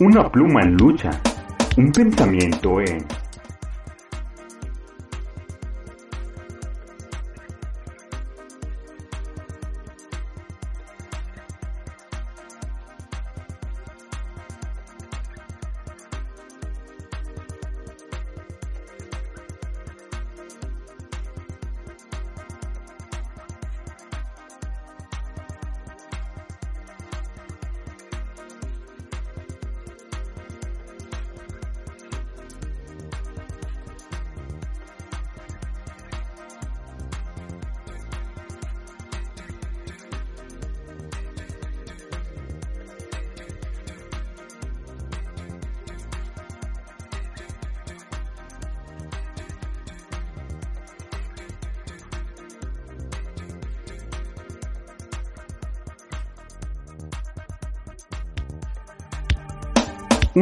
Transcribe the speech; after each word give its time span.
Una 0.00 0.30
pluma 0.30 0.62
en 0.62 0.76
lucha, 0.76 1.10
un 1.76 1.90
pensamiento 1.90 2.80
en... 2.80 3.17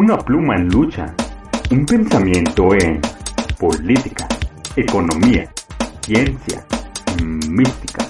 Una 0.07 0.19
pluma 0.19 0.55
en 0.55 0.69
lucha, 0.69 1.13
un 1.73 1.85
pensamiento 1.85 2.73
en 2.75 3.01
política, 3.59 4.29
economía, 4.77 5.51
ciencia, 6.01 6.65
mística. 7.25 8.07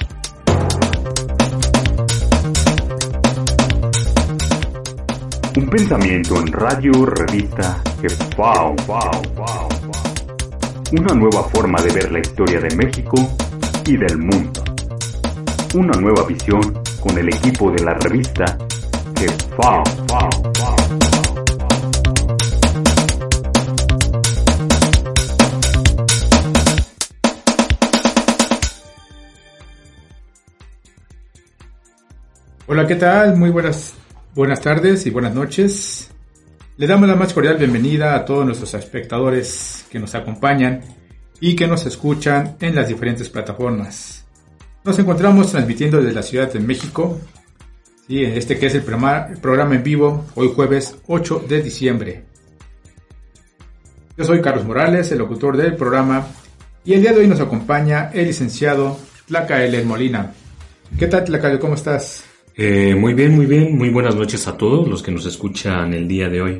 Un 5.57 5.71
pensamiento 5.71 6.39
en 6.39 6.53
radio, 6.53 6.93
revista, 7.07 7.83
que 8.03 8.09
wow, 8.37 8.77
wow, 8.87 9.23
wow, 9.35 9.69
Una 11.01 11.15
nueva 11.15 11.45
forma 11.45 11.81
de 11.81 11.93
ver 11.95 12.13
la 12.13 12.19
historia 12.19 12.61
de 12.61 12.77
México 12.77 13.17
y 13.87 13.97
del 13.97 14.19
mundo. 14.19 14.63
Una 15.75 15.99
nueva 15.99 16.27
visión 16.27 16.61
con 17.01 17.17
el 17.17 17.29
equipo 17.29 17.71
de 17.71 17.83
la 17.83 17.95
revista 17.95 18.59
que 19.15 19.29
wow, 19.57 19.83
wow, 20.09 20.46
Hola, 32.77 32.87
¿qué 32.87 32.97
tal? 32.97 33.39
Muy 33.39 33.49
buenas, 33.49 33.95
buenas 34.35 34.61
tardes 34.61 35.07
y 35.07 35.11
buenas 35.11 35.35
noches. 35.35 36.11
Le 36.77 36.87
damos 36.87 37.09
la 37.09 37.17
más 37.17 37.33
cordial 37.33 37.57
bienvenida 37.57 38.15
a 38.15 38.27
todos 38.27 38.45
nuestros 38.45 38.75
espectadores 38.75 39.87
que 39.91 39.99
nos 39.99 40.15
acompañan 40.15 40.83
y 41.41 41.57
que 41.57 41.67
nos 41.67 41.87
escuchan 41.87 42.59
en 42.61 42.75
las 42.75 42.89
diferentes 42.89 43.31
plataformas. 43.31 44.27
Nos 44.85 44.99
encontramos 44.99 45.53
transmitiendo 45.53 46.03
desde 46.03 46.13
la 46.13 46.23
Ciudad 46.23 46.53
de 46.53 46.61
México, 46.61 47.19
¿sí? 48.07 48.23
este 48.23 48.59
que 48.59 48.67
es 48.67 48.75
el 48.75 48.83
programa 48.83 49.75
en 49.75 49.83
vivo, 49.83 50.27
hoy 50.35 50.53
jueves 50.55 50.99
8 51.07 51.47
de 51.49 51.63
diciembre. 51.63 52.25
Yo 54.19 54.25
soy 54.27 54.43
Carlos 54.43 54.67
Morales, 54.67 55.11
el 55.13 55.19
locutor 55.21 55.57
del 55.57 55.77
programa, 55.77 56.27
y 56.85 56.93
el 56.93 57.01
día 57.01 57.15
de 57.15 57.21
hoy 57.21 57.27
nos 57.27 57.41
acompaña 57.41 58.11
el 58.13 58.27
licenciado 58.27 58.99
Tlacael 59.29 59.83
Molina. 59.87 60.35
¿Qué 60.99 61.07
tal, 61.07 61.25
Tlacael? 61.25 61.59
¿Cómo 61.59 61.73
estás? 61.73 62.36
Eh, 62.57 62.95
muy 62.95 63.13
bien, 63.15 63.35
muy 63.35 63.47
bien. 63.47 63.77
Muy 63.77 63.91
buenas 63.91 64.15
noches 64.15 64.47
a 64.49 64.57
todos 64.57 64.89
los 64.89 65.03
que 65.03 65.13
nos 65.13 65.27
escuchan 65.27 65.93
el 65.93 66.09
día 66.09 66.29
de 66.29 66.41
hoy. 66.41 66.59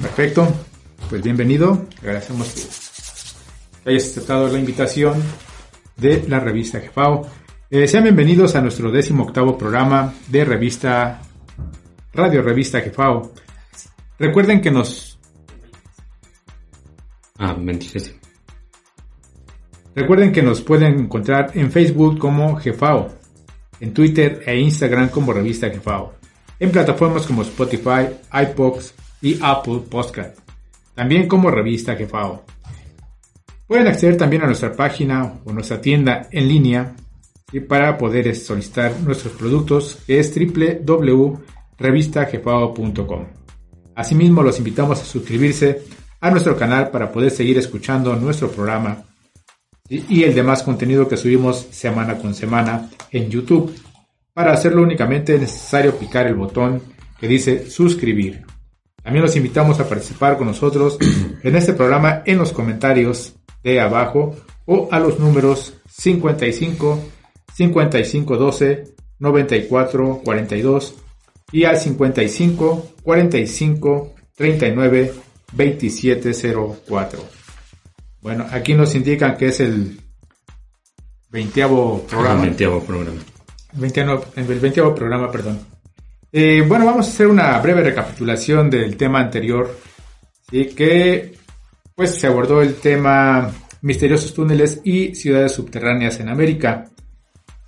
Perfecto. 0.00 0.48
Pues 1.10 1.22
bienvenido. 1.22 1.86
Agradecemos 2.00 2.48
que 3.84 3.90
hayas 3.90 4.04
aceptado 4.04 4.48
la 4.48 4.58
invitación 4.58 5.22
de 5.96 6.24
la 6.28 6.40
revista 6.40 6.80
Jefao. 6.80 7.28
Eh, 7.70 7.86
sean 7.86 8.04
bienvenidos 8.04 8.54
a 8.56 8.62
nuestro 8.62 8.90
décimo 8.90 9.24
octavo 9.24 9.58
programa 9.58 10.14
de 10.28 10.44
revista 10.44 11.20
Radio 12.12 12.40
Revista 12.40 12.80
Jefao. 12.80 13.32
Recuerden 14.18 14.60
que 14.60 14.70
nos 14.70 15.14
Ah, 17.36 17.56
recuerden 19.96 20.32
que 20.32 20.40
nos 20.40 20.62
pueden 20.62 21.00
encontrar 21.00 21.50
en 21.54 21.72
Facebook 21.72 22.16
como 22.18 22.56
Jefao, 22.56 23.12
en 23.84 23.92
Twitter 23.92 24.42
e 24.46 24.58
Instagram 24.58 25.10
como 25.10 25.34
Revista 25.34 25.68
Jefao, 25.68 26.14
en 26.58 26.70
plataformas 26.70 27.26
como 27.26 27.42
Spotify, 27.42 28.06
iPods 28.32 28.94
y 29.20 29.38
Apple 29.42 29.82
Podcast, 29.90 30.38
también 30.94 31.28
como 31.28 31.50
Revista 31.50 31.94
Jefao. 31.94 32.46
Pueden 33.66 33.86
acceder 33.86 34.16
también 34.16 34.40
a 34.40 34.46
nuestra 34.46 34.72
página 34.72 35.34
o 35.44 35.52
nuestra 35.52 35.82
tienda 35.82 36.28
en 36.30 36.48
línea 36.48 36.96
y 37.52 37.60
para 37.60 37.98
poder 37.98 38.34
solicitar 38.34 38.98
nuestros 39.00 39.34
productos 39.34 39.98
que 40.06 40.18
es 40.18 40.34
www.revistajefao.com. 40.34 43.26
Asimismo 43.94 44.42
los 44.42 44.56
invitamos 44.58 45.02
a 45.02 45.04
suscribirse 45.04 45.82
a 46.22 46.30
nuestro 46.30 46.56
canal 46.56 46.90
para 46.90 47.12
poder 47.12 47.30
seguir 47.30 47.58
escuchando 47.58 48.16
nuestro 48.16 48.50
programa 48.50 49.04
y 49.88 50.22
el 50.22 50.34
demás 50.34 50.62
contenido 50.62 51.06
que 51.06 51.18
subimos 51.18 51.66
semana 51.70 52.16
con 52.16 52.34
semana 52.34 52.88
en 53.10 53.28
YouTube. 53.28 53.74
Para 54.32 54.52
hacerlo 54.52 54.82
únicamente 54.82 55.34
es 55.34 55.40
necesario 55.42 55.96
picar 55.98 56.26
el 56.26 56.34
botón 56.34 56.80
que 57.20 57.28
dice 57.28 57.70
suscribir. 57.70 58.44
También 59.02 59.22
los 59.22 59.36
invitamos 59.36 59.80
a 59.80 59.88
participar 59.88 60.38
con 60.38 60.46
nosotros 60.46 60.96
en 61.42 61.56
este 61.56 61.74
programa 61.74 62.22
en 62.24 62.38
los 62.38 62.52
comentarios 62.52 63.34
de 63.62 63.78
abajo 63.80 64.34
o 64.64 64.88
a 64.90 64.98
los 64.98 65.18
números 65.18 65.74
55 65.86 66.98
55 67.52 68.36
12 68.38 68.84
94 69.18 70.22
42 70.24 70.94
y 71.52 71.64
al 71.64 71.76
55 71.76 72.94
45 73.02 74.14
39 74.34 75.12
27 75.52 76.32
04. 76.88 77.43
Bueno, 78.24 78.46
aquí 78.50 78.72
nos 78.72 78.94
indican 78.94 79.36
que 79.36 79.48
es 79.48 79.60
el 79.60 80.00
20 81.28 81.60
programa. 81.60 82.00
Programa. 82.06 82.80
programa. 82.80 83.20
20 83.74 84.00
el 84.36 84.44
20 84.60 84.82
programa, 84.92 85.30
perdón. 85.30 85.60
Eh, 86.32 86.64
bueno, 86.66 86.86
vamos 86.86 87.06
a 87.06 87.10
hacer 87.10 87.26
una 87.26 87.58
breve 87.58 87.82
recapitulación 87.82 88.70
del 88.70 88.96
tema 88.96 89.20
anterior, 89.20 89.78
¿sí? 90.50 90.68
que 90.68 91.34
pues 91.94 92.14
se 92.14 92.26
abordó 92.26 92.62
el 92.62 92.76
tema 92.76 93.52
misteriosos 93.82 94.32
túneles 94.32 94.80
y 94.84 95.14
ciudades 95.14 95.52
subterráneas 95.52 96.18
en 96.18 96.30
América. 96.30 96.86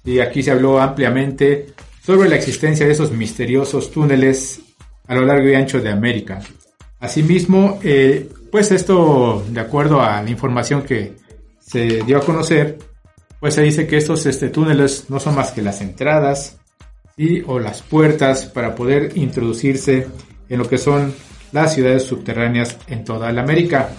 Y 0.07 0.21
aquí 0.21 0.43
se 0.43 0.53
habló 0.53 0.81
ampliamente 0.81 1.67
sobre 2.03 2.31
la 2.31 2.37
existencia 2.37 2.87
de 2.87 2.93
esos 2.93 3.13
misteriosos 3.13 3.91
túneles 3.91 4.63
a 5.07 5.15
lo 5.17 5.27
largo 5.27 5.51
y 5.51 5.55
ancho 5.55 5.83
de 5.83 5.91
América. 5.91 6.41
Asimismo, 6.99 7.79
eh, 7.83 8.31
pues 8.57 8.73
esto, 8.73 9.45
de 9.51 9.61
acuerdo 9.61 10.01
a 10.01 10.23
la 10.23 10.31
información 10.31 10.81
que 10.81 11.13
se 11.61 12.03
dio 12.05 12.17
a 12.17 12.25
conocer, 12.25 12.79
pues 13.39 13.53
se 13.53 13.61
dice 13.61 13.87
que 13.87 13.99
estos 13.99 14.25
este, 14.25 14.49
túneles 14.49 15.11
no 15.11 15.21
son 15.21 15.35
más 15.35 15.53
que 15.53 15.61
las 15.61 15.83
entradas 15.83 16.57
¿sí? 17.19 17.43
o 17.47 17.59
las 17.59 17.83
puertas 17.83 18.47
para 18.47 18.75
poder 18.75 19.13
introducirse 19.15 20.07
en 20.49 20.59
lo 20.59 20.67
que 20.67 20.79
son 20.79 21.15
las 21.53 21.75
ciudades 21.75 22.05
subterráneas 22.05 22.79
en 22.87 23.05
toda 23.05 23.31
la 23.31 23.43
América. 23.43 23.91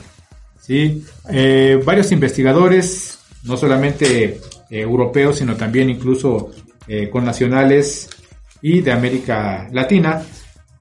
¿sí? 0.59 1.05
Eh, 1.29 1.79
varios 1.85 2.11
investigadores, 2.11 3.19
no 3.43 3.57
solamente 3.57 4.23
eh, 4.23 4.39
europeos, 4.71 5.37
sino 5.37 5.55
también 5.55 5.91
incluso 5.91 6.49
eh, 6.87 7.11
con 7.11 7.23
nacionales 7.23 8.09
y 8.63 8.81
de 8.81 8.91
América 8.91 9.67
Latina 9.71 10.23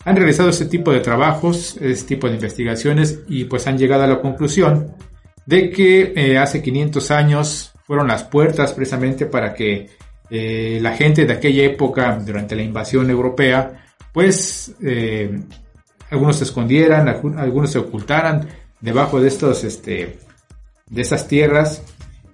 han 0.06 0.14
realizado 0.14 0.50
este 0.50 0.66
tipo 0.66 0.92
de 0.92 1.00
trabajos, 1.00 1.76
este 1.80 2.14
tipo 2.14 2.28
de 2.28 2.34
investigaciones 2.34 3.22
y 3.26 3.44
pues 3.44 3.66
han 3.66 3.76
llegado 3.76 4.04
a 4.04 4.06
la 4.06 4.20
conclusión 4.20 4.94
de 5.46 5.68
que 5.70 6.12
eh, 6.14 6.38
hace 6.38 6.62
500 6.62 7.10
años 7.10 7.72
fueron 7.84 8.06
las 8.06 8.22
puertas 8.22 8.72
precisamente 8.72 9.26
para 9.26 9.52
que 9.52 9.90
eh, 10.30 10.78
la 10.80 10.92
gente 10.92 11.26
de 11.26 11.32
aquella 11.32 11.64
época, 11.64 12.20
durante 12.24 12.54
la 12.54 12.62
invasión 12.62 13.10
europea, 13.10 13.84
pues 14.12 14.76
eh, 14.80 15.40
algunos 16.08 16.36
se 16.36 16.44
escondieran, 16.44 17.08
algunos 17.08 17.72
se 17.72 17.78
ocultaran 17.78 18.48
debajo 18.80 19.20
de 19.20 19.26
estos, 19.26 19.64
este, 19.64 20.20
de 20.88 21.02
estas 21.02 21.26
tierras, 21.26 21.82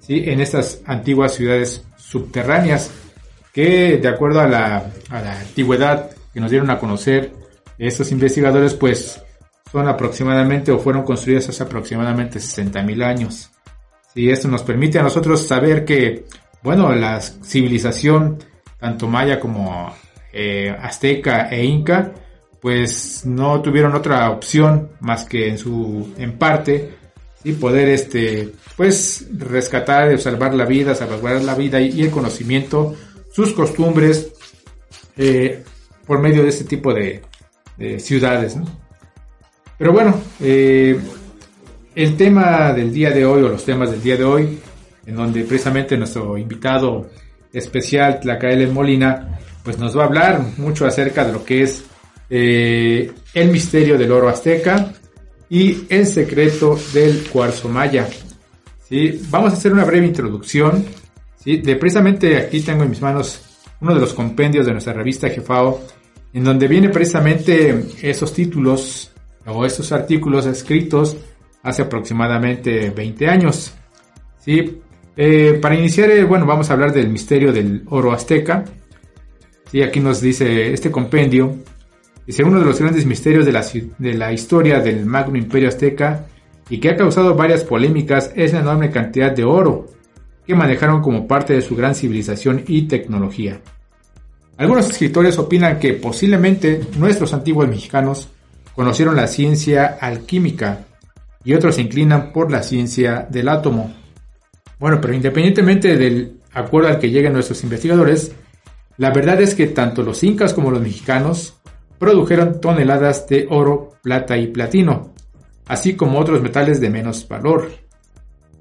¿sí? 0.01 0.25
en 0.27 0.43
estas 0.43 0.83
antiguas 0.85 1.37
ciudades 1.37 1.85
subterráneas, 1.97 2.91
que 3.51 3.97
de 3.97 4.09
acuerdo 4.09 4.41
a 4.41 4.47
la, 4.47 4.93
a 5.09 5.23
la 5.23 5.41
antigüedad 5.41 6.11
que 6.35 6.41
nos 6.41 6.51
dieron 6.51 6.69
a 6.69 6.79
conocer 6.79 7.41
estos 7.79 8.13
investigadores, 8.13 8.75
pues 8.75 9.21
son 9.71 9.89
aproximadamente 9.89 10.71
o 10.71 10.79
fueron 10.79 11.03
construidas 11.03 11.49
hace 11.49 11.63
aproximadamente 11.63 12.39
60.000 12.39 13.05
años. 13.05 13.51
Y 14.15 14.31
esto 14.31 14.49
nos 14.49 14.63
permite 14.63 14.99
a 14.99 15.03
nosotros 15.03 15.47
saber 15.47 15.85
que, 15.85 16.27
bueno, 16.63 16.95
la 16.95 17.21
civilización, 17.21 18.39
tanto 18.79 19.09
maya 19.09 19.41
como 19.41 19.95
eh, 20.33 20.77
azteca 20.79 21.49
e 21.49 21.65
inca, 21.65 22.13
pues 22.61 23.25
no 23.25 23.61
tuvieron 23.63 23.95
otra 23.95 24.31
opción 24.31 24.91
más 25.01 25.25
que 25.25 25.49
en 25.49 25.59
su, 25.59 26.13
en 26.19 26.39
parte, 26.39 26.97
y 27.45 27.53
poder 27.55 27.89
este, 27.89 28.53
pues 28.77 29.27
rescatar, 29.37 30.19
salvar 30.21 30.55
la 30.55 30.65
vida, 30.65 30.95
salvar 30.95 31.43
la 31.43 31.55
vida 31.55 31.81
y, 31.81 32.03
el 32.03 32.11
conocimiento, 32.11 32.95
sus 33.33 33.53
costumbres, 33.53 34.33
eh, 35.17 35.65
por 36.07 36.21
medio 36.21 36.43
de 36.43 36.51
este 36.51 36.65
tipo 36.65 36.93
de, 36.95 37.23
ciudades, 37.99 38.57
Pero 39.79 39.93
bueno, 39.93 40.21
eh, 40.41 40.99
el 41.95 42.17
tema 42.17 42.73
del 42.73 42.93
día 42.93 43.11
de 43.11 43.25
hoy 43.25 43.43
o 43.43 43.49
los 43.49 43.65
temas 43.65 43.91
del 43.91 44.03
día 44.03 44.17
de 44.17 44.25
hoy, 44.25 44.59
en 45.07 45.15
donde 45.15 45.45
precisamente 45.45 45.97
nuestro 45.97 46.39
invitado 46.39 47.11
especial, 47.53 48.21
Tlacael 48.21 48.71
Molina, 48.71 49.39
pues 49.63 49.79
nos 49.79 49.97
va 49.97 50.05
a 50.05 50.07
hablar 50.07 50.41
mucho 50.57 50.87
acerca 50.87 51.25
de 51.25 51.33
lo 51.33 51.45
que 51.45 51.63
es 51.63 51.85
eh, 52.31 53.13
el 53.35 53.51
misterio 53.51 53.99
del 53.99 54.11
oro 54.11 54.29
azteca 54.29 54.93
y 55.51 55.85
el 55.91 56.07
secreto 56.07 56.79
del 56.95 57.29
cuarzo 57.31 57.69
maya. 57.69 58.09
¿sí? 58.89 59.21
Vamos 59.29 59.53
a 59.53 59.57
hacer 59.57 59.73
una 59.73 59.85
breve 59.85 60.07
introducción. 60.07 60.85
¿sí? 61.37 61.59
De 61.59 61.77
precisamente 61.77 62.39
aquí 62.39 62.61
tengo 62.61 62.85
en 62.85 62.91
mis 62.91 63.03
manos 63.03 63.43
uno 63.81 63.95
de 63.95 64.01
los 64.01 64.15
compendios 64.15 64.65
de 64.65 64.73
nuestra 64.73 64.93
revista 64.95 65.29
Jefao, 65.29 65.81
en 66.33 66.45
donde 66.45 66.69
viene 66.69 66.89
precisamente 66.89 67.85
esos 68.03 68.33
títulos 68.33 69.13
o 69.47 69.67
esos 69.67 69.93
artículos 69.93 70.47
escritos 70.47 71.17
hace 71.63 71.83
aproximadamente 71.83 72.91
20 72.91 73.29
años. 73.29 73.73
¿sí? 74.39 74.81
Eh, 75.17 75.59
para 75.61 75.75
iniciar, 75.75 76.11
eh, 76.11 76.25
bueno, 76.25 76.47
vamos 76.47 76.71
a 76.71 76.73
hablar 76.73 76.93
del 76.93 77.09
misterio 77.09 77.53
del 77.53 77.83
oro 77.89 78.13
azteca. 78.13 78.65
¿sí? 79.71 79.83
Aquí 79.83 80.01
nos 80.01 80.21
dice 80.21 80.73
este 80.73 80.91
compendio. 80.91 81.57
Dice 82.27 82.45
uno 82.45 82.61
de 82.61 82.65
los 82.65 82.79
grandes 82.79 83.05
misterios 83.05 83.45
de 83.45 83.53
la, 83.53 83.65
de 83.99 84.15
la 84.15 84.33
historia 84.33 84.81
del 84.81 85.05
Magno 85.05 85.37
Imperio 85.37 85.69
Azteca 85.69 86.27
y 86.71 86.79
que 86.79 86.91
ha 86.91 86.97
causado 86.97 87.35
varias 87.35 87.65
polémicas 87.65 88.33
es 88.37 88.53
la 88.53 88.61
enorme 88.61 88.91
cantidad 88.91 89.33
de 89.33 89.45
oro 89.45 89.87
que 90.47 90.55
manejaron 90.55 91.03
como 91.03 91.27
parte 91.27 91.53
de 91.53 91.63
su 91.63 91.75
gran 91.75 91.95
civilización 91.95 92.63
y 92.67 92.83
tecnología. 92.83 93.61
Algunos 94.63 94.89
escritores 94.89 95.41
opinan 95.41 95.81
que 95.81 95.95
posiblemente 95.95 96.83
nuestros 96.97 97.35
antiguos 97.35 97.67
mexicanos 97.67 98.29
conocieron 98.77 99.17
la 99.17 99.27
ciencia 99.27 99.99
alquímica 100.01 100.85
y 101.43 101.55
otros 101.55 101.75
se 101.75 101.81
inclinan 101.81 102.33
por 102.33 102.53
la 102.53 102.63
ciencia 102.63 103.27
del 103.29 103.49
átomo. 103.49 103.93
Bueno, 104.79 105.01
pero 105.01 105.15
independientemente 105.15 105.97
del 105.97 106.39
acuerdo 106.53 106.91
al 106.91 107.01
que 107.01 107.11
lleguen 107.11 107.33
nuestros 107.33 107.65
investigadores, 107.65 108.37
la 108.99 109.11
verdad 109.11 109.41
es 109.41 109.57
que 109.57 109.67
tanto 109.67 110.05
los 110.05 110.23
incas 110.23 110.55
como 110.55 110.71
los 110.71 110.81
mexicanos 110.81 111.55
produjeron 111.99 112.61
toneladas 112.61 113.27
de 113.27 113.49
oro, 113.51 113.95
plata 114.01 114.37
y 114.39 114.47
platino, 114.47 115.13
así 115.67 115.97
como 115.97 116.21
otros 116.21 116.41
metales 116.41 116.81
de 116.81 116.89
menos 116.89 117.27
valor. 117.27 117.69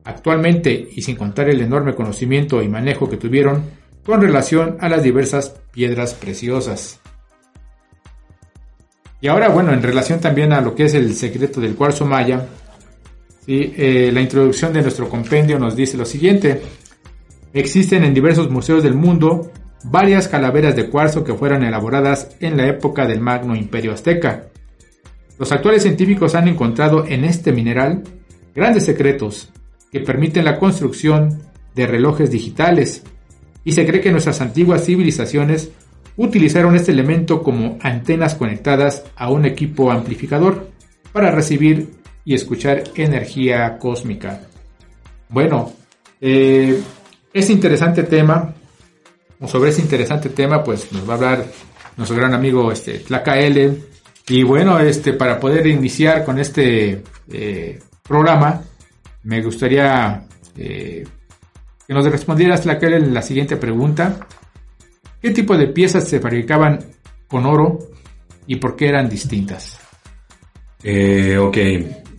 Actualmente, 0.03 0.89
y 0.95 1.03
sin 1.03 1.15
contar 1.15 1.47
el 1.47 1.61
enorme 1.61 1.93
conocimiento 1.93 2.59
y 2.63 2.67
manejo 2.67 3.07
que 3.07 3.17
tuvieron 3.17 3.80
con 4.05 4.21
relación 4.21 4.77
a 4.79 4.89
las 4.89 5.03
diversas 5.03 5.55
piedras 5.71 6.13
preciosas. 6.13 6.99
Y 9.21 9.27
ahora, 9.27 9.49
bueno, 9.49 9.71
en 9.71 9.83
relación 9.83 10.19
también 10.19 10.51
a 10.51 10.61
lo 10.61 10.73
que 10.73 10.85
es 10.85 10.95
el 10.95 11.13
secreto 11.13 11.61
del 11.61 11.75
cuarzo 11.75 12.05
maya, 12.05 12.47
eh, 13.47 14.09
la 14.13 14.21
introducción 14.21 14.73
de 14.73 14.81
nuestro 14.81 15.09
compendio 15.09 15.59
nos 15.59 15.75
dice 15.75 15.97
lo 15.97 16.05
siguiente. 16.05 16.61
Existen 17.53 18.03
en 18.03 18.13
diversos 18.13 18.49
museos 18.49 18.81
del 18.81 18.95
mundo 18.95 19.51
varias 19.83 20.27
calaveras 20.27 20.75
de 20.75 20.89
cuarzo 20.89 21.23
que 21.23 21.33
fueron 21.33 21.63
elaboradas 21.63 22.35
en 22.39 22.57
la 22.57 22.67
época 22.67 23.05
del 23.05 23.19
Magno 23.19 23.55
Imperio 23.55 23.93
Azteca. 23.93 24.47
Los 25.37 25.51
actuales 25.51 25.83
científicos 25.83 26.35
han 26.35 26.47
encontrado 26.47 27.05
en 27.07 27.25
este 27.25 27.51
mineral 27.51 28.03
grandes 28.55 28.85
secretos 28.85 29.51
que 29.91 29.99
permiten 29.99 30.45
la 30.45 30.59
construcción 30.59 31.41
de 31.75 31.87
relojes 31.87 32.31
digitales 32.31 33.03
y 33.63 33.71
se 33.73 33.85
cree 33.85 34.01
que 34.01 34.11
nuestras 34.11 34.41
antiguas 34.41 34.85
civilizaciones 34.85 35.71
utilizaron 36.17 36.75
este 36.75 36.91
elemento 36.91 37.41
como 37.41 37.77
antenas 37.81 38.35
conectadas 38.35 39.03
a 39.15 39.29
un 39.29 39.45
equipo 39.45 39.91
amplificador 39.91 40.69
para 41.11 41.31
recibir 41.31 41.89
y 42.25 42.33
escuchar 42.33 42.83
energía 42.95 43.77
cósmica. 43.77 44.41
Bueno, 45.29 45.73
eh, 46.19 46.81
este 47.33 47.53
interesante 47.53 48.03
tema, 48.03 48.53
o 49.39 49.47
sobre 49.47 49.69
este 49.69 49.81
interesante 49.81 50.29
tema, 50.29 50.63
pues 50.63 50.91
nos 50.91 51.07
va 51.07 51.13
a 51.13 51.15
hablar 51.15 51.45
nuestro 51.97 52.17
gran 52.17 52.33
amigo 52.33 52.71
este, 52.71 52.99
Tlaca 52.99 53.39
L. 53.39 53.77
Y 54.27 54.43
bueno, 54.43 54.79
este, 54.79 55.13
para 55.13 55.39
poder 55.39 55.65
iniciar 55.67 56.23
con 56.23 56.39
este 56.39 57.01
eh, 57.31 57.79
programa, 58.03 58.61
me 59.23 59.41
gustaría 59.41 60.25
eh, 60.57 61.05
que 61.91 61.95
nos 61.95 62.09
respondieras, 62.09 62.61
Tlaca 62.61 62.87
L, 62.87 63.01
la 63.07 63.21
siguiente 63.21 63.57
pregunta. 63.57 64.25
¿Qué 65.21 65.31
tipo 65.31 65.57
de 65.57 65.67
piezas 65.67 66.07
se 66.07 66.21
fabricaban 66.21 66.79
con 67.27 67.45
oro 67.45 67.79
y 68.47 68.55
por 68.55 68.77
qué 68.77 68.87
eran 68.87 69.09
distintas? 69.09 69.77
Eh, 70.81 71.37
ok, 71.37 71.57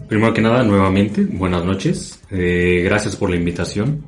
Primero 0.06 0.34
que 0.34 0.42
nada, 0.42 0.62
nuevamente, 0.62 1.22
buenas 1.24 1.64
noches. 1.64 2.20
Eh, 2.30 2.82
gracias 2.84 3.16
por 3.16 3.30
la 3.30 3.36
invitación. 3.36 4.04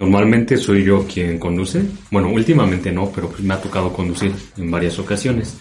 Normalmente 0.00 0.56
soy 0.56 0.82
yo 0.82 1.06
quien 1.06 1.38
conduce. 1.38 1.84
Bueno, 2.10 2.28
últimamente 2.30 2.90
no, 2.90 3.12
pero 3.14 3.30
me 3.38 3.54
ha 3.54 3.60
tocado 3.60 3.92
conducir 3.92 4.32
en 4.56 4.68
varias 4.68 4.98
ocasiones. 4.98 5.58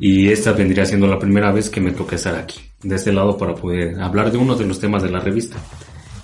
Y 0.00 0.30
esta 0.30 0.50
vendría 0.50 0.84
siendo 0.84 1.06
la 1.06 1.20
primera 1.20 1.52
vez 1.52 1.70
que 1.70 1.80
me 1.80 1.92
toca 1.92 2.16
estar 2.16 2.34
aquí, 2.34 2.58
de 2.82 2.96
este 2.96 3.12
lado, 3.12 3.38
para 3.38 3.54
poder 3.54 4.00
hablar 4.00 4.32
de 4.32 4.38
uno 4.38 4.56
de 4.56 4.66
los 4.66 4.80
temas 4.80 5.04
de 5.04 5.12
la 5.12 5.20
revista. 5.20 5.58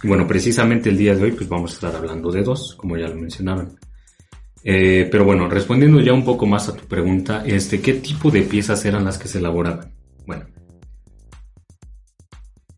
Bueno, 0.03 0.27
precisamente 0.27 0.91
el 0.91 0.97
día 0.97 1.15
de 1.15 1.25
hoy, 1.25 1.33
pues 1.33 1.49
vamos 1.49 1.73
a 1.73 1.75
estar 1.75 1.97
hablando 1.97 2.31
de 2.31 2.43
dos, 2.43 2.75
como 2.77 2.97
ya 2.97 3.09
lo 3.09 3.17
mencionaron. 3.17 3.79
Eh, 4.63 5.09
pero 5.11 5.25
bueno, 5.25 5.49
respondiendo 5.49 6.01
ya 6.01 6.13
un 6.13 6.25
poco 6.25 6.47
más 6.47 6.69
a 6.69 6.77
tu 6.77 6.85
pregunta, 6.87 7.45
este, 7.45 7.81
¿qué 7.81 7.95
tipo 7.95 8.31
de 8.31 8.43
piezas 8.43 8.85
eran 8.85 9.05
las 9.05 9.19
que 9.19 9.29
se 9.29 9.39
elaboraban? 9.39 9.93
Bueno, 10.27 10.47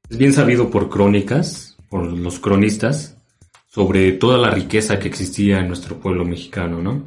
es 0.08 0.16
bien 0.16 0.32
sabido 0.32 0.70
por 0.70 0.88
crónicas, 0.88 1.76
por 1.88 2.04
los 2.04 2.38
cronistas, 2.38 3.16
sobre 3.68 4.12
toda 4.12 4.38
la 4.38 4.50
riqueza 4.50 4.98
que 4.98 5.08
existía 5.08 5.60
en 5.60 5.68
nuestro 5.68 5.98
pueblo 6.00 6.24
mexicano, 6.24 6.82
¿no? 6.82 7.06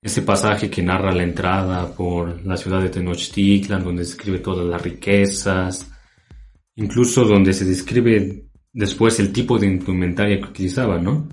Ese 0.00 0.22
pasaje 0.22 0.70
que 0.70 0.82
narra 0.82 1.14
la 1.14 1.22
entrada 1.22 1.94
por 1.94 2.44
la 2.44 2.56
ciudad 2.56 2.80
de 2.82 2.88
Tenochtitlan, 2.88 3.84
donde 3.84 4.02
describe 4.02 4.38
todas 4.38 4.66
las 4.66 4.82
riquezas, 4.82 5.90
incluso 6.76 7.24
donde 7.24 7.52
se 7.52 7.64
describe 7.64 8.43
después 8.74 9.18
el 9.20 9.32
tipo 9.32 9.58
de 9.58 9.68
indumentaria 9.68 10.38
que 10.38 10.48
utilizaban, 10.48 11.02
¿no? 11.02 11.28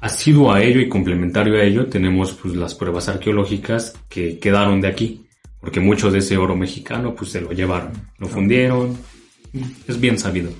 Asiduo 0.00 0.52
a 0.52 0.62
ello 0.62 0.80
y 0.80 0.88
complementario 0.88 1.54
a 1.54 1.62
ello 1.62 1.86
tenemos 1.86 2.32
pues, 2.32 2.54
las 2.54 2.74
pruebas 2.74 3.08
arqueológicas 3.08 3.94
que 4.08 4.38
quedaron 4.38 4.80
de 4.80 4.88
aquí 4.88 5.28
porque 5.60 5.80
mucho 5.80 6.10
de 6.10 6.18
ese 6.18 6.36
oro 6.36 6.56
mexicano 6.56 7.14
pues 7.14 7.30
se 7.32 7.40
lo 7.40 7.52
llevaron, 7.52 7.92
lo 8.18 8.28
fundieron, 8.28 8.96
es 9.86 10.00
bien 10.00 10.18
sabido. 10.18 10.50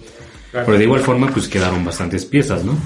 Pero 0.53 0.79
de 0.79 0.85
igual 0.85 1.01
forma 1.01 1.31
pues 1.31 1.49
quedaron 1.49 1.85
bastantes 1.85 2.25
piezas, 2.25 2.65
¿no? 2.65 2.77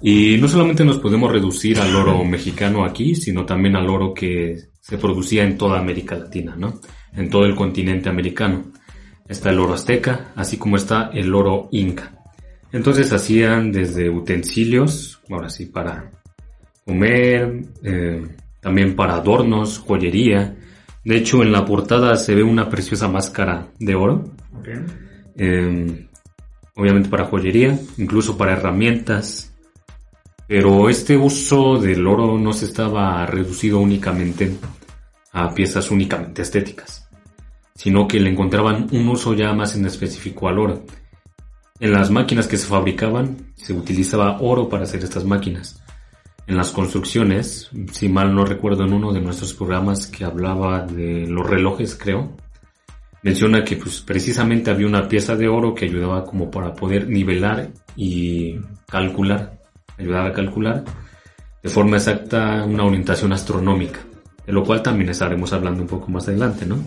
Y 0.00 0.38
no 0.38 0.48
solamente 0.48 0.84
nos 0.84 0.98
podemos 0.98 1.30
reducir 1.30 1.78
al 1.78 1.94
oro 1.94 2.24
mexicano 2.24 2.84
aquí, 2.84 3.14
sino 3.14 3.44
también 3.44 3.76
al 3.76 3.88
oro 3.88 4.12
que 4.12 4.56
se 4.80 4.98
producía 4.98 5.44
en 5.44 5.56
toda 5.56 5.78
América 5.78 6.16
Latina, 6.16 6.56
¿no? 6.56 6.80
En 7.12 7.30
todo 7.30 7.44
el 7.44 7.54
continente 7.54 8.08
americano. 8.08 8.72
Está 9.28 9.50
el 9.50 9.60
oro 9.60 9.74
azteca, 9.74 10.32
así 10.36 10.56
como 10.58 10.76
está 10.76 11.10
el 11.12 11.34
oro 11.34 11.68
inca. 11.72 12.12
Entonces 12.72 13.12
hacían 13.12 13.70
desde 13.70 14.08
utensilios, 14.10 15.20
ahora 15.30 15.50
sí, 15.50 15.66
para 15.66 16.10
comer, 16.84 17.64
eh, 17.82 18.26
también 18.60 18.96
para 18.96 19.16
adornos, 19.16 19.78
joyería. 19.78 20.56
De 21.04 21.16
hecho, 21.16 21.42
en 21.42 21.52
la 21.52 21.64
portada 21.64 22.16
se 22.16 22.34
ve 22.34 22.42
una 22.42 22.68
preciosa 22.68 23.08
máscara 23.08 23.68
de 23.78 23.94
oro. 23.94 24.24
Eh, 25.36 26.08
obviamente 26.76 27.08
para 27.08 27.24
joyería, 27.24 27.78
incluso 27.98 28.36
para 28.36 28.52
herramientas. 28.52 29.52
Pero 30.46 30.88
este 30.88 31.16
uso 31.16 31.78
del 31.78 32.06
oro 32.06 32.38
no 32.38 32.52
se 32.52 32.66
estaba 32.66 33.24
reducido 33.26 33.80
únicamente 33.80 34.52
a 35.32 35.54
piezas 35.54 35.90
únicamente 35.90 36.42
estéticas, 36.42 37.08
sino 37.74 38.06
que 38.06 38.20
le 38.20 38.30
encontraban 38.30 38.88
un 38.92 39.08
uso 39.08 39.34
ya 39.34 39.52
más 39.52 39.76
en 39.76 39.86
específico 39.86 40.48
al 40.48 40.58
oro. 40.58 40.84
En 41.80 41.92
las 41.92 42.10
máquinas 42.10 42.46
que 42.46 42.56
se 42.56 42.66
fabricaban 42.66 43.52
se 43.56 43.72
utilizaba 43.72 44.40
oro 44.40 44.68
para 44.68 44.84
hacer 44.84 45.02
estas 45.02 45.24
máquinas. 45.24 45.82
En 46.46 46.56
las 46.56 46.70
construcciones, 46.70 47.70
si 47.92 48.08
mal 48.08 48.34
no 48.34 48.44
recuerdo 48.44 48.84
en 48.84 48.92
uno 48.92 49.12
de 49.12 49.20
nuestros 49.20 49.54
programas 49.54 50.06
que 50.06 50.24
hablaba 50.24 50.86
de 50.86 51.26
los 51.26 51.48
relojes, 51.48 51.94
creo, 51.94 52.36
menciona 53.22 53.64
que 53.64 53.76
pues 53.76 54.00
precisamente 54.00 54.70
había 54.70 54.86
una 54.86 55.08
pieza 55.08 55.36
de 55.36 55.48
oro 55.48 55.74
que 55.74 55.84
ayudaba 55.84 56.24
como 56.24 56.50
para 56.50 56.74
poder 56.74 57.08
nivelar 57.08 57.70
y 57.96 58.56
calcular, 58.86 59.60
ayudar 59.98 60.26
a 60.26 60.32
calcular 60.32 60.84
de 61.62 61.68
forma 61.68 61.96
exacta 61.96 62.64
una 62.64 62.84
orientación 62.84 63.32
astronómica, 63.32 64.00
de 64.44 64.52
lo 64.52 64.64
cual 64.64 64.82
también 64.82 65.10
estaremos 65.10 65.52
hablando 65.52 65.82
un 65.82 65.88
poco 65.88 66.10
más 66.10 66.26
adelante, 66.28 66.66
¿no? 66.66 66.84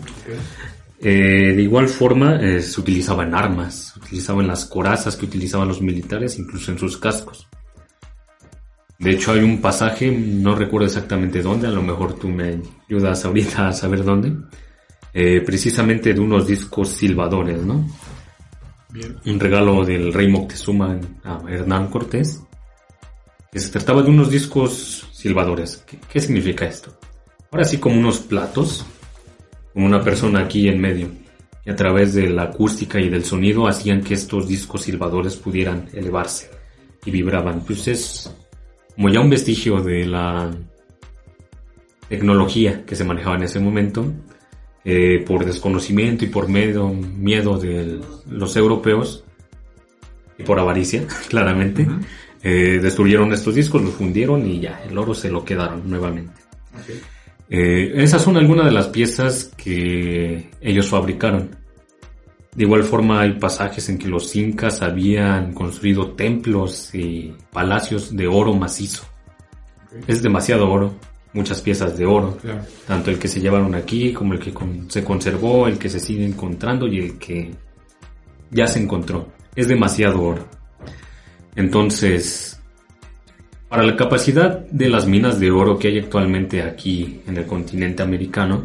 Eh, 0.98 1.52
de 1.54 1.62
igual 1.62 1.88
forma 1.88 2.36
eh, 2.36 2.62
se 2.62 2.80
utilizaba 2.80 3.24
en 3.24 3.34
armas, 3.34 3.92
se 3.92 3.98
utilizaba 3.98 4.40
en 4.40 4.48
las 4.48 4.64
corazas 4.64 5.16
que 5.16 5.26
utilizaban 5.26 5.68
los 5.68 5.82
militares, 5.82 6.38
incluso 6.38 6.72
en 6.72 6.78
sus 6.78 6.96
cascos. 6.96 7.46
De 8.98 9.10
hecho 9.10 9.32
hay 9.32 9.40
un 9.40 9.60
pasaje, 9.60 10.10
no 10.10 10.54
recuerdo 10.54 10.86
exactamente 10.86 11.42
dónde, 11.42 11.66
a 11.66 11.70
lo 11.70 11.82
mejor 11.82 12.18
tú 12.18 12.28
me 12.28 12.62
ayudas 12.88 13.24
ahorita 13.26 13.68
a 13.68 13.72
saber 13.74 14.04
dónde, 14.04 14.32
eh, 15.12 15.42
precisamente 15.44 16.14
de 16.14 16.20
unos 16.20 16.46
discos 16.46 16.88
silbadores, 16.88 17.62
¿no? 17.62 17.86
Bien. 18.90 19.16
Un 19.26 19.38
regalo 19.38 19.84
del 19.84 20.14
rey 20.14 20.28
Moctezuma 20.28 20.98
a 21.24 21.42
Hernán 21.46 21.88
Cortés, 21.88 22.42
que 23.52 23.58
se 23.58 23.70
trataba 23.70 24.02
de 24.02 24.08
unos 24.08 24.30
discos 24.30 25.06
silbadores. 25.12 25.84
¿Qué, 25.86 25.98
qué 26.10 26.20
significa 26.20 26.64
esto? 26.64 26.98
Ahora 27.50 27.64
sí 27.64 27.76
como 27.76 27.98
unos 27.98 28.20
platos, 28.20 28.86
como 29.76 29.88
una 29.88 30.02
persona 30.02 30.40
aquí 30.40 30.70
en 30.70 30.80
medio, 30.80 31.10
y 31.62 31.68
a 31.68 31.76
través 31.76 32.14
de 32.14 32.30
la 32.30 32.44
acústica 32.44 32.98
y 32.98 33.10
del 33.10 33.26
sonido 33.26 33.68
hacían 33.68 34.02
que 34.02 34.14
estos 34.14 34.48
discos 34.48 34.84
silbadores 34.84 35.36
pudieran 35.36 35.90
elevarse 35.92 36.50
y 37.04 37.10
vibraban. 37.10 37.60
Pues 37.60 37.86
es 37.86 38.34
como 38.94 39.10
ya 39.10 39.20
un 39.20 39.28
vestigio 39.28 39.82
de 39.82 40.06
la 40.06 40.50
tecnología 42.08 42.86
que 42.86 42.96
se 42.96 43.04
manejaba 43.04 43.36
en 43.36 43.42
ese 43.42 43.60
momento, 43.60 44.10
eh, 44.82 45.22
por 45.26 45.44
desconocimiento 45.44 46.24
y 46.24 46.28
por 46.28 46.48
miedo, 46.48 46.88
miedo 46.88 47.58
de 47.58 48.00
los 48.30 48.56
europeos 48.56 49.24
y 50.38 50.42
por 50.42 50.58
avaricia, 50.58 51.06
claramente, 51.28 51.86
eh, 52.42 52.80
destruyeron 52.80 53.30
estos 53.30 53.54
discos, 53.54 53.82
los 53.82 53.92
fundieron 53.92 54.46
y 54.46 54.58
ya, 54.58 54.82
el 54.88 54.96
oro 54.96 55.12
se 55.14 55.28
lo 55.28 55.44
quedaron 55.44 55.82
nuevamente. 55.86 56.32
Ok. 56.72 57.15
Eh, 57.48 57.92
esas 58.02 58.22
son 58.22 58.36
algunas 58.36 58.66
de 58.66 58.72
las 58.72 58.88
piezas 58.88 59.52
que 59.56 60.50
ellos 60.60 60.88
fabricaron. 60.88 61.50
De 62.54 62.64
igual 62.64 62.82
forma 62.84 63.20
hay 63.20 63.32
pasajes 63.38 63.88
en 63.88 63.98
que 63.98 64.08
los 64.08 64.34
incas 64.34 64.80
habían 64.82 65.52
construido 65.52 66.12
templos 66.12 66.94
y 66.94 67.34
palacios 67.52 68.16
de 68.16 68.26
oro 68.26 68.54
macizo. 68.54 69.04
Es 70.06 70.22
demasiado 70.22 70.68
oro, 70.70 70.94
muchas 71.34 71.60
piezas 71.60 71.96
de 71.98 72.06
oro, 72.06 72.38
Claro. 72.40 72.62
tanto 72.86 73.10
el 73.10 73.18
que 73.18 73.28
se 73.28 73.40
llevaron 73.40 73.74
aquí 73.74 74.12
como 74.12 74.32
el 74.32 74.40
que 74.40 74.52
con- 74.54 74.90
se 74.90 75.04
conservó, 75.04 75.66
el 75.68 75.78
que 75.78 75.88
se 75.90 76.00
sigue 76.00 76.24
encontrando 76.24 76.86
y 76.88 76.98
el 76.98 77.18
que 77.18 77.54
ya 78.50 78.66
se 78.66 78.82
encontró. 78.82 79.28
Es 79.54 79.68
demasiado 79.68 80.22
oro. 80.22 80.46
Entonces, 81.54 82.55
para 83.76 83.88
la 83.88 83.96
capacidad 83.96 84.60
de 84.70 84.88
las 84.88 85.06
minas 85.06 85.38
de 85.38 85.50
oro 85.50 85.78
que 85.78 85.88
hay 85.88 85.98
actualmente 85.98 86.62
aquí 86.62 87.20
en 87.26 87.36
el 87.36 87.44
continente 87.44 88.02
americano, 88.02 88.62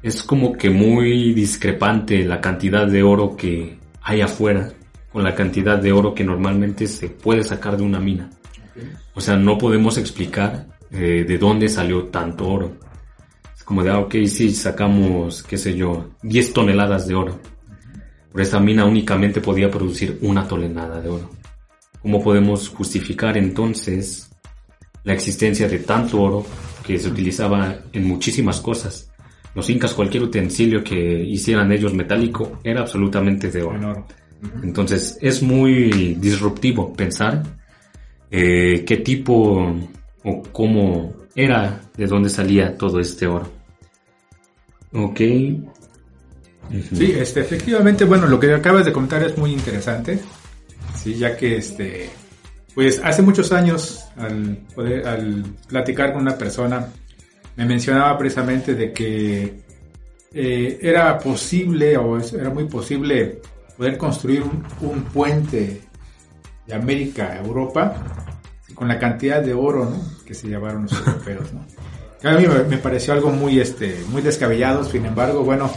es 0.00 0.22
como 0.22 0.52
que 0.52 0.70
muy 0.70 1.34
discrepante 1.34 2.24
la 2.24 2.40
cantidad 2.40 2.86
de 2.86 3.02
oro 3.02 3.34
que 3.34 3.76
hay 4.02 4.20
afuera 4.20 4.70
con 5.12 5.24
la 5.24 5.34
cantidad 5.34 5.78
de 5.78 5.90
oro 5.90 6.14
que 6.14 6.22
normalmente 6.22 6.86
se 6.86 7.08
puede 7.08 7.42
sacar 7.42 7.76
de 7.76 7.82
una 7.82 7.98
mina. 7.98 8.30
O 9.14 9.20
sea, 9.20 9.36
no 9.36 9.58
podemos 9.58 9.98
explicar 9.98 10.68
eh, 10.92 11.24
de 11.26 11.38
dónde 11.38 11.68
salió 11.68 12.04
tanto 12.04 12.46
oro. 12.46 12.76
Es 13.52 13.64
como 13.64 13.82
de, 13.82 13.90
ah, 13.90 13.98
ok, 13.98 14.14
sí, 14.26 14.52
sacamos, 14.52 15.42
qué 15.42 15.58
sé 15.58 15.74
yo, 15.74 16.10
10 16.22 16.52
toneladas 16.52 17.08
de 17.08 17.16
oro. 17.16 17.40
Pero 18.30 18.44
esta 18.44 18.60
mina 18.60 18.84
únicamente 18.84 19.40
podía 19.40 19.68
producir 19.68 20.20
una 20.22 20.46
tonelada 20.46 21.00
de 21.00 21.08
oro. 21.08 21.37
¿Cómo 22.08 22.24
podemos 22.24 22.70
justificar 22.70 23.36
entonces 23.36 24.30
la 25.04 25.12
existencia 25.12 25.68
de 25.68 25.80
tanto 25.80 26.22
oro 26.22 26.46
que 26.82 26.98
se 26.98 27.06
utilizaba 27.06 27.80
en 27.92 28.08
muchísimas 28.08 28.62
cosas? 28.62 29.10
Los 29.54 29.68
incas, 29.68 29.92
cualquier 29.92 30.22
utensilio 30.22 30.82
que 30.82 30.96
hicieran 30.96 31.70
ellos 31.70 31.92
metálico 31.92 32.60
era 32.64 32.80
absolutamente 32.80 33.50
de 33.50 33.62
oro. 33.62 33.76
En 33.76 33.84
oro. 33.84 34.06
Entonces 34.62 35.18
es 35.20 35.42
muy 35.42 36.14
disruptivo 36.14 36.94
pensar 36.94 37.42
eh, 38.30 38.84
qué 38.86 38.96
tipo 38.96 39.76
o 40.24 40.42
cómo 40.50 41.12
era, 41.34 41.82
de 41.94 42.06
dónde 42.06 42.30
salía 42.30 42.74
todo 42.78 43.00
este 43.00 43.26
oro. 43.26 43.52
Ok. 44.94 45.20
Sí, 46.90 47.12
este, 47.18 47.40
efectivamente, 47.40 48.06
bueno, 48.06 48.26
lo 48.26 48.40
que 48.40 48.54
acabas 48.54 48.86
de 48.86 48.94
comentar 48.94 49.22
es 49.22 49.36
muy 49.36 49.52
interesante, 49.52 50.18
sí, 50.96 51.14
ya 51.14 51.36
que 51.36 51.56
este, 51.56 52.10
pues 52.74 53.00
hace 53.02 53.22
muchos 53.22 53.52
años, 53.52 54.04
al, 54.16 54.58
platicar 55.68 56.12
con 56.12 56.22
una 56.22 56.38
persona, 56.38 56.88
me 57.56 57.64
mencionaba 57.64 58.16
precisamente 58.16 58.74
de 58.74 58.92
que 58.92 59.62
eh, 60.32 60.78
era 60.80 61.18
posible, 61.18 61.96
o 61.96 62.18
era 62.18 62.50
muy 62.50 62.66
posible, 62.66 63.40
poder 63.76 63.98
construir 63.98 64.42
un, 64.80 65.02
puente 65.04 65.82
de 66.66 66.74
América 66.74 67.32
a 67.32 67.38
Europa 67.38 67.96
con 68.74 68.86
la 68.86 68.98
cantidad 68.98 69.42
de 69.42 69.54
oro 69.54 69.86
¿no? 69.86 70.00
que 70.24 70.34
se 70.34 70.48
llevaron 70.48 70.82
los 70.82 70.92
europeos. 70.92 71.48
A 72.22 72.32
mí 72.32 72.46
me, 72.46 72.64
me 72.64 72.78
pareció 72.78 73.12
algo 73.12 73.30
muy, 73.30 73.58
este, 73.58 74.04
muy 74.08 74.22
descabellado, 74.22 74.84
sin 74.84 75.06
embargo, 75.06 75.42
bueno, 75.42 75.70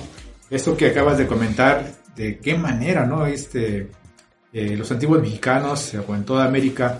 esto 0.52 0.76
que 0.76 0.88
acabas 0.88 1.18
de 1.18 1.26
comentar, 1.26 1.94
de 2.16 2.38
qué 2.40 2.56
manera, 2.56 3.06
¿no? 3.06 3.26
Este, 3.26 3.90
eh, 4.54 4.76
los 4.78 4.92
antiguos 4.92 5.22
mexicanos 5.22 5.94
o 6.08 6.16
en 6.16 6.24
toda 6.26 6.46
América, 6.46 6.98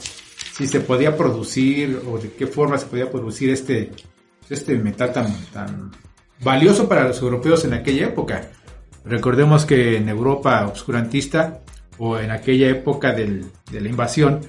si 0.54 0.68
se 0.68 0.80
podía 0.82 1.16
producir 1.18 2.02
o 2.08 2.18
de 2.18 2.32
qué 2.34 2.48
forma 2.48 2.78
se 2.78 2.86
podía 2.86 3.10
producir 3.10 3.50
este, 3.50 3.92
este 4.50 4.78
metal 4.78 5.12
tan, 5.14 5.34
tan 5.54 5.92
valioso 6.44 6.88
para 6.88 7.08
los 7.08 7.22
europeos 7.22 7.64
en 7.66 7.74
aquella 7.74 8.08
época. 8.08 8.50
Recordemos 9.06 9.66
que 9.66 9.98
en 9.98 10.10
Europa 10.10 10.66
obscurantista 10.68 11.62
o 11.98 12.18
en 12.20 12.32
aquella 12.32 12.70
época 12.70 13.12
del- 13.14 13.46
de 13.72 13.82
la 13.82 13.90
invasión, 13.90 14.42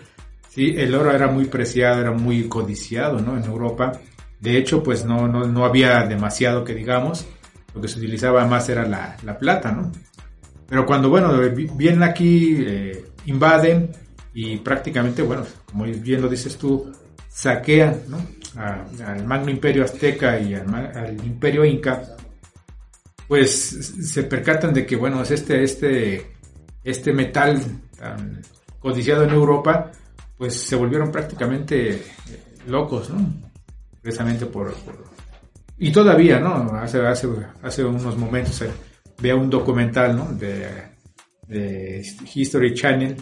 sí, 0.49 0.75
el 0.77 0.95
oro 0.95 1.11
era 1.13 1.29
muy 1.29 1.47
preciado, 1.47 2.01
era 2.01 2.11
muy 2.13 2.49
codiciado, 2.49 3.21
¿no? 3.21 3.37
En 3.37 3.45
Europa. 3.45 3.93
De 4.41 4.59
hecho, 4.59 4.83
pues 4.83 5.05
no, 5.05 5.29
no, 5.29 5.47
no 5.47 5.65
había 5.65 6.03
demasiado 6.07 6.65
que 6.65 6.75
digamos. 6.75 7.25
Lo 7.75 7.81
que 7.81 7.89
se 7.89 7.99
utilizaba 7.99 8.45
más 8.47 8.69
era 8.69 8.87
la, 8.87 9.17
la 9.25 9.39
plata, 9.39 9.73
¿no? 9.73 9.91
Pero 10.73 10.87
cuando, 10.87 11.11
bueno, 11.11 11.37
vi- 11.51 11.69
vienen 11.75 12.03
aquí, 12.03 12.57
eh, 12.67 13.05
invaden 13.27 13.91
y 14.33 14.57
prácticamente, 14.57 15.21
bueno, 15.21 15.45
como 15.67 15.85
bien 15.85 16.23
lo 16.23 16.31
dices 16.31 16.57
tú, 16.57 16.91
saquean, 17.29 18.01
al 18.57 19.27
Magno 19.27 19.51
Imperio 19.51 19.85
Azteca 19.85 20.41
y 20.41 20.55
al, 20.55 20.75
al 20.75 21.23
Imperio 21.27 21.67
Inca, 21.67 22.03
pues 23.29 23.53
se 23.53 24.23
percatan 24.23 24.73
de 24.73 24.87
que, 24.87 24.97
bueno, 24.97 25.21
es 25.21 25.33
este, 25.33 25.63
este, 25.63 26.27
este 26.83 27.13
metal 27.13 27.61
tan 27.99 28.41
codiciado 28.79 29.25
en 29.25 29.31
Europa, 29.31 29.91
pues 30.39 30.55
se 30.59 30.75
volvieron 30.75 31.13
prácticamente 31.13 31.91
eh, 31.97 32.03
locos, 32.67 33.11
¿no? 33.11 33.31
Precisamente 34.01 34.47
por, 34.47 34.75
y 35.77 35.93
todavía, 35.93 36.41
¿no? 36.41 36.75
Hace 37.63 37.85
unos 37.85 38.17
momentos 38.17 38.63
eh, 38.63 38.71
veo 39.23 39.39
un 39.39 39.49
documental, 39.49 40.17
¿no? 40.17 40.27
De, 40.33 40.67
de 41.47 42.05
History 42.35 42.75
Channel, 42.75 43.17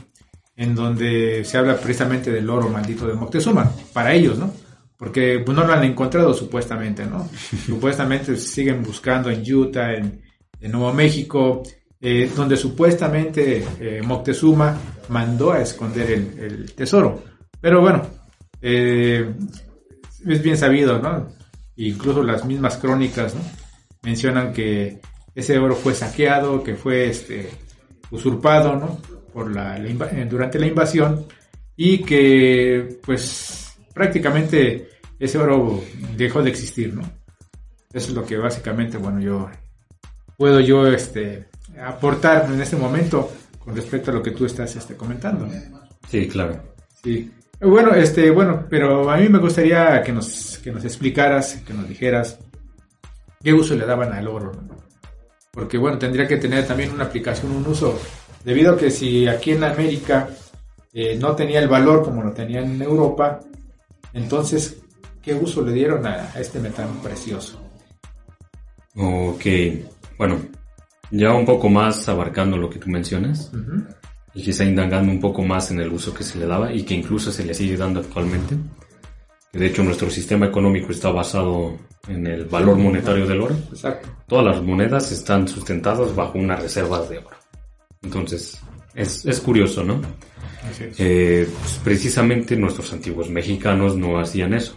en 0.56 0.74
donde 0.74 1.44
se 1.44 1.58
habla 1.58 1.76
precisamente 1.76 2.32
del 2.32 2.48
oro 2.48 2.68
maldito 2.68 3.06
de 3.06 3.14
Moctezuma, 3.14 3.70
para 3.92 4.14
ellos, 4.14 4.38
¿no? 4.38 4.52
Porque 4.96 5.42
pues, 5.44 5.56
no 5.56 5.64
lo 5.64 5.72
han 5.72 5.84
encontrado 5.84 6.34
supuestamente, 6.34 7.04
¿no? 7.06 7.28
supuestamente 7.66 8.36
siguen 8.36 8.82
buscando 8.82 9.30
en 9.30 9.42
Utah, 9.54 9.92
en, 9.94 10.22
en 10.58 10.72
Nuevo 10.72 10.92
México, 10.92 11.62
eh, 12.00 12.30
donde 12.34 12.56
supuestamente 12.56 13.64
eh, 13.78 14.02
Moctezuma 14.02 14.76
mandó 15.08 15.52
a 15.52 15.60
esconder 15.60 16.10
el, 16.10 16.38
el 16.38 16.74
tesoro. 16.74 17.22
Pero 17.60 17.82
bueno, 17.82 18.06
eh, 18.62 19.34
es 20.26 20.42
bien 20.42 20.56
sabido, 20.56 20.98
¿no? 20.98 21.28
Incluso 21.76 22.22
las 22.22 22.44
mismas 22.44 22.76
crónicas, 22.76 23.34
¿no? 23.34 23.40
Mencionan 24.02 24.52
que 24.52 25.00
ese 25.34 25.58
oro 25.58 25.74
fue 25.74 25.94
saqueado, 25.94 26.62
que 26.62 26.74
fue 26.74 27.08
este, 27.08 27.48
usurpado, 28.10 28.76
¿no? 28.76 28.98
Por 29.32 29.54
la, 29.54 29.78
durante 30.28 30.58
la 30.58 30.66
invasión 30.66 31.26
y 31.76 31.98
que, 31.98 32.98
pues, 33.04 33.76
prácticamente 33.94 34.88
ese 35.18 35.38
oro 35.38 35.82
dejó 36.16 36.42
de 36.42 36.50
existir, 36.50 36.94
¿no? 36.94 37.02
Eso 37.92 38.08
es 38.08 38.14
lo 38.14 38.24
que 38.24 38.36
básicamente, 38.36 38.96
bueno, 38.96 39.20
yo 39.20 39.48
puedo 40.36 40.60
yo, 40.60 40.86
este, 40.86 41.48
aportar 41.80 42.50
en 42.52 42.60
este 42.60 42.76
momento 42.76 43.30
con 43.58 43.74
respecto 43.74 44.10
a 44.10 44.14
lo 44.14 44.22
que 44.22 44.30
tú 44.32 44.46
estás, 44.46 44.74
este, 44.76 44.96
comentando. 44.96 45.48
Sí, 46.08 46.28
claro. 46.28 46.60
Sí. 47.02 47.30
Bueno, 47.60 47.94
este, 47.94 48.30
bueno, 48.30 48.66
pero 48.68 49.10
a 49.10 49.16
mí 49.18 49.28
me 49.28 49.38
gustaría 49.38 50.02
que 50.02 50.12
nos, 50.12 50.58
que 50.58 50.72
nos 50.72 50.84
explicaras, 50.84 51.62
que 51.66 51.74
nos 51.74 51.88
dijeras 51.88 52.38
qué 53.42 53.52
uso 53.52 53.74
le 53.74 53.84
daban 53.84 54.12
al 54.12 54.28
oro. 54.28 54.52
¿no? 54.52 54.89
Porque 55.50 55.78
bueno, 55.78 55.98
tendría 55.98 56.26
que 56.26 56.36
tener 56.36 56.66
también 56.66 56.92
una 56.92 57.04
aplicación, 57.04 57.52
un 57.52 57.66
uso, 57.66 57.98
debido 58.44 58.74
a 58.74 58.76
que 58.76 58.90
si 58.90 59.26
aquí 59.26 59.52
en 59.52 59.64
América 59.64 60.28
eh, 60.92 61.16
no 61.18 61.34
tenía 61.34 61.60
el 61.60 61.68
valor 61.68 62.04
como 62.04 62.22
lo 62.22 62.32
tenía 62.32 62.60
en 62.60 62.80
Europa, 62.80 63.40
entonces, 64.12 64.80
¿qué 65.22 65.34
uso 65.34 65.62
le 65.62 65.72
dieron 65.72 66.06
a, 66.06 66.30
a 66.34 66.40
este 66.40 66.58
metal 66.58 66.88
precioso? 67.02 67.60
Ok, 68.96 69.44
bueno, 70.18 70.38
ya 71.10 71.32
un 71.32 71.44
poco 71.44 71.68
más 71.68 72.08
abarcando 72.08 72.56
lo 72.56 72.70
que 72.70 72.78
tú 72.78 72.88
mencionas 72.88 73.50
y 74.34 74.42
quizá 74.42 74.64
indagando 74.64 75.10
un 75.10 75.20
poco 75.20 75.42
más 75.42 75.70
en 75.70 75.80
el 75.80 75.92
uso 75.92 76.14
que 76.14 76.24
se 76.24 76.38
le 76.38 76.46
daba 76.46 76.72
y 76.72 76.82
que 76.84 76.94
incluso 76.94 77.32
se 77.32 77.44
le 77.44 77.54
sigue 77.54 77.76
dando 77.76 78.00
actualmente. 78.00 78.56
De 79.52 79.66
hecho 79.66 79.82
nuestro 79.82 80.08
sistema 80.10 80.46
económico 80.46 80.92
está 80.92 81.10
basado 81.10 81.76
en 82.08 82.26
el 82.26 82.44
valor 82.44 82.76
monetario 82.76 83.26
del 83.26 83.40
oro. 83.40 83.56
Exacto. 83.70 84.08
Todas 84.26 84.46
las 84.56 84.62
monedas 84.62 85.10
están 85.10 85.48
sustentadas 85.48 86.14
bajo 86.14 86.38
unas 86.38 86.62
reservas 86.62 87.08
de 87.08 87.18
oro. 87.18 87.36
Entonces, 88.02 88.60
es, 88.94 89.24
es 89.26 89.40
curioso, 89.40 89.82
¿no? 89.82 90.00
Así 90.68 90.84
es. 90.84 90.96
Eh, 90.98 91.48
pues, 91.60 91.80
precisamente 91.82 92.56
nuestros 92.56 92.92
antiguos 92.92 93.28
mexicanos 93.28 93.96
no 93.96 94.18
hacían 94.18 94.54
eso. 94.54 94.76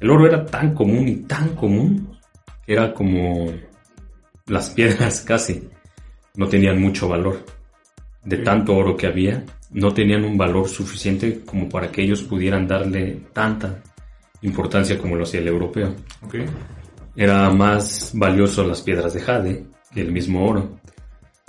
El 0.00 0.10
oro 0.10 0.26
era 0.26 0.44
tan 0.44 0.74
común 0.74 1.08
y 1.08 1.16
tan 1.16 1.54
común 1.54 2.18
que 2.66 2.72
era 2.72 2.92
como 2.92 3.52
las 4.46 4.70
piedras 4.70 5.20
casi. 5.26 5.68
No 6.34 6.48
tenían 6.48 6.80
mucho 6.80 7.08
valor. 7.08 7.44
De 8.24 8.38
tanto 8.38 8.74
oro 8.74 8.96
que 8.96 9.06
había, 9.06 9.44
no 9.74 9.92
tenían 9.92 10.24
un 10.24 10.38
valor 10.38 10.68
suficiente 10.68 11.40
como 11.44 11.68
para 11.68 11.90
que 11.90 12.02
ellos 12.02 12.22
pudieran 12.22 12.66
darle 12.66 13.20
tanta 13.32 13.82
importancia 14.42 14.96
como 14.98 15.16
lo 15.16 15.24
hacía 15.24 15.40
el 15.40 15.48
europeo. 15.48 15.94
Ok. 16.22 16.36
Era 17.16 17.50
más 17.50 18.12
valioso 18.14 18.64
las 18.64 18.82
piedras 18.82 19.14
de 19.14 19.20
jade 19.20 19.64
que 19.92 20.00
el 20.00 20.12
mismo 20.12 20.46
oro. 20.48 20.78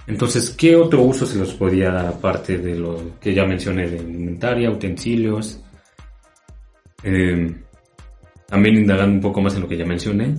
Entonces, 0.08 0.50
¿qué 0.52 0.76
otro 0.76 1.02
uso 1.02 1.26
se 1.26 1.40
les 1.40 1.54
podía 1.54 1.92
dar 1.92 2.08
aparte 2.08 2.58
de 2.58 2.76
lo 2.76 3.20
que 3.20 3.34
ya 3.34 3.46
mencioné 3.46 3.90
de 3.90 3.98
indumentaria, 3.98 4.70
utensilios? 4.70 5.60
Eh, 7.04 7.56
también 8.48 8.76
indagando 8.76 9.16
un 9.16 9.22
poco 9.22 9.42
más 9.42 9.56
en 9.56 9.62
lo 9.62 9.68
que 9.68 9.78
ya 9.78 9.86
mencioné, 9.86 10.36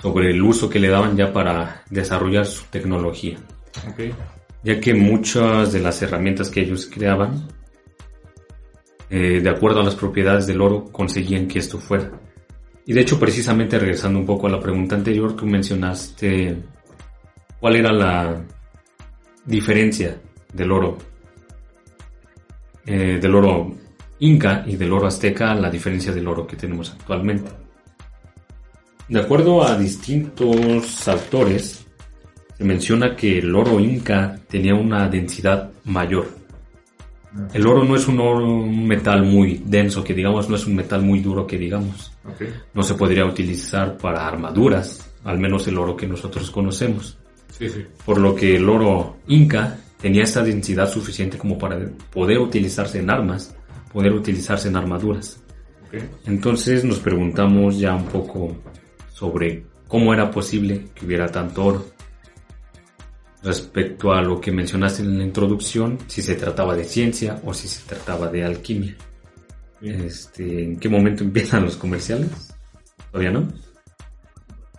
sobre 0.00 0.30
el 0.30 0.42
uso 0.42 0.68
que 0.68 0.78
le 0.78 0.88
daban 0.88 1.16
ya 1.16 1.32
para 1.32 1.82
desarrollar 1.90 2.46
su 2.46 2.64
tecnología, 2.66 3.38
Ok. 3.88 4.14
Ya 4.66 4.80
que 4.80 4.94
muchas 4.94 5.72
de 5.72 5.78
las 5.78 6.02
herramientas 6.02 6.50
que 6.50 6.60
ellos 6.60 6.90
creaban, 6.92 7.46
eh, 9.08 9.40
de 9.40 9.48
acuerdo 9.48 9.78
a 9.78 9.84
las 9.84 9.94
propiedades 9.94 10.48
del 10.48 10.60
oro, 10.60 10.86
conseguían 10.90 11.46
que 11.46 11.60
esto 11.60 11.78
fuera. 11.78 12.10
Y 12.84 12.92
de 12.92 13.00
hecho, 13.00 13.16
precisamente 13.16 13.78
regresando 13.78 14.18
un 14.18 14.26
poco 14.26 14.48
a 14.48 14.50
la 14.50 14.58
pregunta 14.58 14.96
anterior, 14.96 15.36
tú 15.36 15.46
mencionaste 15.46 16.56
cuál 17.60 17.76
era 17.76 17.92
la 17.92 18.42
diferencia 19.44 20.20
del 20.52 20.72
oro, 20.72 20.98
eh, 22.86 23.20
del 23.22 23.34
oro 23.36 23.72
inca 24.18 24.64
y 24.66 24.74
del 24.74 24.92
oro 24.92 25.06
azteca, 25.06 25.54
la 25.54 25.70
diferencia 25.70 26.12
del 26.12 26.26
oro 26.26 26.44
que 26.44 26.56
tenemos 26.56 26.90
actualmente. 26.90 27.52
De 29.08 29.20
acuerdo 29.20 29.62
a 29.62 29.78
distintos 29.78 31.06
autores, 31.06 31.85
se 32.56 32.64
menciona 32.64 33.14
que 33.16 33.38
el 33.38 33.54
oro 33.54 33.78
inca 33.80 34.38
tenía 34.48 34.74
una 34.74 35.08
densidad 35.08 35.70
mayor. 35.84 36.28
El 37.52 37.66
oro 37.66 37.84
no 37.84 37.96
es 37.96 38.08
un, 38.08 38.18
oro- 38.18 38.46
un 38.46 38.86
metal 38.86 39.22
muy 39.24 39.62
denso, 39.66 40.02
que 40.02 40.14
digamos, 40.14 40.48
no 40.48 40.56
es 40.56 40.66
un 40.66 40.74
metal 40.74 41.02
muy 41.02 41.20
duro, 41.20 41.46
que 41.46 41.58
digamos. 41.58 42.12
No 42.72 42.82
se 42.82 42.94
podría 42.94 43.26
utilizar 43.26 43.98
para 43.98 44.26
armaduras, 44.26 45.10
al 45.24 45.38
menos 45.38 45.66
el 45.68 45.76
oro 45.76 45.96
que 45.96 46.06
nosotros 46.06 46.50
conocemos. 46.50 47.18
Sí, 47.50 47.68
sí. 47.68 47.84
Por 48.06 48.18
lo 48.20 48.34
que 48.34 48.56
el 48.56 48.68
oro 48.68 49.16
inca 49.28 49.78
tenía 50.00 50.22
esta 50.24 50.42
densidad 50.42 50.90
suficiente 50.90 51.36
como 51.36 51.58
para 51.58 51.78
poder 52.10 52.38
utilizarse 52.38 53.00
en 53.00 53.10
armas, 53.10 53.54
poder 53.92 54.12
utilizarse 54.12 54.68
en 54.68 54.76
armaduras. 54.76 55.38
Entonces 56.26 56.84
nos 56.84 56.98
preguntamos 57.00 57.78
ya 57.78 57.94
un 57.94 58.04
poco 58.06 58.56
sobre 59.12 59.64
cómo 59.88 60.12
era 60.12 60.30
posible 60.30 60.86
que 60.94 61.06
hubiera 61.06 61.28
tanto 61.28 61.64
oro. 61.64 61.86
Respecto 63.46 64.12
a 64.12 64.20
lo 64.22 64.40
que 64.40 64.50
mencionaste 64.50 65.02
en 65.02 65.18
la 65.18 65.24
introducción, 65.24 66.00
si 66.08 66.20
se 66.20 66.34
trataba 66.34 66.74
de 66.74 66.82
ciencia 66.82 67.40
o 67.44 67.54
si 67.54 67.68
se 67.68 67.86
trataba 67.86 68.26
de 68.26 68.44
alquimia. 68.44 68.96
Este, 69.80 70.64
¿En 70.64 70.80
qué 70.80 70.88
momento 70.88 71.22
empiezan 71.24 71.64
los 71.64 71.76
comerciales? 71.76 72.28
¿Todavía 73.12 73.30
no? 73.30 73.46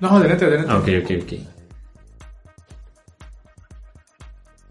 No, 0.02 0.10
adelante, 0.10 0.44
adelante. 0.44 0.70
Ah, 0.70 0.80
ok, 0.80 0.90
ok, 1.02 1.12
ok. 1.24 1.34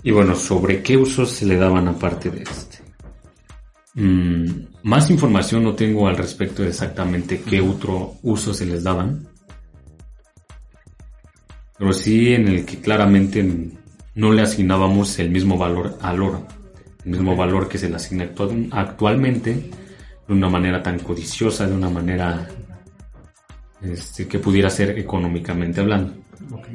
Y 0.02 0.10
bueno, 0.10 0.34
¿sobre 0.34 0.82
qué 0.82 0.98
usos 0.98 1.30
se 1.30 1.46
le 1.46 1.56
daban 1.56 1.88
aparte 1.88 2.28
de 2.28 2.42
este? 2.42 2.78
Mm, 3.94 4.66
más 4.82 5.10
información 5.10 5.64
no 5.64 5.74
tengo 5.74 6.06
al 6.06 6.18
respecto 6.18 6.62
de 6.62 6.68
exactamente 6.68 7.40
qué 7.40 7.62
otro 7.62 8.16
uso 8.22 8.52
se 8.52 8.66
les 8.66 8.84
daban. 8.84 9.26
Pero 11.78 11.92
sí 11.94 12.34
en 12.34 12.48
el 12.48 12.66
que 12.66 12.78
claramente 12.78 13.72
no 14.16 14.32
le 14.32 14.42
asignábamos 14.42 15.18
el 15.20 15.30
mismo 15.30 15.56
valor 15.56 15.96
al 16.02 16.20
oro. 16.20 16.46
El 17.04 17.12
mismo 17.12 17.36
valor 17.36 17.68
que 17.68 17.78
se 17.78 17.88
le 17.88 17.94
asigna 17.96 18.24
actu- 18.34 18.68
actualmente 18.72 19.52
de 20.26 20.34
una 20.34 20.48
manera 20.48 20.82
tan 20.82 20.98
codiciosa, 20.98 21.66
de 21.68 21.74
una 21.74 21.88
manera 21.88 22.48
este, 23.80 24.26
que 24.26 24.40
pudiera 24.40 24.68
ser 24.68 24.98
económicamente 24.98 25.80
hablando. 25.80 26.14
Ok. 26.50 26.66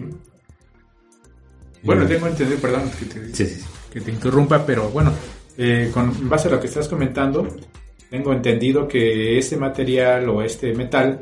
Bueno, 1.84 2.06
tengo 2.06 2.28
entendido, 2.28 2.60
perdón 2.60 2.84
que 2.98 3.06
te, 3.06 3.28
Sí, 3.36 3.46
sí, 3.46 3.60
sí. 3.62 3.66
que 3.92 4.02
te 4.02 4.12
interrumpa, 4.12 4.64
pero 4.66 4.90
bueno, 4.90 5.12
eh, 5.58 5.90
con 5.94 6.30
base 6.30 6.48
a 6.48 6.52
lo 6.52 6.60
que 6.62 6.68
estás 6.68 6.88
comentando, 6.88 7.48
tengo 8.10 8.32
entendido 8.34 8.88
que 8.88 9.38
este 9.40 9.58
material 9.58 10.30
o 10.30 10.42
este 10.44 10.74
metal, 10.76 11.22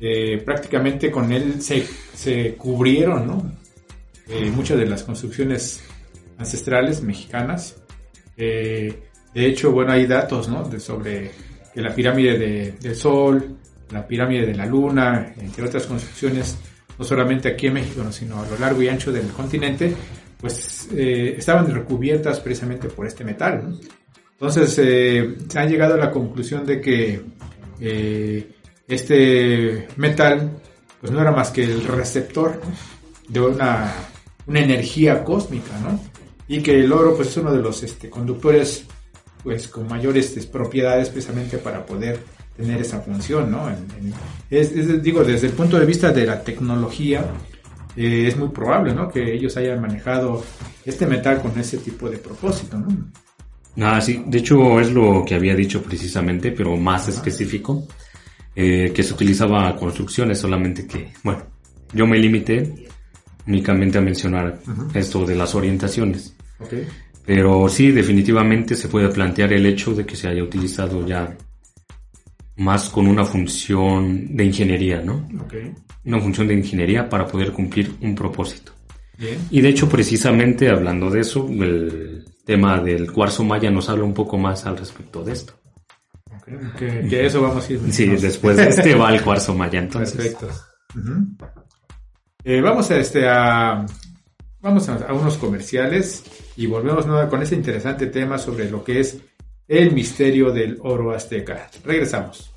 eh, 0.00 0.40
prácticamente 0.44 1.10
con 1.10 1.32
él 1.32 1.62
se, 1.62 1.86
se 2.14 2.54
cubrieron, 2.56 3.26
¿no? 3.26 3.52
Eh, 4.28 4.50
muchas 4.50 4.78
de 4.78 4.86
las 4.86 5.02
construcciones 5.04 5.82
ancestrales 6.38 7.02
mexicanas. 7.02 7.76
Eh, 8.36 9.02
de 9.34 9.46
hecho, 9.46 9.70
bueno, 9.72 9.92
hay 9.92 10.06
datos, 10.06 10.48
¿no? 10.48 10.64
De, 10.68 10.80
sobre 10.80 11.30
que 11.72 11.80
la 11.80 11.94
pirámide 11.94 12.38
de- 12.38 12.72
del 12.80 12.96
Sol, 12.96 13.56
la 13.90 14.06
pirámide 14.06 14.46
de 14.46 14.54
la 14.54 14.66
Luna, 14.66 15.32
entre 15.38 15.64
otras 15.64 15.86
construcciones, 15.86 16.58
no 16.98 17.04
solamente 17.04 17.48
aquí 17.48 17.66
en 17.68 17.74
México, 17.74 18.02
¿no? 18.02 18.10
sino 18.10 18.42
a 18.42 18.46
lo 18.48 18.58
largo 18.58 18.82
y 18.82 18.88
ancho 18.88 19.12
del 19.12 19.28
continente, 19.28 19.94
pues 20.40 20.88
eh, 20.92 21.34
estaban 21.38 21.72
recubiertas 21.72 22.40
precisamente 22.40 22.88
por 22.88 23.06
este 23.06 23.22
metal. 23.24 23.78
Entonces, 24.32 24.70
se 24.74 25.58
han 25.58 25.68
llegado 25.68 25.94
a 25.94 25.98
la 25.98 26.10
conclusión 26.10 26.66
de 26.66 26.80
que 26.80 27.22
este 28.88 29.88
metal, 29.96 30.50
pues 31.00 31.12
no 31.12 31.20
era 31.20 31.32
más 31.32 31.50
que 31.50 31.64
el 31.64 31.84
receptor 31.84 32.60
de 33.28 33.40
una, 33.40 33.92
una 34.46 34.60
energía 34.60 35.24
cósmica, 35.24 35.78
¿no? 35.82 36.00
Y 36.48 36.60
que 36.62 36.78
el 36.78 36.92
oro, 36.92 37.16
pues 37.16 37.28
es 37.28 37.36
uno 37.38 37.52
de 37.52 37.60
los 37.60 37.82
este, 37.82 38.08
conductores, 38.08 38.84
pues 39.42 39.68
con 39.68 39.88
mayores 39.88 40.36
este, 40.36 40.50
propiedades 40.50 41.08
precisamente 41.10 41.58
para 41.58 41.84
poder 41.84 42.20
tener 42.56 42.80
esa 42.80 43.00
función, 43.00 43.50
¿no? 43.50 43.68
En- 43.68 43.74
en- 43.98 44.14
es, 44.50 44.72
es, 44.72 45.02
digo, 45.02 45.24
desde 45.24 45.48
el 45.48 45.52
punto 45.52 45.78
de 45.78 45.86
vista 45.86 46.12
de 46.12 46.24
la 46.26 46.42
tecnología, 46.42 47.24
eh, 47.96 48.26
es 48.28 48.36
muy 48.36 48.48
probable, 48.48 48.94
¿no? 48.94 49.08
Que 49.10 49.34
ellos 49.34 49.56
hayan 49.56 49.80
manejado 49.80 50.44
este 50.84 51.06
metal 51.06 51.40
con 51.42 51.58
ese 51.58 51.78
tipo 51.78 52.08
de 52.08 52.18
propósito, 52.18 52.78
¿no? 52.78 52.86
Ah, 53.84 54.00
sí, 54.00 54.22
de 54.26 54.38
hecho 54.38 54.80
es 54.80 54.90
lo 54.90 55.22
que 55.26 55.34
había 55.34 55.54
dicho 55.54 55.82
precisamente, 55.82 56.50
pero 56.52 56.76
más 56.76 57.08
específico, 57.08 57.86
eh, 58.54 58.90
que 58.94 59.02
se 59.02 59.12
utilizaba 59.12 59.76
construcciones, 59.76 60.38
solamente 60.38 60.86
que, 60.86 61.12
bueno, 61.22 61.42
yo 61.92 62.06
me 62.06 62.18
limité 62.18 62.85
únicamente 63.46 63.98
a 63.98 64.00
mencionar 64.00 64.58
esto 64.94 65.24
de 65.24 65.34
las 65.34 65.54
orientaciones. 65.54 66.34
Ok. 66.58 66.74
Pero 67.24 67.68
sí, 67.68 67.90
definitivamente 67.90 68.76
se 68.76 68.88
puede 68.88 69.08
plantear 69.08 69.52
el 69.52 69.66
hecho 69.66 69.94
de 69.94 70.06
que 70.06 70.16
se 70.16 70.28
haya 70.28 70.42
utilizado 70.42 71.06
ya 71.06 71.36
más 72.56 72.88
con 72.88 73.06
una 73.06 73.24
función 73.24 74.36
de 74.36 74.44
ingeniería, 74.44 75.00
¿no? 75.02 75.28
Ok. 75.40 75.54
Una 76.04 76.20
función 76.20 76.46
de 76.46 76.54
ingeniería 76.54 77.08
para 77.08 77.26
poder 77.26 77.52
cumplir 77.52 77.92
un 78.00 78.14
propósito. 78.14 78.72
Bien. 79.18 79.38
Y 79.50 79.60
de 79.60 79.70
hecho, 79.70 79.88
precisamente 79.88 80.68
hablando 80.68 81.10
de 81.10 81.20
eso, 81.20 81.48
el 81.48 82.24
tema 82.44 82.80
del 82.80 83.10
cuarzo 83.10 83.44
maya 83.44 83.70
nos 83.70 83.88
habla 83.88 84.04
un 84.04 84.14
poco 84.14 84.38
más 84.38 84.64
al 84.66 84.76
respecto 84.76 85.24
de 85.24 85.32
esto. 85.32 85.54
Que, 86.78 87.08
que 87.08 87.26
eso 87.26 87.42
vamos 87.42 87.68
a 87.68 87.72
ir. 87.72 87.80
Sí, 87.90 88.06
después 88.06 88.56
de 88.56 88.68
este 88.68 88.94
va 88.94 89.12
el 89.12 89.20
cuarzo 89.24 89.52
maya, 89.54 89.80
entonces. 89.80 90.14
Perfecto. 90.16 90.48
Eh, 92.48 92.60
vamos 92.60 92.88
a 92.92 92.96
este 92.98 93.28
a 93.28 93.84
vamos 94.60 94.88
a, 94.88 95.12
unos 95.12 95.36
comerciales 95.36 96.22
y 96.56 96.66
volvemos 96.66 97.04
nueva 97.04 97.28
con 97.28 97.42
ese 97.42 97.56
interesante 97.56 98.06
tema 98.06 98.38
sobre 98.38 98.70
lo 98.70 98.84
que 98.84 99.00
es 99.00 99.18
el 99.66 99.90
misterio 99.90 100.52
del 100.52 100.78
oro 100.82 101.10
azteca. 101.10 101.68
Regresamos. 101.82 102.54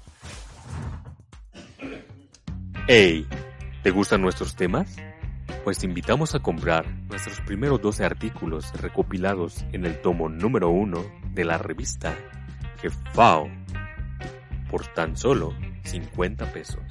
Hey, 2.87 3.25
¿te 3.81 3.89
gustan 3.89 4.21
nuestros 4.21 4.55
temas? 4.55 4.95
Pues 5.63 5.79
te 5.79 5.87
invitamos 5.87 6.35
a 6.35 6.39
comprar 6.39 6.85
nuestros 7.09 7.41
primeros 7.41 7.81
12 7.81 8.05
artículos 8.05 8.71
recopilados 8.79 9.65
en 9.71 9.87
el 9.87 9.99
tomo 10.03 10.29
número 10.29 10.69
1 10.69 11.03
de 11.33 11.45
la 11.45 11.57
revista 11.57 12.15
Jefao 12.79 13.49
por 14.69 14.85
tan 14.93 15.17
solo 15.17 15.55
50 15.83 16.45
pesos. 16.53 16.83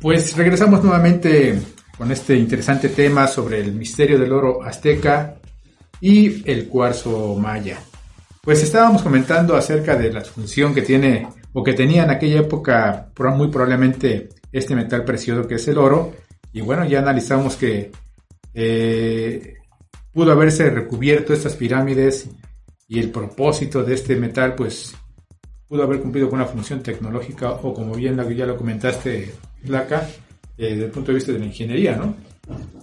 Pues 0.00 0.36
regresamos 0.36 0.82
nuevamente 0.82 1.60
con 1.96 2.10
este 2.12 2.36
interesante 2.36 2.90
tema 2.90 3.26
sobre 3.26 3.60
el 3.60 3.72
misterio 3.72 4.18
del 4.18 4.32
oro 4.32 4.62
azteca 4.62 5.36
y 6.00 6.48
el 6.50 6.68
cuarzo 6.68 7.34
maya. 7.36 7.78
Pues 8.42 8.62
estábamos 8.62 9.02
comentando 9.02 9.56
acerca 9.56 9.96
de 9.96 10.12
la 10.12 10.22
función 10.22 10.74
que 10.74 10.82
tiene 10.82 11.26
o 11.52 11.64
que 11.64 11.72
tenía 11.72 12.04
en 12.04 12.10
aquella 12.10 12.40
época 12.40 13.10
muy 13.34 13.48
probablemente 13.48 14.28
este 14.52 14.74
metal 14.74 15.04
precioso 15.04 15.48
que 15.48 15.56
es 15.56 15.66
el 15.68 15.78
oro. 15.78 16.12
Y 16.52 16.60
bueno, 16.60 16.84
ya 16.84 17.00
analizamos 17.00 17.56
que 17.56 17.90
eh, 18.54 19.54
pudo 20.12 20.32
haberse 20.32 20.70
recubierto 20.70 21.32
estas 21.32 21.56
pirámides 21.56 22.28
y 22.88 23.00
el 23.00 23.10
propósito 23.10 23.82
de 23.82 23.94
este 23.94 24.16
metal 24.16 24.54
pues 24.54 24.94
pudo 25.68 25.82
haber 25.82 26.00
cumplido 26.00 26.28
con 26.28 26.38
una 26.38 26.48
función 26.48 26.82
tecnológica 26.82 27.50
o 27.50 27.74
como 27.74 27.94
bien 27.94 28.16
ya 28.36 28.46
lo 28.46 28.56
comentaste, 28.56 29.34
Laca, 29.68 30.08
eh, 30.56 30.70
desde 30.70 30.84
el 30.84 30.90
punto 30.90 31.12
de 31.12 31.16
vista 31.16 31.32
de 31.32 31.38
la 31.38 31.46
ingeniería, 31.46 31.96
¿no? 31.96 32.16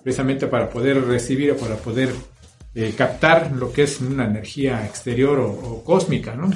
Precisamente 0.04 0.48
para 0.48 0.69
poder 0.69 1.04
recibir 1.06 1.52
o 1.52 1.58
para 1.58 1.76
poder 1.76 2.10
eh, 2.76 2.93
captar 2.98 3.52
lo 3.52 3.72
que 3.72 3.84
es 3.84 4.02
una 4.02 4.26
energía 4.26 4.86
exterior 4.86 5.39
o, 5.39 5.52
o 5.52 5.84
cósmica, 5.84 6.36
¿no? 6.36 6.52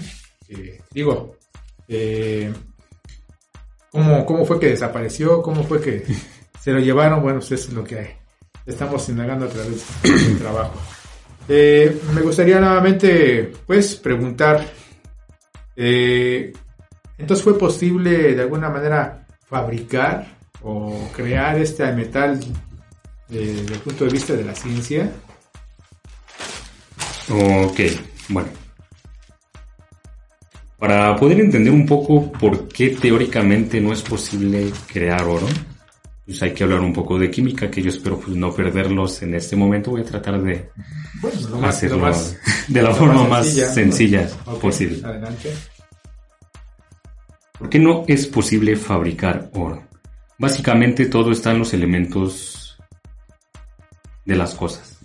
Eh, 0.50 0.82
digo, 0.92 1.36
eh, 1.88 2.54
¿cómo, 3.92 4.26
¿cómo 4.26 4.46
fue 4.46 4.60
que 4.60 4.70
desapareció? 4.70 5.42
¿Cómo 5.42 5.63
fue 5.63 5.82
que 5.82 6.04
se 6.60 6.72
lo 6.72 6.80
llevaron? 6.80 7.22
Bueno, 7.22 7.40
pues 7.40 7.52
eso 7.52 7.70
es 7.70 7.74
lo 7.74 7.84
que 7.84 8.18
estamos 8.66 9.08
indagando 9.10 9.46
a 9.46 9.50
través 9.50 9.86
del 10.04 10.38
trabajo. 10.40 10.80
Eh, 11.50 12.02
me 12.13 12.22
gustaría 12.22 12.60
nuevamente, 12.60 13.54
pues, 13.66 13.96
preguntar, 13.96 14.66
entonces 15.76 17.44
fue 17.44 17.58
posible 17.58 18.34
de 18.34 18.42
alguna 18.42 18.70
manera 18.70 19.27
fabricar 19.49 20.27
o 20.62 21.10
crear 21.15 21.57
este 21.60 21.89
metal 21.93 22.39
desde 23.29 23.73
el 23.73 23.79
punto 23.79 24.05
de 24.05 24.12
vista 24.12 24.33
de 24.33 24.43
la 24.43 24.55
ciencia. 24.55 25.12
Ok, 27.29 27.79
bueno. 28.29 28.49
Para 30.77 31.15
poder 31.15 31.39
entender 31.39 31.73
un 31.73 31.86
poco 31.86 32.31
por 32.31 32.67
qué 32.67 32.89
teóricamente 32.91 33.81
no 33.81 33.91
es 33.91 34.01
posible 34.03 34.71
crear 34.91 35.23
oro, 35.23 35.47
pues 36.25 36.41
hay 36.43 36.53
que 36.53 36.63
hablar 36.63 36.81
un 36.81 36.93
poco 36.93 37.17
de 37.17 37.31
química, 37.31 37.69
que 37.71 37.81
yo 37.81 37.89
espero 37.89 38.19
pues, 38.19 38.36
no 38.38 38.53
perderlos 38.53 39.21
en 39.23 39.33
este 39.33 39.55
momento. 39.55 39.91
Voy 39.91 40.01
a 40.01 40.05
tratar 40.05 40.39
de 40.41 40.69
Bueno, 41.21 41.65
hacerlo 41.67 41.97
más- 41.99 42.36
de 42.67 42.81
la 42.81 42.93
forma 42.93 43.23
más 43.27 43.47
sencilla 43.47 44.29
posible. 44.62 45.01
Adelante. 45.03 45.51
¿Por 47.58 47.70
qué 47.70 47.80
no 47.80 48.04
es 48.08 48.28
posible 48.28 48.76
fabricar 48.76 49.50
oro? 49.54 49.84
Básicamente 50.38 51.08
todo 51.08 51.32
está 51.32 51.52
en 51.52 51.60
los 51.60 51.74
elementos 51.74 52.78
de 54.26 54.36
las 54.36 54.54
cosas. 54.54 55.00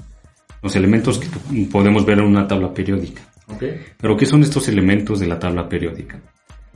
Los 0.62 0.76
elementos 0.76 1.18
que 1.18 1.28
podemos 1.66 2.04
ver 2.04 2.18
en 2.18 2.26
una 2.26 2.46
tabla 2.46 2.72
periódica. 2.72 3.22
Ok. 3.48 3.64
Pero 3.98 4.16
¿qué 4.16 4.26
son 4.26 4.42
estos 4.42 4.68
elementos 4.68 5.20
de 5.20 5.26
la 5.26 5.38
tabla 5.38 5.68
periódica? 5.68 6.20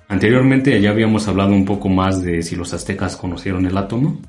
Anteriormente 0.09 0.81
ya 0.81 0.91
habíamos 0.91 1.29
hablado 1.29 1.53
un 1.53 1.65
poco 1.65 1.89
más 1.89 2.23
de 2.23 2.43
si 2.43 2.57
los 2.57 2.73
aztecas 2.73 3.17
conocieron 3.17 3.67
el 3.67 3.77
átomo, 3.77 4.21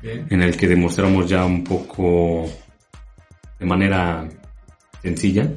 Bien. 0.00 0.26
en 0.30 0.42
el 0.42 0.56
que 0.56 0.68
demostramos 0.68 1.28
ya 1.28 1.44
un 1.44 1.64
poco 1.64 2.48
de 3.58 3.66
manera 3.66 4.28
sencilla 5.02 5.50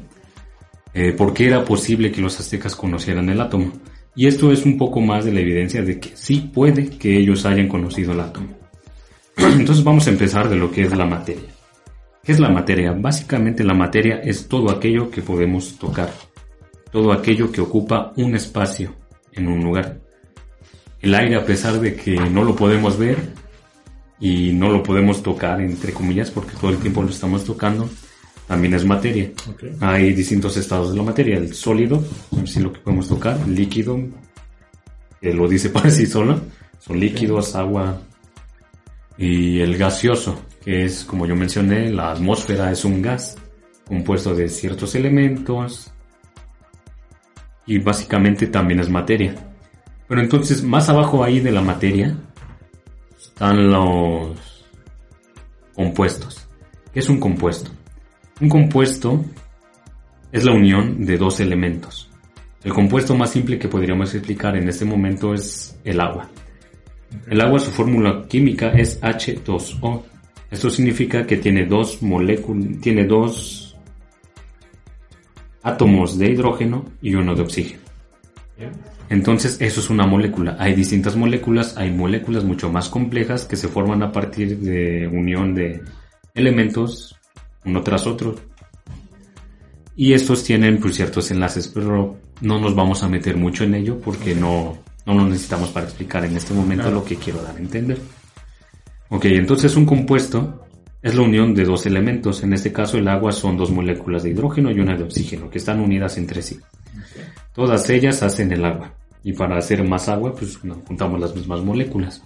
eh, 0.94 1.14
por 1.14 1.34
qué 1.34 1.48
era 1.48 1.64
posible 1.64 2.12
que 2.12 2.22
los 2.22 2.40
aztecas 2.40 2.76
conocieran 2.76 3.30
el 3.30 3.40
átomo. 3.42 3.72
Y 4.16 4.28
esto 4.28 4.52
es 4.52 4.66
un 4.66 4.78
poco 4.78 5.02
más 5.02 5.26
de 5.26 5.32
la 5.32 5.40
evidencia 5.40 5.82
de 5.82 6.00
que 6.00 6.12
sí 6.16 6.50
puede 6.54 6.90
que 6.90 7.18
ellos 7.18 7.46
hayan 7.46 7.68
conocido 7.68 8.14
el 8.14 8.20
átomo. 8.22 8.48
Entonces 9.38 9.84
vamos 9.84 10.08
a 10.08 10.10
empezar 10.10 10.50
de 10.50 10.58
lo 10.58 10.72
que 10.72 10.82
es 10.84 10.96
la 10.96 11.06
materia. 11.06 11.50
¿Qué 12.24 12.34
es 12.34 12.40
la 12.40 12.50
materia? 12.50 12.92
Básicamente 12.92 13.64
la 13.64 13.74
materia 13.74 14.22
es 14.22 14.48
todo 14.48 14.70
aquello 14.70 15.10
que 15.10 15.22
podemos 15.22 15.78
tocar, 15.78 16.12
todo 16.92 17.14
aquello 17.14 17.52
que 17.52 17.62
ocupa 17.62 18.14
un 18.18 18.36
espacio 18.36 18.94
en 19.32 19.48
un 19.48 19.64
lugar. 19.64 20.00
El 21.02 21.16
aire, 21.16 21.38
a 21.38 21.46
pesar 21.46 21.80
de 21.80 21.96
que 21.96 22.18
no 22.18 22.44
lo 22.44 22.56
podemos 22.56 22.98
ver 22.98 23.18
y 24.20 24.52
no 24.52 24.70
lo 24.70 24.84
podemos 24.84 25.24
tocar, 25.24 25.62
entre 25.62 25.94
comillas, 25.94 26.30
porque 26.30 26.58
todo 26.60 26.72
el 26.72 26.78
tiempo 26.78 27.02
lo 27.02 27.10
estamos 27.10 27.46
tocando, 27.46 27.90
también 28.50 28.74
es 28.74 28.84
materia. 28.84 29.30
Hay 29.80 30.12
distintos 30.12 30.58
estados 30.58 30.90
de 30.90 30.98
la 30.98 31.04
materia, 31.04 31.38
el 31.38 31.54
sólido, 31.54 32.04
si 32.46 32.60
lo 32.60 32.74
que 32.74 32.80
podemos 32.80 33.08
tocar, 33.08 33.40
el 33.46 33.54
líquido, 33.54 34.00
que 35.22 35.32
lo 35.36 35.48
dice 35.48 35.70
por 35.76 35.90
sí 35.92 36.08
solo, 36.08 36.42
son 36.80 37.00
líquidos, 37.00 37.56
agua, 37.56 38.02
y 39.20 39.60
el 39.60 39.78
gaseoso, 39.78 40.42
que 40.66 40.84
es, 40.84 41.04
como 41.04 41.28
yo 41.28 41.36
mencioné, 41.36 41.92
la 41.92 42.10
atmósfera 42.10 42.72
es 42.72 42.84
un 42.86 43.04
gas 43.04 43.38
compuesto 43.88 44.34
de 44.34 44.50
ciertos 44.50 44.96
elementos 44.96 45.92
y 47.68 47.78
básicamente 47.78 48.48
también 48.48 48.80
es 48.80 48.90
materia. 48.90 49.36
Pero 50.08 50.22
entonces, 50.22 50.64
más 50.64 50.90
abajo 50.90 51.24
ahí 51.24 51.40
de 51.40 51.52
la 51.52 51.62
materia 51.62 52.18
están 53.16 53.70
los 53.70 54.66
compuestos. 55.76 56.48
¿Qué 56.92 57.00
es 57.02 57.10
un 57.10 57.20
compuesto? 57.20 57.70
Un 58.42 58.48
compuesto 58.48 59.26
es 60.32 60.46
la 60.46 60.54
unión 60.54 61.06
de 61.06 61.18
dos 61.18 61.42
elementos. 61.42 62.10
El 62.64 62.74
compuesto 62.74 63.14
más 63.16 63.32
simple 63.32 63.60
que 63.60 63.68
podríamos 63.68 64.14
explicar 64.16 64.56
en 64.56 64.70
este 64.70 64.86
momento 64.86 65.34
es 65.34 65.78
el 65.84 66.00
agua. 66.00 66.30
El 67.28 67.42
agua, 67.42 67.60
su 67.60 67.72
fórmula 67.72 68.26
química 68.30 68.70
es 68.70 69.02
H2O. 69.02 70.04
Esto 70.52 70.70
significa 70.70 71.26
que 71.26 71.38
tiene 71.38 71.66
dos 71.66 72.02
moléculas, 72.02 72.80
tiene 72.82 73.06
dos 73.06 73.78
átomos 75.62 76.18
de 76.18 76.32
hidrógeno 76.32 76.86
y 77.02 77.16
uno 77.16 77.36
de 77.36 77.42
oxígeno. 77.42 77.82
Entonces, 79.10 79.58
eso 79.60 79.82
es 79.82 79.90
una 79.90 80.06
molécula. 80.06 80.56
Hay 80.60 80.76
distintas 80.76 81.16
moléculas, 81.18 81.76
hay 81.76 81.92
moléculas 81.92 82.46
mucho 82.46 82.72
más 82.72 82.90
complejas 82.90 83.44
que 83.46 83.58
se 83.58 83.68
forman 83.68 84.02
a 84.02 84.12
partir 84.12 84.60
de 84.60 85.08
unión 85.08 85.54
de 85.54 85.82
elementos 86.36 87.19
uno 87.66 87.82
tras 87.84 88.08
otro. 88.08 88.36
Y 89.96 90.14
estos 90.14 90.44
tienen 90.44 90.80
pues, 90.80 90.96
ciertos 90.96 91.30
enlaces, 91.32 91.68
pero 91.68 92.18
no 92.42 92.60
nos 92.60 92.74
vamos 92.74 93.04
a 93.04 93.10
meter 93.10 93.36
mucho 93.36 93.64
en 93.66 93.76
ello 93.76 94.00
porque 94.00 94.34
no, 94.34 94.78
no 95.06 95.14
lo 95.14 95.26
necesitamos 95.26 95.70
para 95.70 95.86
explicar 95.86 96.24
en 96.24 96.38
este 96.38 96.54
momento 96.54 96.84
Claro. 96.84 96.98
lo 97.00 97.06
que 97.06 97.18
quiero 97.18 97.42
dar 97.42 97.56
a 97.56 97.60
entender. 97.60 98.00
Ok, 99.10 99.26
entonces 99.26 99.76
un 99.76 99.86
compuesto 99.86 100.66
es 101.02 101.16
la 101.16 101.22
unión 101.22 101.54
de 101.54 101.66
dos 101.66 101.86
elementos. 101.86 102.44
En 102.44 102.54
este 102.54 102.72
caso 102.72 102.98
el 102.98 103.08
agua 103.08 103.32
son 103.32 103.58
dos 103.58 103.72
moléculas 103.72 104.24
de 104.24 104.30
hidrógeno 104.30 104.72
y 104.72 104.80
una 104.80 104.96
de 104.96 105.04
oxígeno 105.04 105.50
que 105.50 105.58
están 105.58 105.80
unidas 105.82 106.18
entre 106.18 106.42
sí. 106.42 106.60
Todas 107.54 107.90
ellas 107.90 108.24
hacen 108.24 108.52
el 108.54 108.64
agua. 108.64 108.94
Y 109.22 109.34
para 109.34 109.58
hacer 109.58 109.84
más 109.86 110.08
agua, 110.08 110.34
pues 110.34 110.58
juntamos 110.88 111.20
las 111.20 111.36
mismas 111.36 111.62
moléculas. 111.62 112.24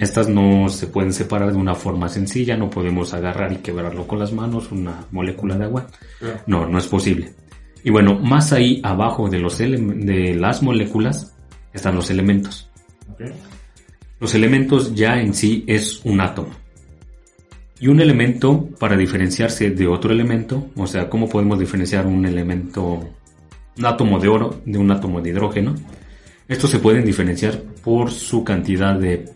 Estas 0.00 0.28
no 0.28 0.68
se 0.68 0.88
pueden 0.88 1.12
separar 1.12 1.52
de 1.52 1.58
una 1.58 1.74
forma 1.74 2.08
sencilla, 2.08 2.56
no 2.56 2.68
podemos 2.68 3.14
agarrar 3.14 3.52
y 3.52 3.56
quebrarlo 3.56 4.06
con 4.06 4.18
las 4.18 4.32
manos, 4.32 4.72
una 4.72 5.06
molécula 5.12 5.56
de 5.56 5.64
agua. 5.64 5.86
No, 6.46 6.66
no 6.66 6.78
es 6.78 6.86
posible. 6.86 7.32
Y 7.84 7.90
bueno, 7.90 8.18
más 8.18 8.52
ahí 8.52 8.80
abajo 8.82 9.28
de, 9.28 9.38
los 9.38 9.58
de 9.58 10.34
las 10.34 10.62
moléculas 10.62 11.36
están 11.72 11.94
los 11.94 12.10
elementos. 12.10 12.70
Los 14.18 14.34
elementos 14.34 14.94
ya 14.94 15.20
en 15.20 15.34
sí 15.34 15.64
es 15.66 16.00
un 16.04 16.20
átomo. 16.20 16.50
Y 17.78 17.88
un 17.88 18.00
elemento 18.00 18.68
para 18.78 18.96
diferenciarse 18.96 19.70
de 19.70 19.86
otro 19.86 20.12
elemento, 20.12 20.70
o 20.76 20.86
sea, 20.86 21.10
¿cómo 21.10 21.28
podemos 21.28 21.58
diferenciar 21.58 22.06
un 22.06 22.24
elemento, 22.24 23.00
un 23.76 23.84
átomo 23.84 24.18
de 24.18 24.28
oro 24.28 24.62
de 24.64 24.78
un 24.78 24.90
átomo 24.90 25.20
de 25.20 25.30
hidrógeno? 25.30 25.74
Estos 26.48 26.70
se 26.70 26.78
pueden 26.78 27.04
diferenciar 27.04 27.60
por 27.82 28.10
su 28.10 28.44
cantidad 28.44 28.98
de 28.98 29.26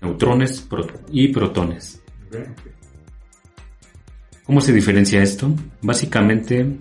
neutrones 0.00 0.66
y 1.10 1.28
protones. 1.28 2.02
¿Cómo 4.44 4.60
se 4.60 4.72
diferencia 4.72 5.22
esto? 5.22 5.54
Básicamente, 5.82 6.78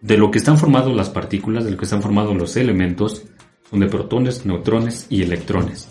de 0.00 0.18
lo 0.18 0.30
que 0.30 0.38
están 0.38 0.58
formados 0.58 0.94
las 0.94 1.10
partículas, 1.10 1.64
de 1.64 1.70
lo 1.70 1.76
que 1.76 1.84
están 1.84 2.02
formados 2.02 2.36
los 2.36 2.56
elementos, 2.56 3.24
son 3.70 3.80
de 3.80 3.86
protones, 3.86 4.44
neutrones 4.44 5.06
y 5.08 5.22
electrones. 5.22 5.88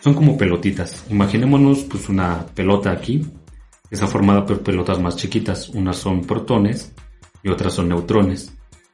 Son 0.00 0.14
como 0.14 0.36
pelotitas. 0.36 1.04
Imaginémonos 1.10 1.84
pues 1.84 2.08
una 2.08 2.46
pelota 2.46 2.90
aquí, 2.90 3.20
que 3.88 3.94
está 3.94 4.06
formada 4.06 4.46
por 4.46 4.62
pelotas 4.62 4.98
más 4.98 5.16
chiquitas. 5.16 5.68
Unas 5.68 5.96
son 5.96 6.22
protones 6.22 6.92
y 7.42 7.50
otras 7.50 7.74
son 7.74 7.88
neutrones. 7.88 8.52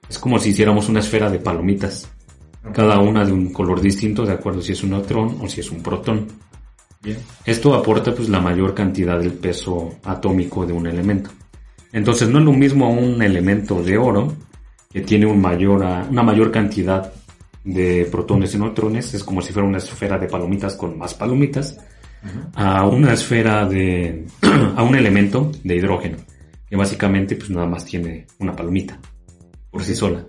Es 0.09 0.19
como 0.19 0.39
si 0.39 0.51
hiciéramos 0.51 0.89
una 0.89 1.01
esfera 1.01 1.31
de 1.31 1.39
palomitas. 1.39 2.11
Cada 2.73 2.99
una 2.99 3.25
de 3.25 3.33
un 3.33 3.53
color 3.53 3.81
distinto 3.81 4.25
de 4.25 4.33
acuerdo 4.33 4.61
si 4.61 4.73
es 4.73 4.83
un 4.83 4.91
neutrón 4.91 5.39
o 5.41 5.49
si 5.49 5.61
es 5.61 5.71
un 5.71 5.83
protón. 5.83 6.27
Esto 7.45 7.75
aporta 7.75 8.15
pues 8.15 8.29
la 8.29 8.41
mayor 8.41 8.75
cantidad 8.75 9.19
del 9.19 9.33
peso 9.33 9.97
atómico 10.05 10.67
de 10.67 10.73
un 10.73 10.87
elemento. 10.87 11.31
Entonces 11.93 12.29
no 12.29 12.39
es 12.39 12.45
lo 12.45 12.53
mismo 12.53 12.91
un 12.91 13.23
elemento 13.23 13.83
de 13.83 13.97
oro 13.97 14.35
que 14.93 15.03
tiene 15.03 15.27
un 15.27 15.41
mayor, 15.41 15.85
una 16.11 16.23
mayor 16.23 16.51
cantidad 16.51 17.13
de 17.65 18.07
protones 18.11 18.55
y 18.55 18.59
neutrones, 18.59 19.13
es 19.15 19.25
como 19.25 19.43
si 19.43 19.53
fuera 19.53 19.69
una 19.69 19.79
esfera 19.79 20.19
de 20.19 20.29
palomitas 20.29 20.77
con 20.77 20.97
más 20.97 21.15
palomitas, 21.15 21.77
a 22.55 22.87
una 22.87 23.13
esfera 23.13 23.67
de, 23.67 24.27
a 24.77 24.83
un 24.83 24.95
elemento 24.95 25.51
de 25.63 25.77
hidrógeno, 25.77 26.17
que 26.69 26.77
básicamente 26.77 27.37
pues 27.37 27.51
nada 27.51 27.67
más 27.67 27.85
tiene 27.85 28.27
una 28.39 28.55
palomita 28.55 28.99
por 29.71 29.83
sí 29.83 29.95
sola. 29.95 30.25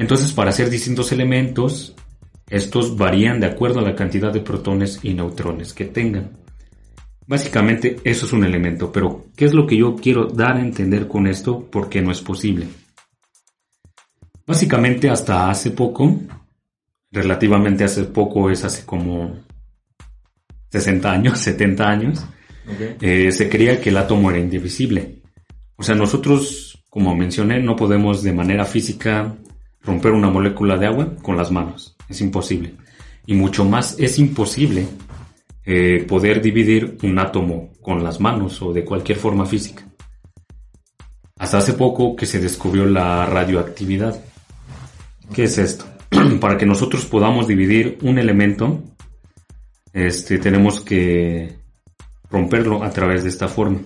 Entonces 0.00 0.32
para 0.32 0.48
hacer 0.48 0.70
distintos 0.70 1.12
elementos, 1.12 1.94
estos 2.48 2.96
varían 2.96 3.38
de 3.38 3.46
acuerdo 3.46 3.80
a 3.80 3.82
la 3.82 3.94
cantidad 3.94 4.32
de 4.32 4.40
protones 4.40 4.98
y 5.02 5.12
neutrones 5.12 5.74
que 5.74 5.84
tengan. 5.84 6.38
Básicamente 7.26 7.98
eso 8.02 8.24
es 8.24 8.32
un 8.32 8.42
elemento, 8.42 8.90
pero 8.90 9.26
¿qué 9.36 9.44
es 9.44 9.52
lo 9.52 9.66
que 9.66 9.76
yo 9.76 9.96
quiero 9.96 10.24
dar 10.24 10.56
a 10.56 10.62
entender 10.62 11.06
con 11.06 11.26
esto? 11.26 11.68
Porque 11.70 12.00
no 12.00 12.12
es 12.12 12.22
posible. 12.22 12.66
Básicamente 14.46 15.10
hasta 15.10 15.50
hace 15.50 15.70
poco, 15.72 16.18
relativamente 17.12 17.84
hace 17.84 18.04
poco 18.04 18.48
es 18.48 18.64
hace 18.64 18.86
como 18.86 19.36
60 20.70 21.12
años, 21.12 21.38
70 21.42 21.86
años, 21.86 22.26
eh, 23.02 23.30
se 23.32 23.50
creía 23.50 23.78
que 23.78 23.90
el 23.90 23.98
átomo 23.98 24.30
era 24.30 24.40
indivisible. 24.40 25.20
O 25.76 25.82
sea, 25.82 25.94
nosotros, 25.94 26.82
como 26.88 27.14
mencioné, 27.14 27.62
no 27.62 27.76
podemos 27.76 28.22
de 28.22 28.32
manera 28.32 28.64
física 28.64 29.36
romper 29.82 30.12
una 30.12 30.30
molécula 30.30 30.76
de 30.76 30.86
agua 30.86 31.16
con 31.22 31.36
las 31.36 31.50
manos. 31.50 31.96
Es 32.08 32.20
imposible. 32.20 32.74
Y 33.26 33.34
mucho 33.34 33.64
más 33.64 33.98
es 33.98 34.18
imposible 34.18 34.86
eh, 35.64 36.04
poder 36.08 36.40
dividir 36.40 36.98
un 37.02 37.18
átomo 37.18 37.70
con 37.80 38.02
las 38.02 38.20
manos 38.20 38.60
o 38.62 38.72
de 38.72 38.84
cualquier 38.84 39.18
forma 39.18 39.46
física. 39.46 39.84
Hasta 41.38 41.58
hace 41.58 41.74
poco 41.74 42.16
que 42.16 42.26
se 42.26 42.40
descubrió 42.40 42.86
la 42.86 43.24
radioactividad. 43.26 44.20
¿Qué 45.32 45.44
es 45.44 45.58
esto? 45.58 45.86
Para 46.40 46.58
que 46.58 46.66
nosotros 46.66 47.04
podamos 47.06 47.46
dividir 47.46 47.98
un 48.02 48.18
elemento, 48.18 48.82
este, 49.92 50.38
tenemos 50.38 50.80
que 50.80 51.56
romperlo 52.30 52.82
a 52.82 52.90
través 52.90 53.22
de 53.22 53.30
esta 53.30 53.48
forma. 53.48 53.80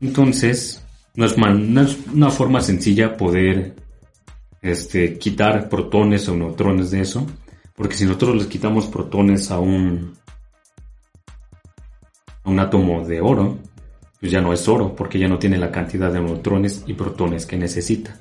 Entonces, 0.00 0.82
no 1.18 1.80
es, 1.80 1.98
una 2.14 2.30
forma 2.30 2.60
sencilla 2.60 3.16
poder 3.16 3.74
este, 4.62 5.18
quitar 5.18 5.68
protones 5.68 6.28
o 6.28 6.36
neutrones 6.36 6.92
de 6.92 7.00
eso, 7.00 7.26
porque 7.74 7.96
si 7.96 8.04
nosotros 8.04 8.36
les 8.36 8.46
quitamos 8.46 8.86
protones 8.86 9.50
a 9.50 9.58
un, 9.58 10.14
a 12.44 12.48
un 12.48 12.60
átomo 12.60 13.04
de 13.04 13.20
oro, 13.20 13.58
pues 14.20 14.30
ya 14.30 14.40
no 14.40 14.52
es 14.52 14.68
oro, 14.68 14.94
porque 14.94 15.18
ya 15.18 15.26
no 15.26 15.40
tiene 15.40 15.58
la 15.58 15.72
cantidad 15.72 16.12
de 16.12 16.20
neutrones 16.20 16.84
y 16.86 16.94
protones 16.94 17.46
que 17.46 17.56
necesita. 17.56 18.16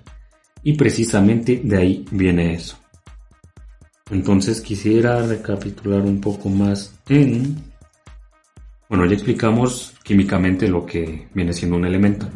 Y 0.64 0.74
precisamente 0.74 1.62
de 1.64 1.78
ahí 1.78 2.06
viene 2.10 2.56
eso. 2.56 2.78
Entonces 4.10 4.60
quisiera 4.60 5.22
recapitular 5.22 6.02
un 6.02 6.20
poco 6.20 6.50
más 6.50 6.98
en... 7.10 7.58
Bueno, 8.90 9.06
ya 9.06 9.14
explicamos 9.14 9.94
químicamente 10.04 10.68
lo 10.68 10.84
que 10.84 11.28
viene 11.36 11.54
siendo 11.54 11.78
un 11.78 11.86
elemento. 11.86 12.28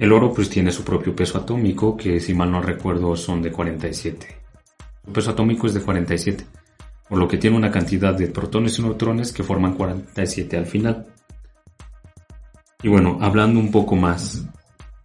El 0.00 0.12
oro 0.12 0.32
pues 0.32 0.48
tiene 0.48 0.72
su 0.72 0.82
propio 0.82 1.14
peso 1.14 1.36
atómico, 1.36 1.94
que 1.94 2.20
si 2.20 2.32
mal 2.32 2.50
no 2.50 2.62
recuerdo 2.62 3.14
son 3.16 3.42
de 3.42 3.52
47. 3.52 4.40
Su 5.04 5.12
peso 5.12 5.30
atómico 5.32 5.66
es 5.66 5.74
de 5.74 5.82
47, 5.82 6.42
por 7.06 7.18
lo 7.18 7.28
que 7.28 7.36
tiene 7.36 7.58
una 7.58 7.70
cantidad 7.70 8.14
de 8.14 8.28
protones 8.28 8.78
y 8.78 8.82
neutrones 8.82 9.30
que 9.30 9.42
forman 9.42 9.74
47 9.74 10.56
al 10.56 10.64
final. 10.64 11.06
Y 12.82 12.88
bueno, 12.88 13.18
hablando 13.20 13.60
un 13.60 13.70
poco 13.70 13.94
más 13.94 14.42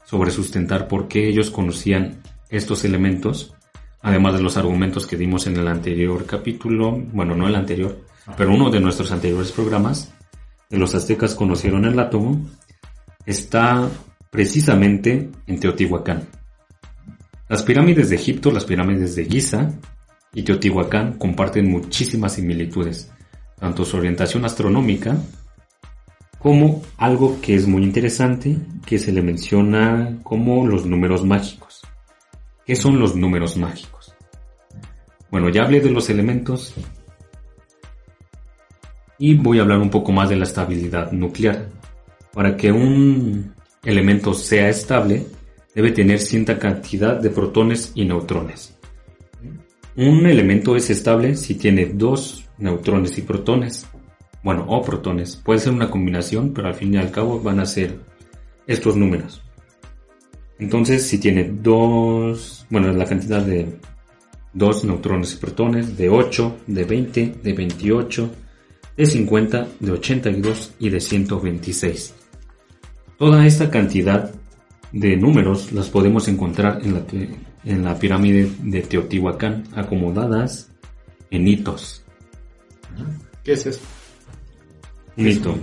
sobre 0.05 0.31
sustentar 0.31 0.87
por 0.87 1.09
qué 1.09 1.27
ellos 1.27 1.51
conocían 1.51 2.21
estos 2.49 2.85
elementos, 2.85 3.53
además 4.01 4.35
de 4.35 4.43
los 4.43 4.55
argumentos 4.55 5.05
que 5.05 5.17
dimos 5.17 5.45
en 5.45 5.57
el 5.57 5.67
anterior 5.67 6.25
capítulo, 6.25 7.03
bueno, 7.11 7.35
no 7.35 7.49
el 7.49 7.55
anterior, 7.55 7.99
pero 8.37 8.53
uno 8.53 8.69
de 8.69 8.79
nuestros 8.79 9.11
anteriores 9.11 9.51
programas, 9.51 10.13
de 10.69 10.77
los 10.77 10.95
aztecas 10.95 11.35
conocieron 11.35 11.83
el 11.83 11.99
átomo, 11.99 12.39
está 13.25 13.89
precisamente 14.35 15.29
en 15.47 15.59
Teotihuacán. 15.61 16.27
Las 17.47 17.63
pirámides 17.63 18.09
de 18.09 18.17
Egipto, 18.17 18.51
las 18.51 18.65
pirámides 18.65 19.15
de 19.15 19.23
Giza 19.23 19.71
y 20.33 20.43
Teotihuacán 20.43 21.13
comparten 21.13 21.71
muchísimas 21.71 22.33
similitudes, 22.33 23.13
tanto 23.57 23.85
su 23.85 23.95
orientación 23.95 24.43
astronómica 24.43 25.17
como 26.37 26.81
algo 26.97 27.39
que 27.39 27.55
es 27.55 27.65
muy 27.65 27.83
interesante, 27.83 28.57
que 28.85 28.99
se 28.99 29.13
le 29.13 29.21
menciona 29.21 30.19
como 30.21 30.67
los 30.67 30.85
números 30.85 31.23
mágicos. 31.23 31.81
¿Qué 32.65 32.75
son 32.75 32.99
los 32.99 33.15
números 33.15 33.55
mágicos? 33.55 34.15
Bueno, 35.31 35.47
ya 35.47 35.63
hablé 35.63 35.79
de 35.79 35.91
los 35.91 36.09
elementos 36.09 36.73
y 39.17 39.35
voy 39.35 39.59
a 39.59 39.61
hablar 39.61 39.79
un 39.79 39.89
poco 39.89 40.11
más 40.11 40.27
de 40.27 40.35
la 40.35 40.43
estabilidad 40.43 41.13
nuclear. 41.13 41.69
Para 42.33 42.57
que 42.57 42.69
un 42.69 43.54
elemento 43.85 44.33
sea 44.33 44.69
estable, 44.69 45.25
debe 45.73 45.91
tener 45.91 46.19
cierta 46.19 46.57
cantidad 46.57 47.19
de 47.19 47.29
protones 47.29 47.91
y 47.95 48.05
neutrones. 48.05 48.75
Un 49.95 50.25
elemento 50.25 50.75
es 50.75 50.89
estable 50.89 51.35
si 51.35 51.55
tiene 51.55 51.85
dos 51.85 52.45
neutrones 52.57 53.17
y 53.17 53.21
protones. 53.21 53.85
Bueno, 54.43 54.65
o 54.67 54.81
protones. 54.81 55.37
Puede 55.37 55.59
ser 55.59 55.73
una 55.73 55.89
combinación, 55.89 56.53
pero 56.53 56.67
al 56.67 56.75
fin 56.75 56.93
y 56.93 56.97
al 56.97 57.11
cabo 57.11 57.39
van 57.39 57.59
a 57.59 57.65
ser 57.65 57.97
estos 58.67 58.95
números. 58.95 59.41
Entonces, 60.59 61.05
si 61.07 61.17
tiene 61.17 61.43
dos, 61.43 62.65
bueno, 62.69 62.91
la 62.93 63.05
cantidad 63.05 63.41
de 63.41 63.67
dos 64.53 64.83
neutrones 64.85 65.33
y 65.33 65.37
protones, 65.37 65.97
de 65.97 66.09
8, 66.09 66.57
de 66.67 66.83
20, 66.85 67.35
de 67.43 67.53
28, 67.53 68.31
de 68.97 69.05
50, 69.05 69.67
de 69.79 69.91
82 69.91 70.73
y 70.79 70.89
de 70.89 70.99
126. 70.99 72.13
Toda 73.17 73.45
esta 73.45 73.69
cantidad 73.69 74.31
de 74.91 75.15
números 75.17 75.71
las 75.71 75.89
podemos 75.89 76.27
encontrar 76.27 76.81
en 76.83 76.93
la, 76.93 77.03
en 77.63 77.83
la 77.83 77.97
pirámide 77.97 78.51
de 78.63 78.81
Teotihuacán, 78.81 79.63
acomodadas 79.75 80.71
en 81.31 81.47
hitos. 81.47 82.03
¿Qué 83.43 83.53
es 83.53 83.65
eso? 83.65 83.81
Un 85.17 85.27
hito. 85.27 85.57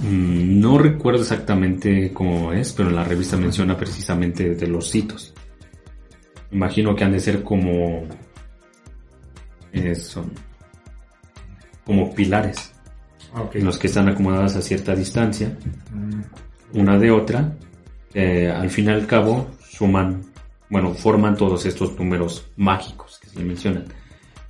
Mm, 0.00 0.60
no 0.60 0.78
recuerdo 0.78 1.22
exactamente 1.22 2.12
cómo 2.12 2.52
es, 2.52 2.72
pero 2.72 2.88
en 2.88 2.96
la 2.96 3.04
revista 3.04 3.36
menciona 3.36 3.76
precisamente 3.76 4.54
de 4.54 4.66
los 4.66 4.94
hitos. 4.94 5.34
Imagino 6.52 6.94
que 6.94 7.04
han 7.04 7.12
de 7.12 7.20
ser 7.20 7.42
como... 7.42 8.06
Eso, 9.72 10.24
como 11.84 12.14
pilares. 12.14 12.72
Okay. 13.34 13.62
Los 13.62 13.78
que 13.78 13.88
están 13.88 14.08
acomodadas 14.08 14.56
a 14.56 14.62
cierta 14.62 14.94
distancia, 14.94 15.56
una 16.72 16.98
de 16.98 17.10
otra, 17.10 17.56
eh, 18.14 18.50
al 18.50 18.70
fin 18.70 18.86
y 18.86 18.88
al 18.88 19.06
cabo 19.06 19.48
suman, 19.70 20.22
bueno, 20.70 20.94
forman 20.94 21.36
todos 21.36 21.66
estos 21.66 21.98
números 21.98 22.46
mágicos 22.56 23.18
que 23.22 23.28
se 23.28 23.40
mencionan. 23.40 23.84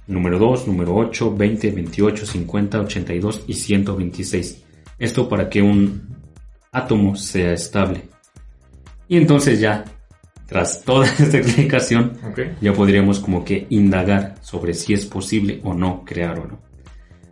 Número 0.07 0.38
2, 0.38 0.69
número 0.69 0.95
8, 0.95 1.37
20, 1.37 1.71
28, 1.73 2.27
50, 2.27 2.81
82 2.81 3.45
y 3.47 3.55
126 3.55 4.64
esto 4.99 5.29
para 5.29 5.49
que 5.49 5.62
un 5.62 6.17
átomo 6.73 7.17
sea 7.17 7.53
estable. 7.53 8.03
Y 9.09 9.17
entonces 9.17 9.61
ya, 9.61 9.85
tras 10.47 10.83
toda 10.83 11.07
esta 11.19 11.38
explicación, 11.38 12.19
Okay. 12.31 12.57
ya 12.61 12.73
podríamos 12.73 13.21
como 13.21 13.45
que 13.45 13.67
indagar 13.71 14.37
sobre 14.43 14.75
si 14.75 14.93
es 14.93 15.07
posible 15.07 15.61
o 15.62 15.73
no 15.73 16.05
crear 16.05 16.38
o 16.38 16.47
no. 16.47 16.67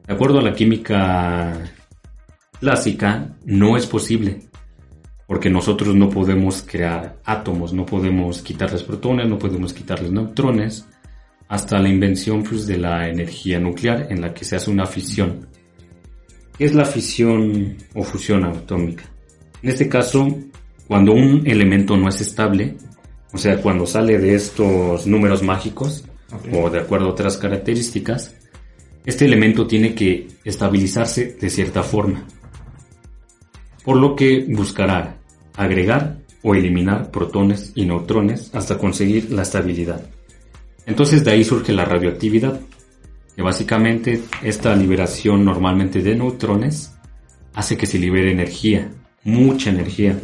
De 0.06 0.14
acuerdo 0.14 0.38
a 0.38 0.42
la 0.42 0.54
química 0.54 1.52
clásica, 2.60 3.36
no 3.44 3.76
es 3.76 3.86
posible, 3.86 4.42
porque 5.26 5.50
nosotros 5.50 5.96
no 5.96 6.08
podemos 6.08 6.62
crear 6.62 7.18
átomos, 7.24 7.72
no 7.72 7.84
podemos 7.84 8.40
quitarles 8.40 8.84
protones, 8.84 9.28
no 9.28 9.36
podemos 9.36 9.72
quitarles 9.72 10.12
neutrones, 10.12 10.86
hasta 11.48 11.80
la 11.80 11.88
invención 11.88 12.44
pues, 12.44 12.68
de 12.68 12.78
la 12.78 13.08
energía 13.08 13.58
nuclear 13.58 14.06
en 14.10 14.20
la 14.20 14.32
que 14.32 14.44
se 14.44 14.54
hace 14.54 14.70
una 14.70 14.86
fisión. 14.86 15.48
¿Qué 16.56 16.64
es 16.64 16.74
la 16.74 16.84
fisión 16.84 17.76
o 17.94 18.04
fusión 18.04 18.44
atómica? 18.44 19.04
En 19.60 19.70
este 19.70 19.88
caso, 19.88 20.26
cuando 20.86 21.12
un 21.12 21.42
elemento 21.46 21.96
no 21.96 22.08
es 22.08 22.20
estable, 22.20 22.76
o 23.32 23.38
sea, 23.38 23.60
cuando 23.60 23.86
sale 23.86 24.18
de 24.18 24.36
estos 24.36 25.06
números 25.06 25.42
mágicos 25.42 26.04
o 26.52 26.70
de 26.70 26.78
acuerdo 26.78 27.06
a 27.06 27.10
otras 27.10 27.36
características, 27.36 28.35
este 29.06 29.24
elemento 29.24 29.66
tiene 29.66 29.94
que 29.94 30.26
estabilizarse 30.44 31.36
de 31.40 31.48
cierta 31.48 31.82
forma. 31.84 32.26
Por 33.84 33.96
lo 33.96 34.16
que 34.16 34.44
buscará 34.48 35.16
agregar 35.54 36.18
o 36.42 36.54
eliminar 36.54 37.10
protones 37.12 37.72
y 37.76 37.86
neutrones 37.86 38.50
hasta 38.52 38.76
conseguir 38.76 39.30
la 39.30 39.42
estabilidad. 39.42 40.04
Entonces 40.86 41.24
de 41.24 41.30
ahí 41.30 41.44
surge 41.44 41.72
la 41.72 41.84
radioactividad, 41.84 42.60
que 43.34 43.42
básicamente 43.42 44.22
esta 44.42 44.74
liberación 44.74 45.44
normalmente 45.44 46.02
de 46.02 46.16
neutrones 46.16 46.92
hace 47.54 47.76
que 47.76 47.86
se 47.86 47.98
libere 47.98 48.32
energía, 48.32 48.90
mucha 49.22 49.70
energía, 49.70 50.18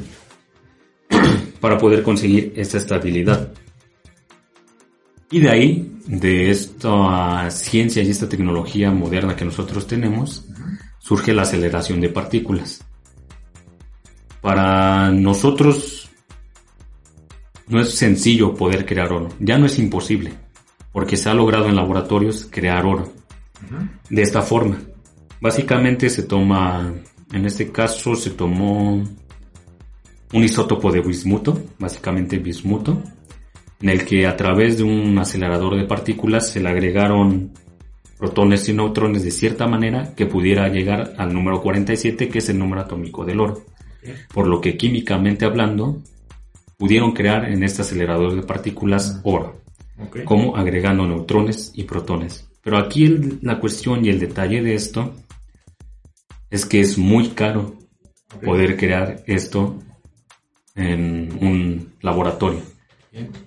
para 1.60 1.78
poder 1.78 2.02
conseguir 2.02 2.52
esta 2.56 2.78
estabilidad. 2.78 3.52
Y 5.32 5.40
de 5.40 5.48
ahí, 5.48 5.98
de 6.06 6.50
esta 6.50 7.50
ciencia 7.50 8.02
y 8.02 8.10
esta 8.10 8.28
tecnología 8.28 8.90
moderna 8.90 9.34
que 9.34 9.46
nosotros 9.46 9.86
tenemos, 9.86 10.46
surge 10.98 11.32
la 11.32 11.42
aceleración 11.42 12.02
de 12.02 12.10
partículas. 12.10 12.84
Para 14.42 15.10
nosotros 15.10 16.10
no 17.66 17.80
es 17.80 17.94
sencillo 17.94 18.54
poder 18.54 18.84
crear 18.84 19.10
oro, 19.10 19.30
ya 19.40 19.56
no 19.56 19.64
es 19.64 19.78
imposible, 19.78 20.34
porque 20.92 21.16
se 21.16 21.30
ha 21.30 21.34
logrado 21.34 21.66
en 21.66 21.76
laboratorios 21.76 22.46
crear 22.50 22.84
oro. 22.84 23.10
De 24.10 24.20
esta 24.20 24.42
forma, 24.42 24.80
básicamente 25.40 26.10
se 26.10 26.24
toma, 26.24 26.92
en 27.32 27.46
este 27.46 27.72
caso 27.72 28.16
se 28.16 28.30
tomó 28.30 29.02
un 30.32 30.44
isótopo 30.44 30.92
de 30.92 31.00
bismuto, 31.00 31.58
básicamente 31.78 32.38
bismuto, 32.38 33.02
en 33.82 33.88
el 33.88 34.04
que 34.04 34.26
a 34.26 34.36
través 34.36 34.78
de 34.78 34.84
un 34.84 35.18
acelerador 35.18 35.76
de 35.76 35.84
partículas 35.84 36.48
se 36.48 36.60
le 36.60 36.68
agregaron 36.68 37.50
protones 38.16 38.68
y 38.68 38.72
neutrones 38.72 39.24
de 39.24 39.32
cierta 39.32 39.66
manera 39.66 40.14
que 40.14 40.26
pudiera 40.26 40.68
llegar 40.68 41.14
al 41.18 41.34
número 41.34 41.60
47, 41.60 42.28
que 42.28 42.38
es 42.38 42.48
el 42.48 42.58
número 42.60 42.82
atómico 42.82 43.24
del 43.24 43.40
oro. 43.40 43.64
Por 44.32 44.46
lo 44.46 44.60
que 44.60 44.76
químicamente 44.76 45.44
hablando, 45.44 46.00
pudieron 46.78 47.12
crear 47.12 47.50
en 47.50 47.64
este 47.64 47.82
acelerador 47.82 48.36
de 48.36 48.42
partículas 48.42 49.20
oro, 49.24 49.60
como 50.24 50.56
agregando 50.56 51.04
neutrones 51.04 51.72
y 51.74 51.82
protones. 51.82 52.48
Pero 52.62 52.78
aquí 52.78 53.08
la 53.42 53.58
cuestión 53.58 54.04
y 54.04 54.10
el 54.10 54.20
detalle 54.20 54.62
de 54.62 54.74
esto 54.74 55.14
es 56.50 56.64
que 56.64 56.80
es 56.80 56.98
muy 56.98 57.30
caro 57.30 57.74
poder 58.44 58.76
crear 58.76 59.24
esto 59.26 59.78
en 60.76 61.38
un 61.40 61.94
laboratorio. 62.00 62.71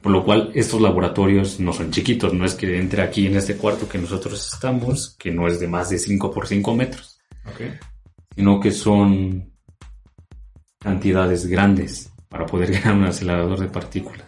Por 0.01 0.11
lo 0.11 0.23
cual 0.23 0.51
estos 0.53 0.79
laboratorios 0.79 1.59
no 1.59 1.73
son 1.73 1.89
chiquitos, 1.89 2.33
no 2.33 2.45
es 2.45 2.53
que 2.53 2.77
entre 2.77 3.01
aquí 3.01 3.25
en 3.25 3.35
este 3.35 3.55
cuarto 3.57 3.89
que 3.89 3.97
nosotros 3.97 4.53
estamos, 4.53 5.15
que 5.17 5.31
no 5.31 5.47
es 5.47 5.59
de 5.59 5.67
más 5.67 5.89
de 5.89 5.97
5 5.97 6.31
por 6.31 6.47
5 6.47 6.75
metros, 6.75 7.19
sino 8.35 8.59
que 8.59 8.71
son 8.71 9.51
cantidades 10.79 11.47
grandes 11.47 12.11
para 12.29 12.45
poder 12.45 12.69
crear 12.79 12.95
un 12.95 13.05
acelerador 13.05 13.59
de 13.59 13.67
partículas. 13.67 14.25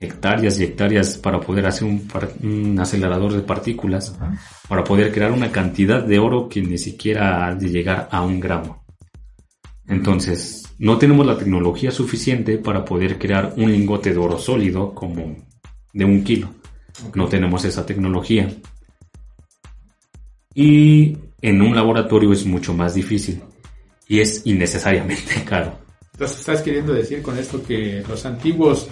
Hectáreas 0.00 0.58
y 0.60 0.64
hectáreas 0.64 1.18
para 1.18 1.40
poder 1.40 1.66
hacer 1.66 1.84
un, 1.84 2.78
acelerador 2.80 3.34
de 3.34 3.42
partículas, 3.42 4.16
para 4.66 4.84
poder 4.84 5.12
crear 5.12 5.32
una 5.32 5.50
cantidad 5.50 6.02
de 6.02 6.18
oro 6.20 6.48
que 6.48 6.62
ni 6.62 6.78
siquiera 6.78 7.46
ha 7.46 7.54
de 7.54 7.68
llegar 7.68 8.08
a 8.10 8.22
un 8.22 8.38
gramo. 8.38 8.84
Entonces, 9.88 10.67
no 10.78 10.96
tenemos 10.96 11.26
la 11.26 11.36
tecnología 11.36 11.90
suficiente 11.90 12.58
para 12.58 12.84
poder 12.84 13.18
crear 13.18 13.54
un 13.56 13.72
lingote 13.72 14.12
de 14.12 14.18
oro 14.18 14.38
sólido 14.38 14.94
como 14.94 15.36
de 15.92 16.04
un 16.04 16.22
kilo. 16.22 16.50
No 17.14 17.26
tenemos 17.26 17.64
esa 17.64 17.84
tecnología. 17.84 18.48
Y 20.54 21.16
en 21.42 21.62
un 21.62 21.74
laboratorio 21.74 22.32
es 22.32 22.44
mucho 22.46 22.74
más 22.74 22.94
difícil 22.94 23.42
y 24.06 24.20
es 24.20 24.42
innecesariamente 24.46 25.42
caro. 25.44 25.78
Entonces, 26.12 26.40
¿estás 26.40 26.62
queriendo 26.62 26.92
decir 26.92 27.22
con 27.22 27.38
esto 27.38 27.62
que 27.62 28.02
los 28.08 28.24
antiguos 28.26 28.88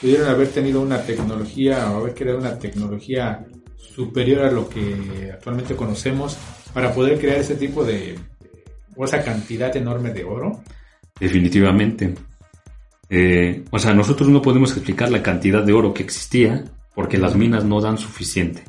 pudieron 0.00 0.28
haber 0.28 0.48
tenido 0.48 0.80
una 0.80 1.02
tecnología 1.02 1.90
o 1.90 1.98
haber 1.98 2.14
creado 2.14 2.38
una 2.38 2.58
tecnología 2.58 3.44
superior 3.76 4.44
a 4.44 4.52
lo 4.52 4.68
que 4.68 5.30
actualmente 5.32 5.74
conocemos 5.74 6.36
para 6.72 6.94
poder 6.94 7.18
crear 7.18 7.38
ese 7.38 7.56
tipo 7.56 7.84
de, 7.84 8.16
o 8.96 9.04
esa 9.04 9.22
cantidad 9.22 9.76
enorme 9.76 10.12
de 10.12 10.24
oro? 10.24 10.62
Definitivamente. 11.20 12.14
Eh, 13.10 13.64
o 13.70 13.78
sea, 13.78 13.92
nosotros 13.92 14.28
no 14.28 14.40
podemos 14.40 14.72
explicar 14.72 15.10
la 15.10 15.22
cantidad 15.22 15.62
de 15.62 15.72
oro 15.72 15.92
que 15.92 16.02
existía 16.02 16.64
porque 16.94 17.18
las 17.18 17.36
minas 17.36 17.64
no 17.64 17.80
dan 17.80 17.98
suficiente. 17.98 18.64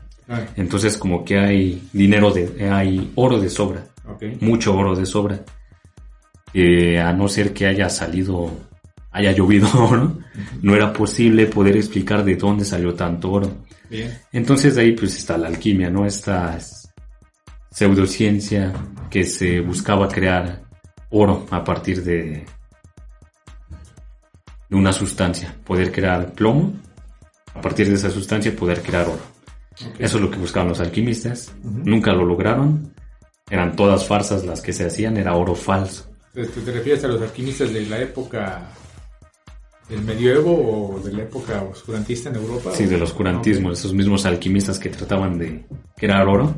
Entonces 0.55 0.97
como 0.97 1.25
que 1.25 1.37
hay 1.37 1.89
dinero 1.91 2.31
de, 2.31 2.69
hay 2.69 3.11
oro 3.15 3.39
de 3.39 3.49
sobra. 3.49 3.85
Mucho 4.39 4.75
oro 4.75 4.95
de 4.95 5.05
sobra. 5.05 5.39
Eh, 6.53 6.99
a 6.99 7.13
no 7.13 7.27
ser 7.27 7.53
que 7.53 7.65
haya 7.65 7.89
salido, 7.89 8.51
haya 9.11 9.31
llovido 9.31 9.69
oro, 9.73 10.17
no 10.61 10.75
era 10.75 10.91
posible 10.91 11.47
poder 11.47 11.77
explicar 11.77 12.23
de 12.23 12.35
dónde 12.35 12.65
salió 12.65 12.93
tanto 12.93 13.31
oro. 13.31 13.51
Entonces 14.31 14.75
de 14.75 14.81
ahí 14.81 14.91
pues 14.93 15.17
está 15.17 15.37
la 15.37 15.47
alquimia, 15.47 15.89
¿no? 15.89 16.05
Esta 16.05 16.57
pseudociencia 17.69 18.71
que 19.09 19.25
se 19.25 19.59
buscaba 19.59 20.07
crear 20.07 20.61
oro 21.11 21.45
a 21.51 21.63
partir 21.63 22.03
de, 22.03 22.45
de 24.69 24.75
una 24.75 24.93
sustancia, 24.93 25.55
poder 25.65 25.91
crear 25.91 26.33
plomo, 26.33 26.73
a 27.53 27.61
partir 27.61 27.89
de 27.89 27.95
esa 27.95 28.09
sustancia 28.09 28.55
poder 28.55 28.81
crear 28.81 29.07
oro. 29.07 29.31
Eso 29.99 30.17
es 30.17 30.23
lo 30.23 30.31
que 30.31 30.37
buscaban 30.37 30.69
los 30.69 30.79
alquimistas, 30.79 31.53
nunca 31.63 32.13
lo 32.13 32.25
lograron, 32.25 32.93
eran 33.49 33.75
todas 33.75 34.07
farsas 34.07 34.45
las 34.45 34.61
que 34.61 34.73
se 34.73 34.85
hacían, 34.85 35.17
era 35.17 35.35
oro 35.35 35.55
falso. 35.55 36.09
¿Te, 36.33 36.43
refieres 36.71 37.03
a 37.03 37.09
los 37.09 37.21
alquimistas 37.21 37.73
de 37.73 37.85
la 37.87 37.99
época 37.99 38.71
del 39.89 40.01
medioevo 40.01 40.95
o 40.95 40.99
de 41.01 41.11
la 41.11 41.23
época 41.23 41.61
oscurantista 41.63 42.29
en 42.29 42.35
Europa? 42.35 42.71
Sí, 42.73 42.85
del 42.85 43.03
oscurantismo, 43.03 43.71
esos 43.71 43.93
mismos 43.93 44.25
alquimistas 44.25 44.79
que 44.79 44.89
trataban 44.89 45.37
de 45.37 45.65
crear 45.97 46.25
oro, 46.27 46.55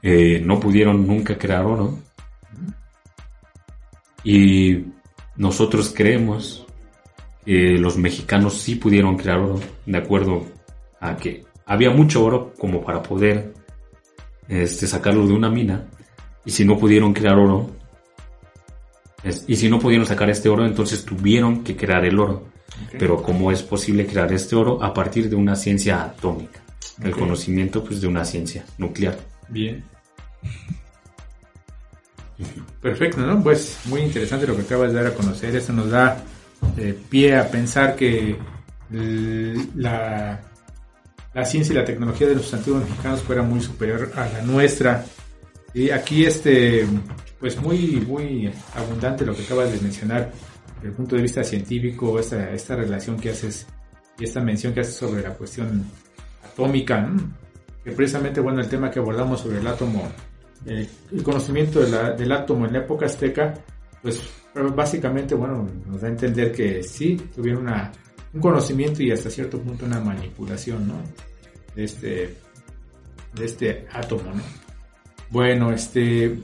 eh, 0.00 0.40
no 0.44 0.60
pudieron 0.60 1.04
nunca 1.04 1.36
crear 1.36 1.64
oro 1.64 1.98
y 4.24 4.84
nosotros 5.36 5.92
creemos 5.94 6.66
que 7.44 7.78
los 7.78 7.96
mexicanos 7.96 8.54
sí 8.54 8.76
pudieron 8.76 9.16
crear 9.16 9.38
oro, 9.38 9.60
de 9.86 9.98
acuerdo 9.98 10.46
a 11.00 11.16
que 11.16 11.44
había 11.66 11.90
mucho 11.90 12.24
oro 12.24 12.52
como 12.58 12.84
para 12.84 13.02
poder 13.02 13.52
este, 14.48 14.86
sacarlo 14.86 15.26
de 15.26 15.32
una 15.32 15.50
mina. 15.50 15.88
Y 16.44 16.50
si 16.50 16.64
no 16.64 16.78
pudieron 16.78 17.12
crear 17.12 17.38
oro, 17.38 17.70
y 19.46 19.56
si 19.56 19.68
no 19.68 19.78
pudieron 19.78 20.06
sacar 20.06 20.28
este 20.30 20.48
oro, 20.48 20.66
entonces 20.66 21.04
tuvieron 21.04 21.62
que 21.62 21.76
crear 21.76 22.04
el 22.04 22.18
oro. 22.18 22.48
Pero 22.98 23.22
¿cómo 23.22 23.52
es 23.52 23.62
posible 23.62 24.06
crear 24.06 24.32
este 24.32 24.56
oro 24.56 24.82
a 24.82 24.92
partir 24.92 25.28
de 25.28 25.36
una 25.36 25.54
ciencia 25.54 26.02
atómica? 26.02 26.60
El 27.02 27.12
conocimiento 27.12 27.84
pues 27.84 28.00
de 28.00 28.08
una 28.08 28.24
ciencia 28.24 28.64
nuclear. 28.78 29.18
Bien. 29.48 29.84
Perfecto, 32.80 33.20
¿no? 33.20 33.42
Pues 33.42 33.78
muy 33.86 34.00
interesante 34.00 34.46
lo 34.46 34.56
que 34.56 34.62
acabas 34.62 34.92
de 34.92 35.02
dar 35.02 35.12
a 35.12 35.14
conocer. 35.14 35.54
Esto 35.54 35.72
nos 35.72 35.90
da 35.90 36.22
eh, 36.76 36.98
pie 37.08 37.36
a 37.36 37.48
pensar 37.48 37.94
que 37.96 38.36
la, 39.74 40.40
ciencia 41.44 41.72
y 41.72 41.76
la 41.76 41.84
tecnología 41.84 42.28
de 42.28 42.34
los 42.34 42.52
antiguos 42.52 42.82
mexicanos 42.82 43.22
fuera 43.22 43.42
muy 43.42 43.60
superior 43.60 44.12
a 44.16 44.26
la 44.28 44.42
nuestra. 44.42 45.04
Y 45.74 45.90
aquí, 45.90 46.24
este, 46.24 46.86
pues 47.40 47.60
muy, 47.60 48.04
muy 48.06 48.50
abundante 48.74 49.24
lo 49.24 49.34
que 49.34 49.42
acabas 49.42 49.72
de 49.72 49.80
mencionar 49.80 50.30
desde 50.76 50.88
el 50.88 50.94
punto 50.94 51.16
de 51.16 51.22
vista 51.22 51.42
científico, 51.44 52.18
esta, 52.18 52.50
esta 52.52 52.76
relación 52.76 53.18
que 53.18 53.30
haces 53.30 53.66
y 54.18 54.24
esta 54.24 54.40
mención 54.40 54.74
que 54.74 54.80
haces 54.80 54.96
sobre 54.96 55.22
la 55.22 55.30
cuestión 55.30 55.84
atómica, 56.44 57.10
que 57.82 57.92
precisamente, 57.92 58.40
bueno, 58.40 58.60
el 58.60 58.68
tema 58.68 58.90
que 58.90 58.98
abordamos 58.98 59.40
sobre 59.40 59.58
el 59.58 59.66
átomo 59.66 60.08
eh, 60.66 60.88
el 61.10 61.22
conocimiento 61.22 61.80
del 61.80 62.32
átomo 62.32 62.66
en 62.66 62.72
la 62.72 62.78
época 62.80 63.06
azteca, 63.06 63.54
pues 64.00 64.22
básicamente, 64.74 65.34
bueno, 65.34 65.68
nos 65.86 66.00
da 66.00 66.08
a 66.08 66.10
entender 66.10 66.52
que 66.52 66.82
sí 66.82 67.16
tuvieron 67.34 67.62
una, 67.62 67.90
un 68.32 68.40
conocimiento 68.40 69.02
y 69.02 69.10
hasta 69.10 69.30
cierto 69.30 69.58
punto 69.58 69.86
una 69.86 70.00
manipulación, 70.00 70.88
¿no? 70.88 70.94
De 71.74 71.84
este, 71.84 72.36
de 73.34 73.44
este 73.44 73.86
átomo, 73.92 74.34
¿no? 74.34 74.42
Bueno, 75.30 75.72
este 75.72 76.38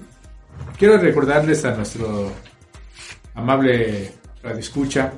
quiero 0.78 0.98
recordarles 0.98 1.64
a 1.64 1.74
nuestro 1.76 2.32
amable 3.34 4.12
radio 4.42 4.58
escucha 4.58 5.12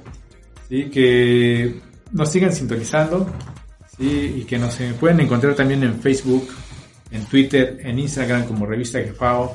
¿sí? 0.69 0.91
que 0.91 1.81
nos 2.13 2.31
sigan 2.31 2.53
sintonizando 2.53 3.27
y 3.99 4.45
que 4.45 4.59
nos 4.59 4.79
pueden 4.99 5.21
encontrar 5.21 5.55
también 5.55 5.83
en 5.85 6.01
Facebook, 6.01 6.49
en 7.11 7.25
Twitter, 7.25 7.79
en 7.83 7.99
Instagram 7.99 8.47
como 8.47 8.67
Revista 8.67 9.01
Jefao, 9.01 9.55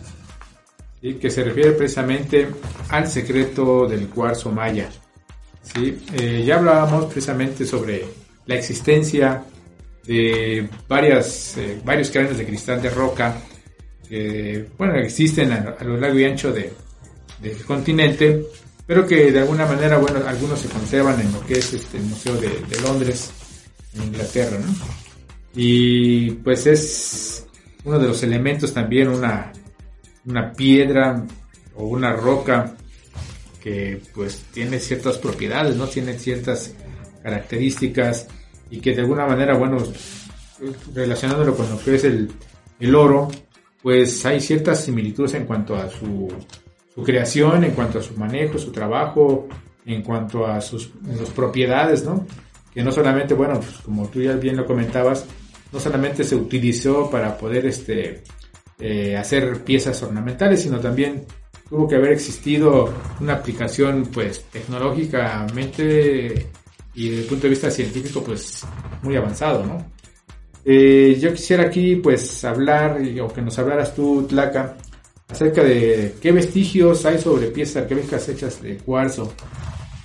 ¿sí? 1.01 1.15
que 1.15 1.29
se 1.29 1.43
refiere 1.43 1.71
precisamente 1.71 2.47
al 2.89 3.07
secreto 3.07 3.87
del 3.87 4.07
cuarzo 4.07 4.51
maya. 4.51 4.89
¿Sí? 5.63 6.03
Eh, 6.13 6.43
ya 6.45 6.57
hablábamos 6.57 7.05
precisamente 7.05 7.65
sobre 7.65 8.05
la 8.45 8.55
existencia 8.55 9.43
de 10.05 10.69
varias, 10.87 11.57
eh, 11.57 11.81
varios 11.83 12.11
cráneos 12.11 12.37
de 12.37 12.45
cristal 12.45 12.81
de 12.81 12.89
roca 12.89 13.35
que 14.07 14.67
bueno, 14.77 14.95
existen 14.95 15.51
a, 15.51 15.75
lo 15.83 15.97
largo 15.97 16.19
y 16.19 16.25
ancho 16.25 16.51
de, 16.51 16.71
del 17.41 17.63
continente, 17.63 18.45
pero 18.85 19.07
que 19.07 19.31
de 19.31 19.39
alguna 19.39 19.65
manera, 19.65 19.97
bueno, 19.97 20.19
algunos 20.27 20.59
se 20.59 20.67
conservan 20.67 21.19
en 21.21 21.31
lo 21.31 21.45
que 21.45 21.53
es 21.53 21.73
este, 21.73 21.97
el 21.97 22.03
Museo 22.03 22.35
de, 22.35 22.49
de 22.49 22.81
Londres, 22.81 23.31
en 23.95 24.03
Inglaterra, 24.03 24.59
¿no? 24.59 24.73
Y 25.55 26.31
pues 26.31 26.67
es 26.67 27.45
uno 27.83 27.99
de 27.99 28.07
los 28.07 28.23
elementos 28.23 28.73
también, 28.73 29.07
una, 29.07 29.51
una 30.25 30.51
piedra 30.51 31.25
o 31.75 31.85
una 31.85 32.13
roca 32.13 32.75
que 33.63 34.01
pues 34.13 34.43
tiene 34.51 34.77
ciertas 34.77 35.17
propiedades, 35.17 35.77
¿no? 35.77 35.87
Tiene 35.87 36.19
ciertas 36.19 36.75
características 37.23 38.27
y 38.69 38.81
que 38.81 38.93
de 38.93 39.01
alguna 39.01 39.25
manera, 39.25 39.57
bueno, 39.57 39.77
relacionándolo 40.93 41.55
con 41.55 41.69
lo 41.69 41.79
que 41.79 41.95
es 41.95 42.03
el, 42.03 42.29
el 42.81 42.93
oro, 42.93 43.29
pues 43.81 44.25
hay 44.25 44.41
ciertas 44.41 44.83
similitudes 44.83 45.35
en 45.35 45.45
cuanto 45.45 45.77
a 45.77 45.89
su, 45.89 46.27
su 46.93 47.03
creación, 47.03 47.63
en 47.63 47.71
cuanto 47.71 47.99
a 47.99 48.01
su 48.01 48.17
manejo, 48.17 48.57
su 48.57 48.73
trabajo, 48.73 49.47
en 49.85 50.01
cuanto 50.01 50.45
a 50.45 50.59
sus, 50.59 50.91
sus 51.17 51.29
propiedades, 51.29 52.03
¿no? 52.03 52.27
Que 52.73 52.83
no 52.83 52.91
solamente, 52.91 53.33
bueno, 53.33 53.61
pues 53.61 53.77
como 53.85 54.09
tú 54.09 54.21
ya 54.21 54.33
bien 54.33 54.57
lo 54.57 54.65
comentabas, 54.65 55.25
no 55.71 55.79
solamente 55.79 56.25
se 56.25 56.35
utilizó 56.35 57.09
para 57.09 57.37
poder 57.37 57.65
este, 57.67 58.23
eh, 58.77 59.15
hacer 59.15 59.63
piezas 59.63 60.03
ornamentales, 60.03 60.63
sino 60.63 60.81
también 60.81 61.25
tuvo 61.73 61.87
que 61.87 61.95
haber 61.95 62.11
existido 62.11 62.93
una 63.19 63.33
aplicación 63.33 64.07
pues 64.13 64.43
tecnológicamente 64.51 66.47
y 66.93 67.09
desde 67.09 67.23
el 67.23 67.27
punto 67.27 67.43
de 67.43 67.49
vista 67.49 67.71
científico 67.71 68.23
pues 68.23 68.63
muy 69.01 69.15
avanzado, 69.15 69.65
¿no? 69.65 69.83
Eh, 70.63 71.17
yo 71.19 71.33
quisiera 71.33 71.63
aquí 71.63 71.95
pues 71.95 72.45
hablar 72.45 73.01
o 73.19 73.27
que 73.27 73.41
nos 73.41 73.57
hablaras 73.57 73.95
tú, 73.95 74.27
Tlaca, 74.29 74.77
acerca 75.27 75.63
de 75.63 76.13
qué 76.21 76.31
vestigios 76.31 77.07
hay 77.07 77.17
sobre 77.17 77.47
piezas 77.47 77.77
arqueológicas 77.77 78.29
hechas 78.29 78.61
de 78.61 78.77
cuarzo. 78.77 79.33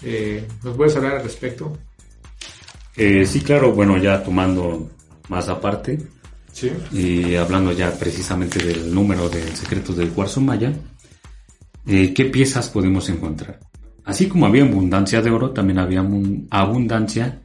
Eh, 0.03 0.49
¿Nos 0.65 0.75
puedes 0.75 0.97
hablar 0.97 1.17
al 1.17 1.23
respecto? 1.23 1.77
Eh, 2.97 3.27
sí, 3.27 3.43
claro, 3.43 3.73
bueno, 3.75 3.99
ya 3.99 4.23
tomando 4.23 4.89
más 5.29 5.51
aparte 5.51 5.99
Sí. 6.51 6.73
y 6.93 7.35
hablando 7.35 7.73
ya 7.73 7.93
precisamente 7.93 8.59
del 8.59 8.95
número 8.95 9.29
de 9.29 9.55
secretos 9.55 9.99
del 9.99 10.09
cuarzo 10.09 10.41
maya, 10.41 10.73
eh, 11.89 12.13
¿qué 12.15 12.27
piezas 12.27 12.69
podemos 12.69 13.09
encontrar? 13.09 13.59
Así 14.05 14.27
como 14.29 14.47
había 14.47 14.65
abundancia 14.65 15.21
de 15.21 15.31
oro, 15.31 15.51
también 15.51 15.79
había 15.79 16.07
abundancia 16.51 17.43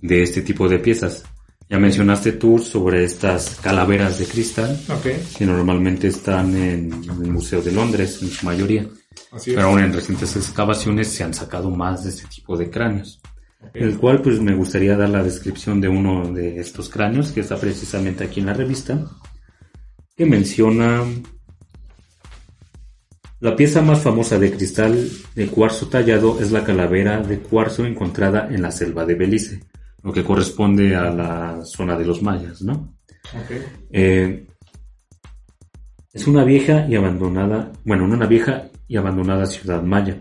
de 0.00 0.22
este 0.22 0.42
tipo 0.42 0.68
de 0.68 0.78
piezas. 0.78 1.24
Ya 1.68 1.78
mencionaste 1.78 2.32
tú 2.32 2.58
sobre 2.58 3.04
estas 3.04 3.56
calaveras 3.62 4.18
de 4.18 4.24
cristal, 4.24 4.80
Ok, 4.88 5.36
que 5.36 5.44
normalmente 5.44 6.08
están 6.08 6.56
en 6.56 6.92
el 6.92 7.30
Museo 7.30 7.60
de 7.60 7.72
Londres 7.72 8.20
en 8.22 8.28
su 8.28 8.46
mayoría. 8.46 8.86
así. 9.32 9.52
Pero 9.54 9.68
aún 9.68 9.80
en 9.80 9.92
recientes 9.92 10.34
excavaciones 10.36 11.08
se 11.08 11.24
han 11.24 11.34
sacado 11.34 11.70
más 11.70 12.04
de 12.04 12.10
este 12.10 12.26
tipo 12.26 12.56
de 12.56 12.70
cráneos. 12.70 13.20
Ok. 13.60 13.70
El 13.74 13.98
cual 13.98 14.22
pues 14.22 14.40
me 14.40 14.54
gustaría 14.54 14.96
dar 14.96 15.10
la 15.10 15.22
descripción 15.22 15.78
de 15.78 15.88
uno 15.88 16.32
de 16.32 16.58
estos 16.58 16.88
cráneos 16.88 17.32
que 17.32 17.40
está 17.40 17.58
precisamente 17.58 18.24
aquí 18.24 18.40
en 18.40 18.46
la 18.46 18.54
revista, 18.54 19.04
que 20.16 20.24
menciona 20.24 21.04
la 23.40 23.54
pieza 23.54 23.82
más 23.82 24.00
famosa 24.00 24.38
de 24.38 24.50
cristal 24.50 25.08
de 25.34 25.46
cuarzo 25.46 25.88
tallado 25.88 26.40
es 26.40 26.50
la 26.50 26.64
calavera 26.64 27.22
de 27.22 27.38
cuarzo 27.38 27.86
encontrada 27.86 28.48
en 28.50 28.62
la 28.62 28.70
selva 28.70 29.04
de 29.04 29.14
Belice, 29.14 29.60
lo 30.02 30.12
que 30.12 30.24
corresponde 30.24 30.96
a 30.96 31.10
la 31.10 31.64
zona 31.64 31.96
de 31.96 32.04
los 32.04 32.22
mayas, 32.22 32.62
¿no? 32.62 32.94
Eh, 33.90 34.46
es 36.12 36.26
una 36.26 36.42
vieja 36.42 36.86
y 36.88 36.96
abandonada, 36.96 37.70
bueno, 37.84 38.04
una 38.04 38.26
vieja 38.26 38.70
y 38.88 38.96
abandonada 38.96 39.46
ciudad 39.46 39.82
maya. 39.82 40.20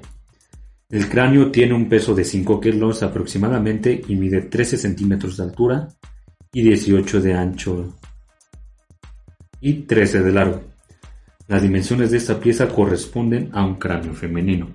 El 0.90 1.10
cráneo 1.10 1.52
tiene 1.52 1.74
un 1.74 1.90
peso 1.90 2.14
de 2.14 2.24
5 2.24 2.62
kilos 2.62 3.02
aproximadamente 3.02 4.00
y 4.08 4.16
mide 4.16 4.44
13 4.44 4.78
centímetros 4.78 5.38
de 5.38 5.44
altura 5.44 5.88
y 6.54 6.62
18 6.62 7.22
de 7.22 7.34
ancho 7.34 7.98
y 9.60 9.74
13 9.74 10.22
de 10.22 10.32
largo. 10.32 10.67
Las 11.48 11.62
dimensiones 11.62 12.12
de 12.12 12.18
esta 12.18 12.40
pieza 12.40 12.68
corresponden 12.68 13.50
a 13.54 13.66
un 13.66 13.76
cráneo 13.76 14.14
femenino. 14.14 14.68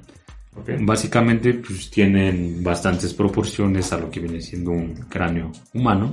Básicamente 0.80 1.54
pues, 1.54 1.90
tienen 1.90 2.62
bastantes 2.62 3.14
proporciones 3.14 3.92
a 3.92 3.98
lo 3.98 4.10
que 4.10 4.20
viene 4.20 4.40
siendo 4.40 4.70
un 4.70 4.94
cráneo 5.08 5.52
humano. 5.74 6.12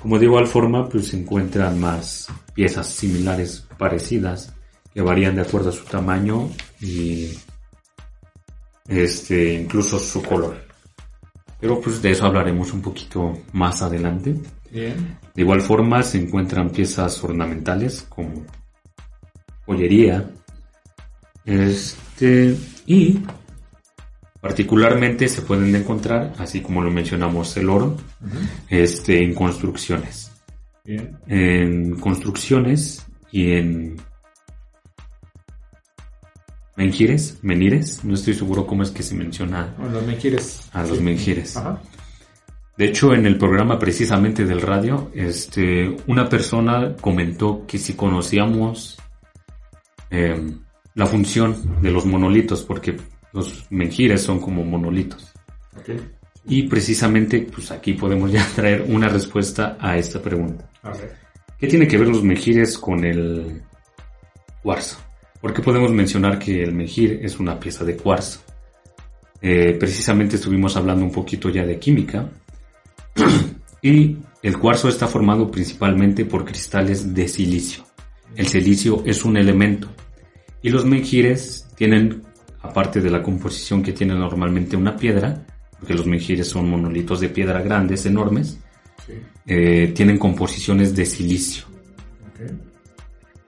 Como 0.00 0.18
de 0.18 0.26
igual 0.26 0.46
forma, 0.46 0.88
pues 0.88 1.08
se 1.08 1.18
encuentran 1.18 1.80
más 1.80 2.28
piezas 2.54 2.88
similares, 2.88 3.66
parecidas, 3.78 4.52
que 4.92 5.00
varían 5.00 5.36
de 5.36 5.42
acuerdo 5.42 5.70
a 5.70 5.72
su 5.72 5.84
tamaño 5.84 6.50
y 6.80 7.30
este, 8.88 9.54
incluso 9.54 9.98
su 9.98 10.22
color. 10.22 10.56
Pero 11.60 11.80
pues 11.80 12.02
de 12.02 12.10
eso 12.10 12.26
hablaremos 12.26 12.72
un 12.72 12.82
poquito 12.82 13.38
más 13.52 13.82
adelante. 13.82 14.34
Bien, 14.70 15.18
De 15.34 15.42
igual 15.42 15.60
forma 15.60 16.02
se 16.02 16.18
encuentran 16.18 16.70
piezas 16.70 17.22
ornamentales 17.22 18.06
como 18.08 18.44
joyería. 19.72 20.30
Este, 21.44 22.56
y 22.86 23.18
particularmente 24.40 25.28
se 25.28 25.42
pueden 25.42 25.74
encontrar, 25.74 26.34
así 26.38 26.60
como 26.60 26.82
lo 26.82 26.90
mencionamos, 26.90 27.56
el 27.56 27.68
oro, 27.70 27.96
este, 28.68 29.22
en 29.22 29.34
construcciones. 29.34 30.32
bien, 30.84 31.16
En 31.26 31.94
construcciones 31.98 33.06
y 33.30 33.52
en 33.52 33.96
menjires, 36.76 37.38
menires, 37.42 38.04
no 38.04 38.14
estoy 38.14 38.34
seguro 38.34 38.66
cómo 38.66 38.82
es 38.82 38.90
que 38.90 39.02
se 39.02 39.14
menciona 39.14 39.74
bueno, 39.78 40.00
me 40.02 40.16
quieres. 40.16 40.68
a 40.72 40.82
los 40.82 41.00
menjires. 41.00 41.56
Ajá, 41.56 41.80
De 42.76 42.86
hecho, 42.86 43.14
en 43.14 43.26
el 43.26 43.36
programa 43.38 43.78
precisamente 43.78 44.44
del 44.44 44.60
radio, 44.60 45.10
este, 45.14 45.94
una 46.06 46.28
persona 46.28 46.96
comentó 47.00 47.64
que 47.66 47.78
si 47.78 47.94
conocíamos 47.94 48.98
eh, 50.12 50.36
la 50.94 51.06
función 51.06 51.80
de 51.80 51.90
los 51.90 52.04
monolitos, 52.04 52.62
porque 52.62 52.96
los 53.32 53.66
menjires 53.70 54.20
son 54.20 54.40
como 54.40 54.62
monolitos. 54.62 55.32
Y 56.44 56.64
precisamente, 56.64 57.48
pues 57.52 57.70
aquí 57.70 57.94
podemos 57.94 58.30
ya 58.30 58.46
traer 58.54 58.84
una 58.86 59.08
respuesta 59.08 59.78
a 59.80 59.96
esta 59.96 60.20
pregunta. 60.20 60.68
¿Qué 61.58 61.66
tiene 61.66 61.88
que 61.88 61.96
ver 61.96 62.08
los 62.08 62.22
menjires 62.22 62.76
con 62.76 63.04
el 63.04 63.62
cuarzo? 64.62 64.98
¿Por 65.40 65.54
qué 65.54 65.62
podemos 65.62 65.90
mencionar 65.90 66.38
que 66.38 66.62
el 66.62 66.74
menjir 66.74 67.20
es 67.22 67.40
una 67.40 67.58
pieza 67.58 67.84
de 67.84 67.96
cuarzo? 67.96 68.40
Eh, 69.40 69.76
precisamente 69.80 70.36
estuvimos 70.36 70.76
hablando 70.76 71.04
un 71.04 71.10
poquito 71.10 71.48
ya 71.48 71.64
de 71.64 71.78
química 71.78 72.28
y 73.82 74.18
el 74.42 74.58
cuarzo 74.58 74.88
está 74.88 75.08
formado 75.08 75.50
principalmente 75.50 76.24
por 76.26 76.44
cristales 76.44 77.14
de 77.14 77.26
silicio. 77.26 77.84
El 78.36 78.46
silicio 78.48 79.02
es 79.06 79.24
un 79.24 79.36
elemento 79.36 79.88
y 80.62 80.70
los 80.70 80.84
menjires 80.84 81.68
tienen, 81.76 82.22
aparte 82.60 83.00
de 83.00 83.10
la 83.10 83.22
composición 83.22 83.82
que 83.82 83.92
tiene 83.92 84.14
normalmente 84.14 84.76
una 84.76 84.96
piedra, 84.96 85.44
porque 85.78 85.94
los 85.94 86.06
menjires 86.06 86.48
son 86.48 86.70
monolitos 86.70 87.20
de 87.20 87.28
piedra 87.28 87.60
grandes, 87.62 88.06
enormes, 88.06 88.58
Sí, 89.04 89.14
eh, 89.46 89.92
tienen 89.96 90.16
composiciones 90.16 90.94
de 90.94 91.04
silicio. 91.04 91.64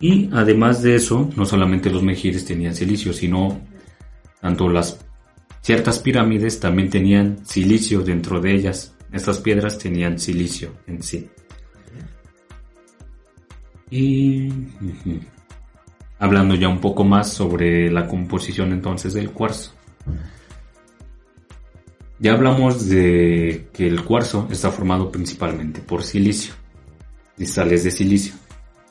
Y 0.01 0.29
además 0.33 0.83
de 0.83 0.97
eso, 0.97 1.31
no 1.37 1.47
solamente 1.47 1.91
los 1.91 2.03
menjires 2.03 2.45
tenían 2.45 2.75
silicio, 2.75 3.13
sino 3.13 3.61
tanto 4.41 4.69
las 4.69 4.99
ciertas 5.63 6.01
pirámides 6.01 6.61
también 6.61 6.91
tenían 6.91 7.47
silicio 7.47 8.03
dentro 8.03 8.41
de 8.41 8.55
ellas, 8.55 8.91
Estas 9.13 9.39
piedras 9.39 9.79
tenían 9.79 10.19
silicio 10.19 10.73
en 10.89 11.01
sí. 11.01 11.29
Y 13.89 14.49
hablando 16.19 16.55
ya 16.55 16.69
un 16.69 16.81
poco 16.81 17.05
más 17.05 17.33
sobre 17.33 17.91
la 17.91 18.07
composición 18.07 18.73
entonces 18.73 19.15
del 19.15 19.31
cuarzo. 19.31 19.73
Ya 22.19 22.33
hablamos 22.33 22.89
de 22.89 23.69
que 23.73 23.87
el 23.87 24.05
cuarzo 24.05 24.49
está 24.51 24.71
formado 24.71 25.11
principalmente 25.11 25.81
por 25.81 26.03
silicio, 26.03 26.55
cristales 27.37 27.85
de 27.85 27.91
silicio. 27.91 28.35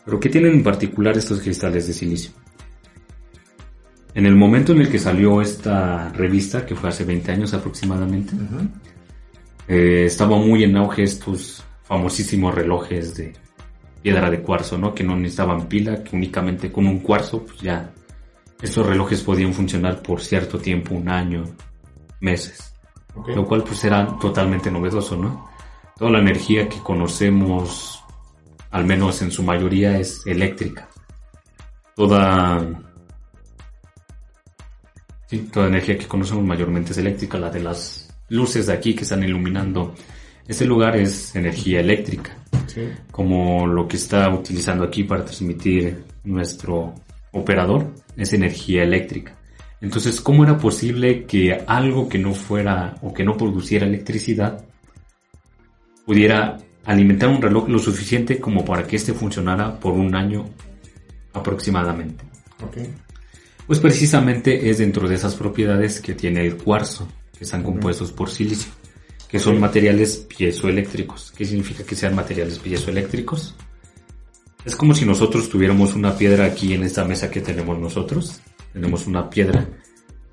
Pero 0.05 0.19
¿qué 0.19 0.29
tienen 0.29 0.53
en 0.53 0.63
particular 0.63 1.17
estos 1.17 1.39
cristales 1.39 1.87
de 1.87 1.93
silicio? 1.93 2.31
En 4.13 4.25
el 4.25 4.35
momento 4.35 4.73
en 4.73 4.81
el 4.81 4.89
que 4.89 4.99
salió 4.99 5.41
esta 5.41 6.09
revista, 6.09 6.65
que 6.65 6.75
fue 6.75 6.89
hace 6.89 7.05
20 7.05 7.31
años 7.31 7.53
aproximadamente, 7.53 8.33
eh, 9.67 10.03
estaba 10.05 10.37
muy 10.37 10.63
en 10.63 10.77
auge 10.77 11.03
estos 11.03 11.63
famosísimos 11.83 12.53
relojes 12.53 13.15
de 13.15 13.33
piedra 14.03 14.29
de 14.29 14.41
cuarzo, 14.41 14.77
¿no? 14.77 14.93
Que 14.93 15.03
no 15.03 15.15
necesitaban 15.15 15.67
pila, 15.67 16.03
que 16.03 16.15
únicamente 16.15 16.71
con 16.71 16.85
un 16.85 16.99
cuarzo, 16.99 17.43
pues 17.43 17.59
ya 17.61 17.89
estos 18.61 18.85
relojes 18.85 19.21
podían 19.21 19.53
funcionar 19.53 20.01
por 20.01 20.21
cierto 20.21 20.59
tiempo, 20.59 20.93
un 20.93 21.09
año, 21.09 21.45
meses. 22.19 22.75
Lo 23.27 23.45
cual 23.45 23.63
pues 23.63 23.83
era 23.83 24.07
totalmente 24.19 24.69
novedoso, 24.69 25.15
¿no? 25.15 25.49
Toda 25.97 26.11
la 26.11 26.19
energía 26.19 26.67
que 26.67 26.79
conocemos, 26.79 28.03
al 28.71 28.85
menos 28.85 29.21
en 29.21 29.31
su 29.31 29.41
mayoría, 29.41 29.97
es 29.97 30.25
eléctrica. 30.27 30.89
Toda... 31.95 32.81
Sí, 35.27 35.49
toda 35.51 35.67
energía 35.67 35.97
que 35.97 36.07
conocemos 36.07 36.43
mayormente 36.43 36.91
es 36.91 36.97
eléctrica. 36.97 37.37
La 37.37 37.49
de 37.49 37.61
las 37.61 38.13
luces 38.29 38.67
de 38.67 38.73
aquí 38.73 38.95
que 38.95 39.03
están 39.03 39.23
iluminando 39.23 39.93
este 40.47 40.65
lugar 40.65 40.95
es 40.97 41.35
energía 41.35 41.79
eléctrica. 41.79 42.37
Sí. 42.67 42.81
Como 43.11 43.67
lo 43.67 43.87
que 43.87 43.97
está 43.97 44.29
utilizando 44.29 44.83
aquí 44.83 45.03
para 45.03 45.23
transmitir 45.23 46.03
nuestro 46.23 46.95
operador 47.31 47.93
es 48.15 48.33
energía 48.33 48.83
eléctrica. 48.83 49.35
Entonces, 49.81 50.21
¿cómo 50.21 50.43
era 50.43 50.57
posible 50.57 51.25
que 51.25 51.61
algo 51.67 52.07
que 52.07 52.17
no 52.17 52.33
fuera 52.33 52.95
o 53.01 53.13
que 53.13 53.25
no 53.25 53.35
produciera 53.35 53.85
electricidad 53.85 54.63
pudiera 56.05 56.57
alimentar 56.85 57.29
un 57.29 57.41
reloj 57.41 57.67
lo 57.67 57.79
suficiente 57.79 58.39
como 58.39 58.63
para 58.63 58.87
que 58.87 58.95
éste 58.95 59.13
funcionara 59.13 59.79
por 59.79 59.93
un 59.93 60.15
año 60.15 60.45
aproximadamente? 61.33 62.23
Pues 63.67 63.79
precisamente 63.79 64.69
es 64.69 64.77
dentro 64.77 65.07
de 65.07 65.15
esas 65.15 65.35
propiedades 65.35 65.99
que 65.99 66.13
tiene 66.13 66.45
el 66.45 66.55
cuarzo, 66.55 67.07
que 67.37 67.43
están 67.43 67.63
compuestos 67.63 68.11
por 68.11 68.29
silicio, 68.29 68.71
que 69.33 69.39
son 69.39 69.59
materiales 69.59 70.17
piezoeléctricos. 70.17 71.33
¿Qué 71.35 71.43
significa 71.43 71.83
que 71.83 71.95
sean 71.95 72.13
materiales 72.13 72.59
piezoeléctricos? 72.59 73.55
Es 74.63 74.75
como 74.75 74.93
si 74.93 75.07
nosotros 75.07 75.49
tuviéramos 75.49 75.95
una 75.95 76.15
piedra 76.15 76.45
aquí 76.45 76.75
en 76.75 76.83
esta 76.83 77.03
mesa 77.03 77.31
que 77.31 77.41
tenemos 77.41 77.79
nosotros. 77.79 78.41
Tenemos 78.73 79.07
una 79.07 79.31
piedra 79.31 79.67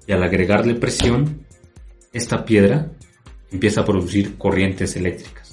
y 0.07 0.13
al 0.13 0.23
agregarle 0.23 0.75
presión, 0.75 1.47
esta 2.13 2.45
piedra 2.45 2.93
empieza 3.51 3.81
a 3.81 3.85
producir 3.87 4.37
corrientes 4.37 4.95
eléctricas. 4.97 5.51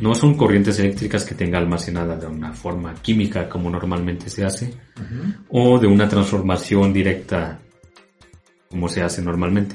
No 0.00 0.14
son 0.14 0.36
corrientes 0.36 0.78
eléctricas 0.78 1.24
que 1.24 1.34
tenga 1.34 1.58
almacenada 1.58 2.14
de 2.14 2.28
una 2.28 2.52
forma 2.52 2.94
química 2.94 3.48
como 3.48 3.68
normalmente 3.68 4.30
se 4.30 4.44
hace, 4.44 4.72
o 5.48 5.76
de 5.80 5.88
una 5.88 6.08
transformación 6.08 6.92
directa 6.92 7.58
como 8.68 8.88
se 8.88 9.02
hace 9.02 9.22
normalmente, 9.22 9.74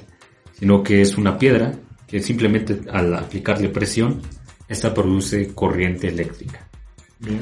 sino 0.53 0.81
que 0.81 1.01
es 1.01 1.17
una 1.17 1.37
piedra 1.37 1.77
que 2.07 2.19
simplemente 2.21 2.81
al 2.91 3.13
aplicarle 3.15 3.69
presión, 3.69 4.21
esta 4.67 4.93
produce 4.93 5.53
corriente 5.53 6.07
eléctrica, 6.07 6.67
Bien. 7.19 7.41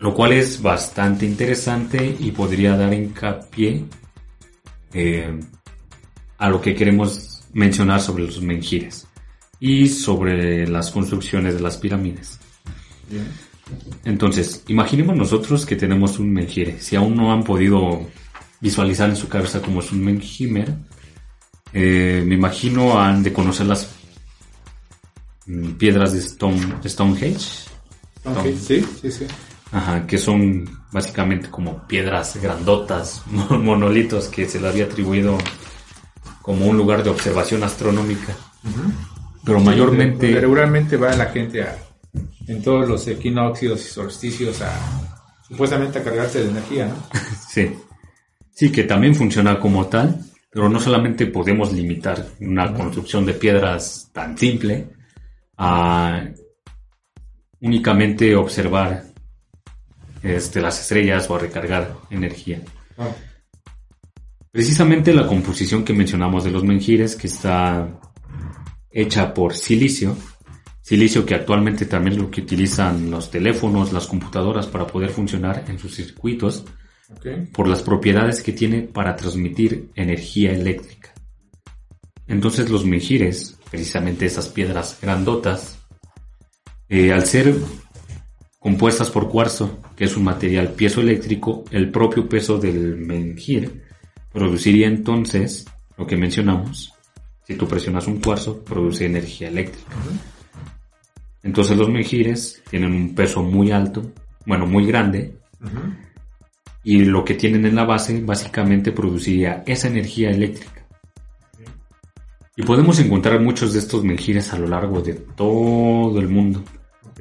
lo 0.00 0.14
cual 0.14 0.32
es 0.32 0.60
bastante 0.62 1.26
interesante 1.26 2.16
y 2.18 2.30
podría 2.30 2.76
dar 2.76 2.92
hincapié 2.92 3.84
eh, 4.92 5.40
a 6.38 6.48
lo 6.48 6.60
que 6.60 6.74
queremos 6.74 7.42
mencionar 7.52 8.00
sobre 8.00 8.24
los 8.24 8.40
menjires 8.40 9.06
y 9.60 9.88
sobre 9.88 10.66
las 10.66 10.90
construcciones 10.90 11.54
de 11.54 11.60
las 11.60 11.76
pirámides. 11.76 12.38
Bien. 13.10 13.26
Entonces, 14.04 14.64
imaginemos 14.68 15.16
nosotros 15.16 15.66
que 15.66 15.76
tenemos 15.76 16.18
un 16.18 16.32
menjire. 16.32 16.80
Si 16.80 16.96
aún 16.96 17.16
no 17.16 17.32
han 17.32 17.44
podido 17.44 18.06
visualizar 18.60 19.10
en 19.10 19.16
su 19.16 19.28
cabeza 19.28 19.60
cómo 19.60 19.80
es 19.80 19.92
un 19.92 20.04
menjimer, 20.04 20.74
eh, 21.72 22.22
me 22.26 22.34
imagino 22.34 22.98
han 22.98 23.22
de 23.22 23.32
conocer 23.32 23.66
las 23.66 23.88
mm, 25.46 25.72
piedras 25.72 26.12
de 26.12 26.18
Stone, 26.20 26.76
Stonehenge, 26.84 27.68
Ok, 28.24 28.46
Sí, 28.60 28.84
sí, 29.00 29.10
sí. 29.10 29.26
ajá, 29.72 30.06
que 30.06 30.18
son 30.18 30.68
básicamente 30.92 31.48
como 31.50 31.86
piedras 31.86 32.36
grandotas, 32.42 33.22
monolitos 33.50 34.28
que 34.28 34.48
se 34.48 34.60
le 34.60 34.68
había 34.68 34.84
atribuido 34.84 35.38
como 36.42 36.66
un 36.66 36.76
lugar 36.76 37.02
de 37.02 37.10
observación 37.10 37.62
astronómica. 37.62 38.34
Pero 39.44 39.58
Donde 39.58 39.70
mayormente... 39.70 40.40
Regularmente 40.40 40.96
va 40.96 41.14
la 41.14 41.26
gente 41.26 41.62
a, 41.62 41.78
en 42.46 42.62
todos 42.62 42.88
los 42.88 43.06
equinoccios 43.06 43.80
y 43.80 43.88
solsticios 43.90 44.60
a 44.62 44.72
supuestamente 45.46 45.98
a 45.98 46.04
cargarse 46.04 46.42
de 46.42 46.50
energía, 46.50 46.86
¿no? 46.86 46.94
Sí. 47.48 47.70
Sí, 48.54 48.72
que 48.72 48.84
también 48.84 49.14
funciona 49.14 49.58
como 49.60 49.86
tal, 49.86 50.20
pero 50.50 50.68
no 50.68 50.80
solamente 50.80 51.26
podemos 51.26 51.72
limitar 51.72 52.26
una 52.40 52.72
construcción 52.72 53.26
de 53.26 53.34
piedras 53.34 54.10
tan 54.12 54.36
simple 54.36 54.88
a 55.56 56.24
únicamente 57.60 58.34
observar 58.34 59.04
este, 60.22 60.60
las 60.60 60.80
estrellas 60.80 61.28
o 61.28 61.36
a 61.36 61.40
recargar 61.40 61.94
energía. 62.10 62.62
Ah, 62.96 63.10
Precisamente 64.50 65.12
la 65.12 65.26
composición 65.26 65.84
que 65.84 65.92
mencionamos 65.92 66.42
de 66.42 66.50
los 66.50 66.64
menjires, 66.64 67.14
que 67.14 67.26
está 67.26 68.00
hecha 68.90 69.34
por 69.34 69.54
silicio, 69.54 70.16
silicio 70.80 71.26
que 71.26 71.34
actualmente 71.34 71.84
también 71.84 72.14
es 72.14 72.22
lo 72.22 72.30
que 72.30 72.40
utilizan 72.40 73.10
los 73.10 73.30
teléfonos, 73.30 73.92
las 73.92 74.06
computadoras 74.06 74.66
para 74.66 74.86
poder 74.86 75.10
funcionar 75.10 75.64
en 75.68 75.78
sus 75.78 75.94
circuitos, 75.94 76.64
por 77.52 77.68
las 77.68 77.82
propiedades 77.82 78.42
que 78.42 78.52
tiene 78.52 78.82
para 78.82 79.16
transmitir 79.16 79.90
energía 79.94 80.52
eléctrica. 80.52 81.14
Entonces 82.26 82.68
los 82.68 82.84
menjires, 82.84 83.58
precisamente 83.70 84.26
esas 84.26 84.48
piedras 84.48 84.98
grandotas, 85.00 85.78
eh, 86.88 87.12
al 87.12 87.24
ser 87.24 87.54
compuestas 88.58 89.10
por 89.10 89.28
cuarzo, 89.28 89.78
que 89.96 90.04
es 90.04 90.16
un 90.16 90.24
material 90.24 90.72
piezoeléctrico, 90.72 91.64
el 91.70 91.90
propio 91.90 92.28
peso 92.28 92.58
del 92.58 92.96
menjir 92.96 93.84
produciría 94.32 94.86
entonces 94.86 95.64
lo 95.96 96.06
que 96.06 96.16
mencionamos. 96.16 96.92
Si 97.44 97.54
tú 97.54 97.66
presionas 97.66 98.06
un 98.06 98.20
cuarzo, 98.20 98.62
produce 98.62 99.06
energía 99.06 99.48
eléctrica. 99.48 99.90
Entonces 101.42 101.78
los 101.78 101.88
menjires 101.88 102.62
tienen 102.68 102.92
un 102.92 103.14
peso 103.14 103.42
muy 103.42 103.70
alto, 103.70 104.12
bueno, 104.44 104.66
muy 104.66 104.86
grande. 104.86 105.34
Y 106.84 107.04
lo 107.04 107.24
que 107.24 107.34
tienen 107.34 107.66
en 107.66 107.74
la 107.74 107.84
base 107.84 108.20
básicamente 108.22 108.92
produciría 108.92 109.62
esa 109.66 109.88
energía 109.88 110.30
eléctrica. 110.30 110.86
Y 112.56 112.62
podemos 112.62 112.98
encontrar 112.98 113.40
muchos 113.40 113.72
de 113.72 113.78
estos 113.78 114.02
menjires 114.02 114.52
a 114.52 114.58
lo 114.58 114.66
largo 114.66 115.00
de 115.00 115.14
todo 115.14 116.18
el 116.18 116.28
mundo, 116.28 116.64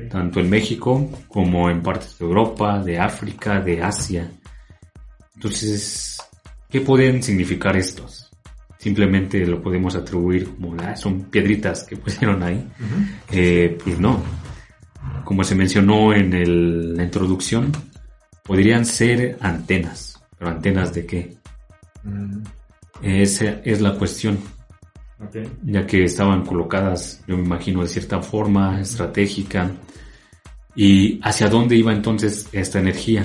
tanto 0.10 0.39
en 0.39 0.49
México 0.49 1.10
como 1.28 1.70
en 1.70 1.82
partes 1.84 2.18
de 2.18 2.26
Europa, 2.26 2.82
de 2.84 2.97
África, 2.99 3.60
de 3.62 3.82
Asia. 3.82 4.32
Entonces, 5.36 6.18
¿qué 6.70 6.82
pueden 6.82 7.22
significar 7.22 7.76
estos? 7.78 8.32
Simplemente 8.80 9.45
lo 9.45 9.62
podemos 9.62 9.95
atribuir 9.95 10.49
como, 10.55 10.76
"Ah, 10.80 10.95
son 10.95 11.24
piedritas 11.26 11.84
que 11.84 11.97
pusieron 11.97 12.41
ahí. 12.43 12.68
Eh, 13.32 13.78
pues 13.84 13.99
no. 13.99 14.22
Como 15.24 15.43
se 15.43 15.55
mencionó 15.55 16.14
en 16.14 16.34
el- 16.34 16.95
la 16.95 17.03
introducción, 17.03 17.72
podrían 18.48 18.86
ser 18.86 19.38
antenas. 19.41 20.20
¿Pero 20.39 20.52
antenas 20.52 20.93
de 20.93 21.06
qué? 21.06 21.38
Mm, 22.04 22.41
Esa 23.02 23.62
es 23.64 23.82
la 23.82 23.93
cuestión, 23.93 24.39
ya 25.64 25.86
que 25.86 26.04
estaban 26.04 26.45
colocadas, 26.45 27.22
yo 27.28 27.38
me 27.38 27.43
imagino, 27.43 27.84
de 27.84 27.89
cierta 27.89 28.22
forma 28.22 28.80
estratégica. 28.82 29.70
¿Y 30.76 31.20
hacia 31.24 31.50
dónde 31.50 31.76
iba 31.76 31.91
entonces 31.91 32.48
esta 32.52 32.80
energía? 32.80 33.24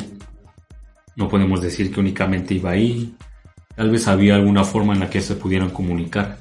No 1.17 1.29
podemos 1.29 1.61
decir 1.61 1.93
que 1.93 2.01
únicamente 2.01 2.55
iba 2.55 2.71
ahí. 2.71 3.15
Tal 3.77 3.91
vez 3.91 4.09
había 4.09 4.35
alguna 4.37 4.65
forma 4.65 4.95
en 4.95 5.01
la 5.01 5.11
que 5.11 5.21
se 5.21 5.35
pudieran 5.37 5.71
comunicar. 5.71 6.39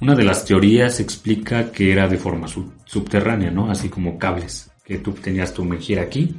Una 0.00 0.14
de 0.14 0.24
las 0.24 0.44
teorías 0.44 1.00
explica 1.00 1.70
que 1.72 1.90
era 1.92 2.06
de 2.08 2.18
forma 2.18 2.48
sub- 2.48 2.72
subterránea, 2.84 3.50
¿no? 3.50 3.70
Así 3.70 3.88
como 3.88 4.18
cables, 4.18 4.70
que 4.84 4.98
tú 4.98 5.12
tenías 5.12 5.54
tu 5.54 5.64
menjir 5.64 5.98
aquí, 6.00 6.36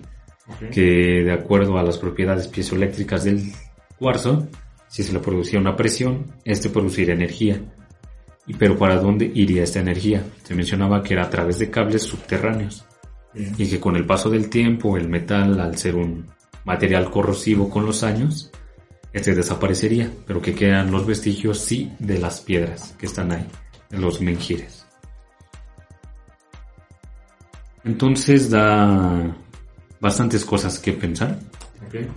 Que 0.71 1.23
de 1.23 1.31
acuerdo 1.31 1.77
a 1.77 1.83
las 1.83 1.97
propiedades 1.97 2.47
piezoeléctricas 2.47 3.23
del 3.23 3.51
cuarzo, 3.97 4.47
si 4.87 5.03
se 5.03 5.11
le 5.11 5.19
producía 5.19 5.59
una 5.59 5.75
presión, 5.75 6.33
este 6.43 6.69
produciría 6.69 7.15
energía. 7.15 7.61
Y 8.47 8.53
pero 8.53 8.77
¿para 8.77 8.97
dónde 8.97 9.31
iría 9.33 9.63
esta 9.63 9.79
energía? 9.79 10.23
Se 10.43 10.53
mencionaba 10.53 11.01
que 11.01 11.15
era 11.15 11.23
a 11.23 11.29
través 11.29 11.57
de 11.57 11.71
cables 11.71 12.03
subterráneos 12.03 12.85
Bien. 13.33 13.53
y 13.57 13.67
que 13.67 13.79
con 13.79 13.95
el 13.95 14.05
paso 14.05 14.29
del 14.29 14.49
tiempo 14.49 14.97
el 14.97 15.09
metal, 15.09 15.59
al 15.59 15.77
ser 15.77 15.95
un 15.95 16.27
material 16.63 17.09
corrosivo 17.09 17.69
con 17.69 17.85
los 17.85 18.03
años, 18.03 18.51
este 19.13 19.33
desaparecería, 19.33 20.11
pero 20.27 20.41
que 20.41 20.53
quedan 20.53 20.91
los 20.91 21.05
vestigios 21.07 21.59
sí 21.59 21.91
de 21.99 22.19
las 22.19 22.41
piedras 22.41 22.95
que 22.99 23.05
están 23.05 23.31
ahí, 23.31 23.47
de 23.89 23.97
los 23.97 24.21
menjires. 24.21 24.85
Entonces 27.83 28.49
da 28.49 29.35
bastantes 29.99 30.45
cosas 30.45 30.79
que 30.79 30.93
pensar. 30.93 31.39
Ok. 31.87 32.07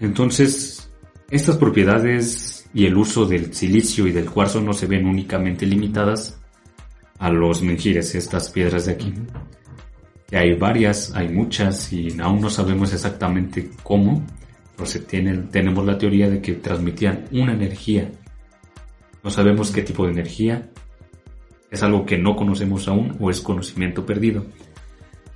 Entonces, 0.00 0.90
estas 1.30 1.56
propiedades 1.56 2.68
y 2.72 2.86
el 2.86 2.96
uso 2.96 3.26
del 3.26 3.54
silicio 3.54 4.06
y 4.06 4.12
del 4.12 4.30
cuarzo 4.30 4.60
no 4.60 4.72
se 4.72 4.86
ven 4.86 5.06
únicamente 5.06 5.66
limitadas 5.66 6.40
a 7.18 7.30
los 7.30 7.62
menjires, 7.62 8.14
estas 8.14 8.50
piedras 8.50 8.86
de 8.86 8.92
aquí. 8.92 9.12
Que 10.26 10.38
hay 10.38 10.54
varias, 10.54 11.12
hay 11.14 11.28
muchas 11.28 11.92
y 11.92 12.18
aún 12.20 12.40
no 12.40 12.50
sabemos 12.50 12.92
exactamente 12.92 13.70
cómo, 13.82 14.24
pero 14.76 14.86
se 14.86 15.00
tienen, 15.00 15.50
tenemos 15.50 15.84
la 15.84 15.98
teoría 15.98 16.30
de 16.30 16.40
que 16.40 16.54
transmitían 16.54 17.26
una 17.32 17.52
energía. 17.52 18.10
No 19.22 19.30
sabemos 19.30 19.70
qué 19.70 19.82
tipo 19.82 20.06
de 20.06 20.12
energía, 20.12 20.70
es 21.70 21.82
algo 21.82 22.04
que 22.04 22.18
no 22.18 22.34
conocemos 22.36 22.88
aún 22.88 23.16
o 23.20 23.30
es 23.30 23.40
conocimiento 23.40 24.04
perdido. 24.04 24.46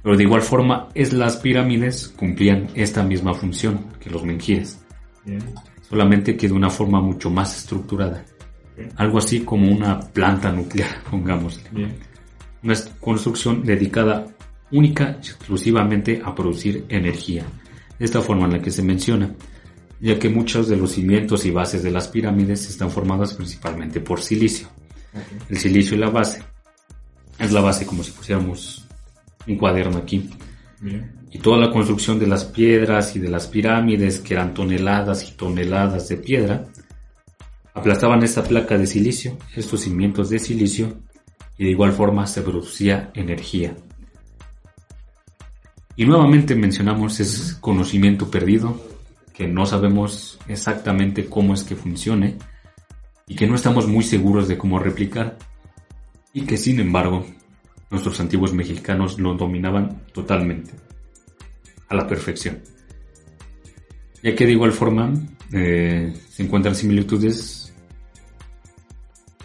Pero 0.05 0.19
de 0.19 0.23
igual 0.23 0.43
forma, 0.43 0.91
es 0.95 1.15
las 1.15 1.39
pirámides 1.39 2.09
cumplían 2.09 2.69
esta 2.75 3.03
misma 3.03 3.33
función 3.33 3.87
que 3.99 4.11
los 4.11 4.23
menjires, 4.23 4.79
Bien. 5.25 5.41
solamente 5.89 6.37
que 6.37 6.47
de 6.47 6.53
una 6.53 6.69
forma 6.69 7.01
mucho 7.01 7.31
más 7.31 7.57
estructurada. 7.57 8.23
Algo 8.97 9.17
así 9.17 9.41
como 9.41 9.73
una 9.73 9.99
planta 9.99 10.53
nuclear, 10.53 11.03
pongamos. 11.11 11.59
Bien. 11.73 11.97
Una 12.63 12.75
construcción 13.01 13.65
dedicada 13.65 14.27
única 14.71 15.19
y 15.23 15.27
exclusivamente 15.27 16.21
a 16.23 16.35
producir 16.35 16.85
energía. 16.91 17.47
De 17.99 18.05
esta 18.05 18.21
forma 18.21 18.45
en 18.45 18.53
la 18.53 18.61
que 18.61 18.71
se 18.71 18.83
menciona, 18.83 19.35
ya 20.01 20.19
que 20.19 20.29
muchos 20.29 20.69
de 20.69 20.77
los 20.77 20.93
cimientos 20.93 21.47
y 21.47 21.51
bases 21.51 21.83
de 21.83 21.91
las 21.91 22.09
pirámides 22.09 22.69
están 22.69 22.91
formadas 22.91 23.33
principalmente 23.33 24.01
por 24.01 24.21
silicio. 24.21 24.69
El 25.49 25.57
silicio 25.57 25.97
y 25.97 26.01
la 26.01 26.11
base. 26.11 26.43
Es 27.39 27.53
la 27.53 27.63
base 27.63 27.87
como 27.87 28.03
si 28.03 28.13
pusiéramos 28.13 28.84
un 29.47 29.57
cuaderno 29.57 29.99
aquí. 29.99 30.31
Bien. 30.81 31.13
Y 31.31 31.39
toda 31.39 31.59
la 31.59 31.71
construcción 31.73 32.19
de 32.19 32.29
las 32.29 32.45
piedras 32.45 33.17
y 33.17 33.19
de 33.19 33.29
las 33.29 33.49
pirámides, 33.49 34.21
que 34.21 34.35
eran 34.35 34.55
toneladas 34.55 35.29
y 35.29 35.33
toneladas 35.33 36.09
de 36.09 36.17
piedra, 36.17 36.67
aplastaban 37.75 38.23
esta 38.23 38.45
placa 38.45 38.79
de 38.79 38.87
silicio, 38.87 39.37
estos 39.57 39.81
cimientos 39.81 40.31
de 40.31 40.39
silicio, 40.39 40.97
y 41.59 41.65
de 41.65 41.71
igual 41.71 41.93
forma 41.93 42.27
se 42.27 42.43
producía 42.43 43.11
energía. 43.15 43.77
Y 45.97 46.07
nuevamente 46.07 46.55
mencionamos 46.55 47.19
ese 47.21 47.61
conocimiento 47.61 48.31
perdido, 48.31 48.81
que 49.33 49.49
no 49.49 49.67
sabemos 49.67 50.39
exactamente 50.47 51.27
cómo 51.27 51.55
es 51.55 51.65
que 51.65 51.75
funcione, 51.75 52.39
y 53.27 53.35
que 53.35 53.49
no 53.49 53.57
estamos 53.57 53.89
muy 53.89 54.05
seguros 54.05 54.47
de 54.47 54.57
cómo 54.57 54.79
replicar, 54.79 55.37
y 56.33 56.43
que 56.43 56.57
sin 56.57 56.79
embargo 56.79 57.27
nuestros 57.95 58.19
antiguos 58.19 58.53
mexicanos 58.53 59.21
lo 59.21 59.35
dominaban 59.35 60.03
totalmente, 60.13 60.73
a 61.89 61.95
la 61.95 62.07
perfección. 62.07 62.59
Ya 64.23 64.35
que 64.35 64.47
de 64.47 64.53
igual 64.53 64.73
forma 64.73 65.15
eh, 65.53 66.13
se 66.29 66.43
encuentran 66.43 66.75
similitudes, 66.75 67.73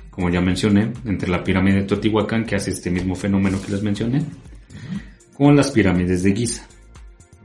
como 0.10 0.30
ya 0.30 0.42
mencioné, 0.42 0.92
entre 1.06 1.30
la 1.30 1.44
pirámide 1.44 1.82
de 1.82 1.84
Teotihuacán, 1.84 2.46
que 2.46 2.56
hace 2.56 2.72
este 2.72 2.90
mismo 2.90 3.16
fenómeno 3.16 3.62
que 3.62 3.72
les 3.72 3.84
mencioné, 3.84 4.26
con 5.36 5.56
las 5.56 5.70
pirámides 5.70 6.24
de 6.24 6.36
Giza, 6.36 6.68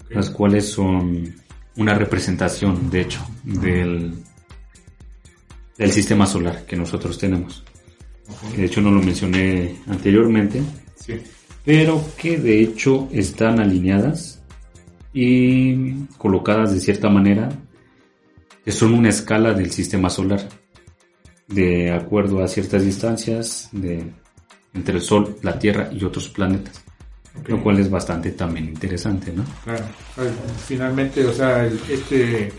las 0.08 0.30
cuales 0.30 0.66
son 0.68 1.34
una 1.76 1.94
representación, 1.94 2.88
de 2.88 3.00
hecho, 3.02 3.26
del, 3.42 4.14
del 5.76 5.92
sistema 5.92 6.26
solar 6.26 6.64
que 6.64 6.76
nosotros 6.76 7.18
tenemos. 7.18 7.62
De 8.56 8.64
hecho, 8.64 8.80
no 8.80 8.90
lo 8.90 9.02
mencioné 9.02 9.76
anteriormente, 9.86 10.62
Sí. 10.96 11.20
pero 11.64 12.02
que 12.16 12.38
de 12.38 12.62
hecho 12.62 13.08
están 13.12 13.60
alineadas 13.60 14.42
y 15.12 16.06
colocadas 16.18 16.72
de 16.72 16.80
cierta 16.80 17.08
manera 17.08 17.50
que 18.64 18.72
son 18.72 18.94
una 18.94 19.10
escala 19.10 19.52
del 19.52 19.70
sistema 19.70 20.08
solar 20.08 20.48
de 21.48 21.92
acuerdo 21.92 22.42
a 22.42 22.48
ciertas 22.48 22.84
distancias 22.84 23.68
de, 23.72 24.04
entre 24.72 24.96
el 24.96 25.02
Sol, 25.02 25.36
la 25.42 25.58
Tierra 25.58 25.90
y 25.92 26.02
otros 26.04 26.28
planetas, 26.28 26.82
lo 27.46 27.62
cual 27.62 27.78
es 27.78 27.90
bastante 27.90 28.32
también 28.32 28.66
interesante, 28.66 29.32
¿no? 29.32 29.44
Claro, 29.62 29.84
finalmente, 30.66 31.24
o 31.24 31.32
sea, 31.32 31.66
este, 31.66 32.52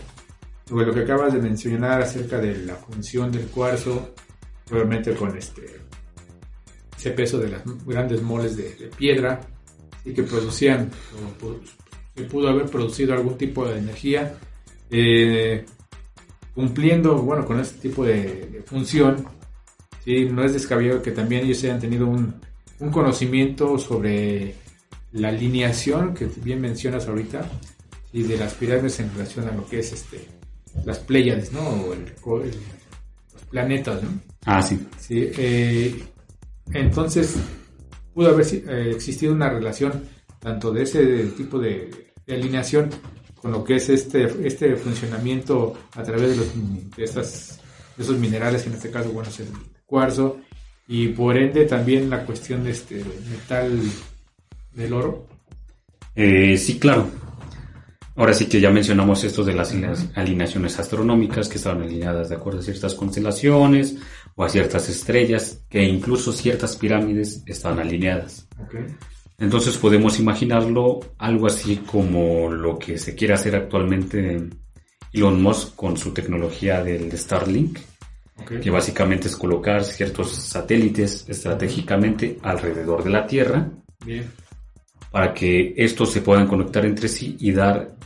lo 0.70 0.94
que 0.94 1.00
acabas 1.00 1.32
de 1.32 1.40
mencionar 1.40 2.02
acerca 2.02 2.38
de 2.38 2.56
la 2.58 2.74
función 2.76 3.30
del 3.32 3.46
cuarzo, 3.46 4.14
obviamente 4.70 5.14
con 5.14 5.36
este 5.36 5.80
ese 7.06 7.14
peso 7.14 7.38
de 7.38 7.48
las 7.48 7.62
grandes 7.86 8.20
moles 8.22 8.56
de, 8.56 8.74
de 8.74 8.86
piedra 8.88 9.40
y 10.04 10.12
que 10.12 10.22
producían, 10.24 10.90
o 11.42 11.54
se 12.16 12.22
pudo 12.24 12.48
haber 12.48 12.66
producido 12.66 13.14
algún 13.14 13.36
tipo 13.38 13.66
de 13.66 13.78
energía, 13.78 14.34
eh, 14.90 15.64
cumpliendo, 16.54 17.16
bueno, 17.22 17.44
con 17.44 17.60
este 17.60 17.88
tipo 17.88 18.04
de, 18.04 18.22
de 18.46 18.62
función, 18.64 19.24
sí, 20.04 20.24
no 20.26 20.44
es 20.44 20.52
descabellado 20.52 21.02
que 21.02 21.10
también 21.12 21.44
ellos 21.44 21.62
hayan 21.64 21.80
tenido 21.80 22.06
un, 22.06 22.34
un 22.80 22.90
conocimiento 22.90 23.78
sobre 23.78 24.54
la 25.12 25.28
alineación 25.28 26.14
que 26.14 26.26
bien 26.42 26.60
mencionas 26.60 27.06
ahorita 27.08 27.48
y 28.12 28.22
de 28.22 28.36
las 28.38 28.54
pirámides 28.54 28.98
en 29.00 29.12
relación 29.12 29.48
a 29.48 29.52
lo 29.52 29.66
que 29.66 29.78
es 29.80 29.92
este 29.92 30.26
las 30.84 30.98
Pléyades, 30.98 31.52
¿no? 31.52 31.60
O 31.60 31.92
el- 31.94 32.00
el- 32.44 32.50
los 33.32 33.42
planetas, 33.50 34.02
¿no? 34.02 34.10
Ah, 34.44 34.60
sí. 34.62 34.78
Sí, 35.00 35.30
eh, 35.38 36.02
entonces 36.72 37.36
pudo 38.14 38.30
haber 38.30 38.46
eh, 38.46 38.90
existido 38.94 39.32
una 39.32 39.48
relación 39.50 40.04
tanto 40.40 40.72
de 40.72 40.82
ese 40.82 41.24
tipo 41.36 41.58
de, 41.58 42.12
de 42.26 42.34
alineación 42.34 42.90
con 43.40 43.52
lo 43.52 43.62
que 43.64 43.76
es 43.76 43.88
este, 43.88 44.24
este 44.46 44.76
funcionamiento 44.76 45.74
a 45.94 46.02
través 46.02 46.30
de, 46.30 46.36
los, 46.36 46.96
de, 46.96 47.04
estas, 47.04 47.60
de 47.96 48.02
esos 48.02 48.18
minerales, 48.18 48.62
que 48.62 48.68
en 48.70 48.74
este 48.74 48.90
caso, 48.90 49.10
bueno, 49.10 49.28
es 49.28 49.40
el 49.40 49.48
cuarzo, 49.84 50.38
y 50.88 51.08
por 51.08 51.36
ende 51.36 51.64
también 51.66 52.08
la 52.10 52.24
cuestión 52.24 52.64
de 52.64 52.70
este 52.70 53.04
metal 53.30 53.78
del 54.72 54.92
oro. 54.92 55.26
Eh, 56.14 56.56
sí, 56.56 56.78
claro. 56.78 57.08
Ahora 58.16 58.32
sí 58.32 58.46
que 58.46 58.60
ya 58.60 58.70
mencionamos 58.70 59.22
esto 59.24 59.44
de 59.44 59.52
las 59.52 59.72
aline- 59.74 60.10
alineaciones 60.14 60.78
astronómicas 60.78 61.48
que 61.48 61.58
estaban 61.58 61.82
alineadas 61.82 62.30
de 62.30 62.36
acuerdo 62.36 62.60
a 62.60 62.62
ciertas 62.62 62.94
constelaciones 62.94 63.96
o 64.36 64.44
a 64.44 64.48
ciertas 64.48 64.88
estrellas, 64.88 65.64
que 65.68 65.82
incluso 65.82 66.30
ciertas 66.30 66.76
pirámides 66.76 67.42
estaban 67.46 67.80
alineadas. 67.80 68.46
Ok, 68.62 68.74
Entonces 69.38 69.76
podemos 69.78 70.20
imaginarlo 70.20 71.00
algo 71.18 71.46
así 71.46 71.76
como 71.76 72.50
lo 72.50 72.78
que 72.78 72.98
se 72.98 73.14
quiere 73.14 73.34
hacer 73.34 73.56
actualmente 73.56 74.48
Elon 75.12 75.42
Musk 75.42 75.74
con 75.74 75.96
su 75.96 76.12
tecnología 76.12 76.84
del 76.84 77.10
Starlink, 77.16 77.78
ok. 78.36 78.60
que 78.60 78.70
básicamente 78.70 79.28
es 79.28 79.36
colocar 79.36 79.82
ciertos 79.82 80.32
satélites 80.32 81.24
estratégicamente 81.28 82.38
alrededor 82.42 83.02
de 83.02 83.10
la 83.10 83.26
Tierra 83.26 83.70
Bien, 84.04 84.30
para 85.10 85.32
que 85.32 85.72
estos 85.78 86.12
se 86.12 86.20
puedan 86.20 86.46
conectar 86.46 86.84
entre 86.84 87.08
sí 87.08 87.36
y 87.40 87.52
dar 87.52 87.96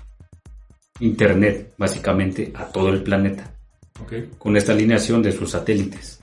internet 1.01 1.75
básicamente 1.77 2.53
a 2.55 2.67
todo 2.67 2.91
el 2.91 3.03
planeta 3.03 3.53
ok, 4.01 4.39
con 4.39 4.57
esta 4.57 4.73
alineación 4.73 5.23
de 5.23 5.33
sus 5.33 5.51
satélites. 5.51 6.20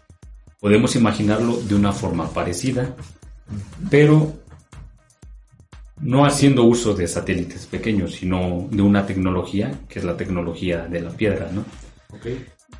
Podemos 0.60 0.96
imaginarlo 0.96 1.58
de 1.58 1.76
una 1.76 1.94
forma 1.94 2.30
parecida, 2.30 2.96
pero 3.90 4.34
no 6.02 6.26
haciendo 6.26 6.64
uso 6.64 6.94
de 6.94 7.08
satélites 7.08 7.66
pequeños, 7.66 8.16
sino 8.16 8.68
de 8.72 8.82
una 8.82 9.06
tecnología 9.06 9.72
que 9.88 10.00
es 10.00 10.06
la 10.06 10.18
tecnología 10.18 10.88
de 10.88 11.02
la 11.02 11.12
piedra, 11.12 11.50
¿no? 11.52 11.62
ok. 12.16 12.28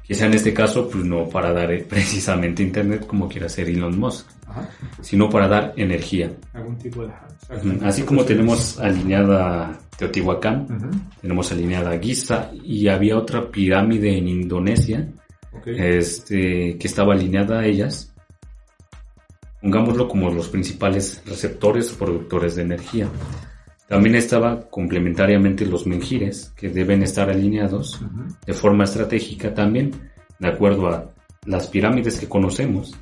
Quizá 0.08 0.26
en 0.26 0.36
este 0.36 0.54
caso, 0.54 0.90
pues 0.90 1.04
no 1.04 1.28
para 1.28 1.52
dar 1.52 1.70
eh, 1.72 1.86
precisamente 1.90 2.64
internet 2.64 3.06
como 3.06 3.28
quiere 3.28 3.48
hacer 3.48 3.68
Elon 3.70 4.00
Musk, 4.00 4.28
Ajá. 4.48 4.70
sino 5.02 5.30
para 5.30 5.48
dar 5.48 5.74
energía. 5.76 6.32
Algún 6.54 6.78
tipo 6.78 7.04
de... 7.04 7.12
Así 7.84 8.04
como 8.04 8.24
tenemos 8.24 8.78
alineada 8.80 9.80
Teotihuacán, 9.98 10.68
tenemos 11.22 11.52
alineada 11.52 11.98
Giza 11.98 12.52
y 12.62 12.88
había 12.88 13.18
otra 13.18 13.50
pirámide 13.50 14.18
en 14.18 14.28
Indonesia 14.28 15.08
este, 15.66 16.78
que 16.78 16.88
estaba 16.88 17.14
alineada 17.14 17.60
a 17.60 17.66
ellas. 17.66 18.14
Pongámoslo 19.62 20.08
como 20.08 20.30
los 20.30 20.50
principales 20.50 21.22
receptores 21.26 21.92
o 21.92 21.98
productores 21.98 22.56
de 22.56 22.62
energía. 22.64 23.10
También 23.88 24.16
estaba 24.16 24.70
complementariamente 24.70 25.66
los 25.66 25.88
menjires, 25.88 26.52
que 26.58 26.70
deben 26.70 27.04
estar 27.04 27.30
alineados 27.30 28.02
de 28.46 28.54
forma 28.54 28.84
estratégica 28.84 29.54
también, 29.54 29.92
de 30.40 30.48
acuerdo 30.50 30.88
a 30.88 31.14
las 31.46 31.68
pirámides 31.68 32.20
que 32.20 32.28
conocemos, 32.28 32.96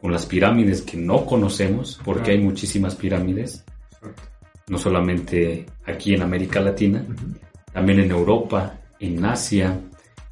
con 0.00 0.12
las 0.12 0.26
pirámides 0.26 0.82
que 0.82 0.98
no 0.98 1.24
conocemos, 1.24 1.98
porque 2.04 2.32
hay 2.32 2.38
muchísimas 2.38 2.94
pirámides, 2.94 3.64
no 4.68 4.76
solamente 4.76 5.64
aquí 5.86 6.14
en 6.14 6.22
América 6.22 6.60
Latina, 6.60 7.04
también 7.72 8.00
en 8.00 8.10
Europa, 8.10 8.80
en 9.00 9.24
Asia, 9.24 9.80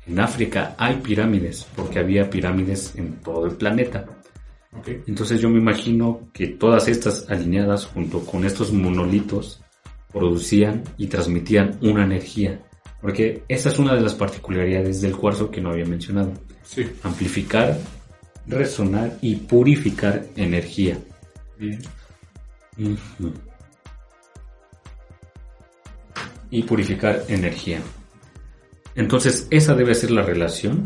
en 0.06 0.20
África 0.20 0.74
hay 0.78 0.96
pirámides, 0.96 1.66
porque 1.76 1.98
había 1.98 2.28
pirámides 2.28 2.94
en 2.96 3.16
todo 3.16 3.46
el 3.46 3.56
planeta. 3.56 4.06
Entonces 5.06 5.40
yo 5.40 5.50
me 5.50 5.58
imagino 5.58 6.28
que 6.32 6.48
todas 6.48 6.88
estas 6.88 7.28
alineadas 7.28 7.86
junto 7.86 8.24
con 8.24 8.44
estos 8.44 8.72
monolitos 8.72 9.60
producían 10.12 10.84
y 10.96 11.06
transmitían 11.06 11.78
una 11.82 12.04
energía. 12.04 12.60
Porque 13.00 13.44
esa 13.48 13.70
es 13.70 13.78
una 13.78 13.94
de 13.94 14.00
las 14.00 14.14
particularidades 14.14 15.00
del 15.00 15.16
cuarzo 15.16 15.50
que 15.50 15.60
no 15.60 15.70
había 15.70 15.86
mencionado. 15.86 16.32
Sí. 16.62 16.86
Amplificar, 17.02 17.78
resonar 18.46 19.16
y 19.22 19.36
purificar 19.36 20.26
energía. 20.36 20.98
Bien. 21.58 21.78
Y 26.50 26.62
purificar 26.62 27.24
energía. 27.28 27.80
Entonces 28.94 29.46
esa 29.50 29.74
debe 29.74 29.94
ser 29.94 30.10
la 30.10 30.22
relación. 30.22 30.84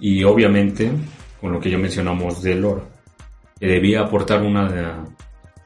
Y 0.00 0.24
obviamente 0.24 0.92
con 1.40 1.52
lo 1.52 1.60
que 1.60 1.70
ya 1.70 1.78
mencionamos 1.78 2.42
del 2.42 2.64
oro. 2.64 2.88
Que 3.60 3.66
debía 3.66 4.00
aportar 4.00 4.42
una 4.42 5.04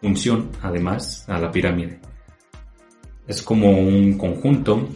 función 0.01 0.51
además 0.63 1.25
a 1.29 1.39
la 1.39 1.51
pirámide. 1.51 2.01
Es 3.27 3.43
como 3.43 3.71
un 3.71 4.19
conjunto, 4.19 4.89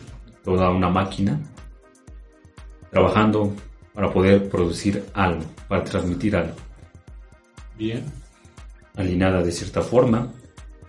toda 0.43 0.71
una 0.71 0.89
máquina, 0.89 1.41
trabajando 2.91 3.55
para 3.95 4.13
poder 4.13 4.49
producir 4.49 5.05
algo, 5.15 5.45
para 5.69 5.85
transmitir 5.85 6.35
algo 6.35 6.57
Bien. 7.79 8.05
alineada 8.97 9.43
de 9.43 9.53
cierta 9.53 9.83
forma 9.83 10.33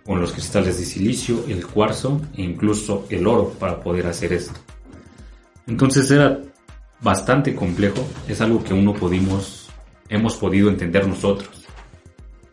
con 0.05 0.19
los 0.19 0.31
cristales 0.31 0.77
de 0.79 0.85
silicio, 0.85 1.45
el 1.47 1.65
cuarzo 1.65 2.19
e 2.35 2.41
incluso 2.41 3.05
el 3.09 3.25
oro 3.27 3.49
para 3.59 3.79
poder 3.79 4.07
hacer 4.07 4.33
esto. 4.33 4.59
Entonces 5.67 6.09
era 6.11 6.39
bastante 7.01 7.55
complejo, 7.55 8.05
es 8.27 8.39
algo 8.41 8.63
que 8.63 8.73
uno 8.73 8.93
pudimos, 8.93 9.69
hemos 10.09 10.35
podido 10.35 10.69
entender 10.69 11.07
nosotros. 11.07 11.49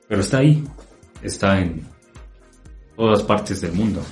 Pero 0.09 0.21
está 0.21 0.39
ahí, 0.39 0.65
está 1.23 1.61
en 1.61 1.87
todas 2.97 3.23
partes 3.23 3.61
del 3.61 3.73
mundo. 3.73 4.03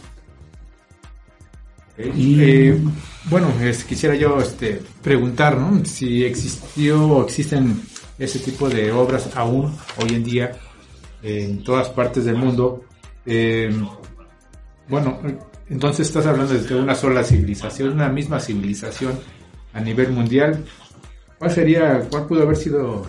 Y- 2.15 2.41
Eh, 2.41 2.81
bueno, 3.25 3.53
es- 3.61 3.83
quisiera 3.85 4.15
yo 4.15 4.39
este, 4.41 4.81
preguntar 5.03 5.59
¿no? 5.59 5.85
si 5.85 6.25
existió 6.25 7.05
o 7.05 7.25
existen 7.25 7.83
ese 8.19 8.39
tipo 8.39 8.69
de 8.69 8.93
obras 8.93 9.29
aún 9.37 9.75
hoy 10.01 10.15
en 10.15 10.25
día 10.25 10.53
en 11.23 11.63
todas 11.65 11.89
partes 11.89 12.25
del 12.25 12.37
mundo. 12.37 12.85
Eh, 13.27 13.71
bueno, 14.89 15.19
entonces 15.71 16.09
estás 16.09 16.27
hablando 16.27 16.55
de 16.55 16.75
una 16.75 16.95
sola 16.95 17.23
civilización, 17.23 17.93
una 17.93 18.09
misma 18.09 18.41
civilización 18.41 19.19
a 19.73 19.81
nivel 19.81 20.11
mundial. 20.13 20.65
¿Cuál 21.39 21.51
sería, 21.51 22.01
cuál 22.11 22.27
pudo 22.27 22.43
haber 22.43 22.57
sido 22.57 23.07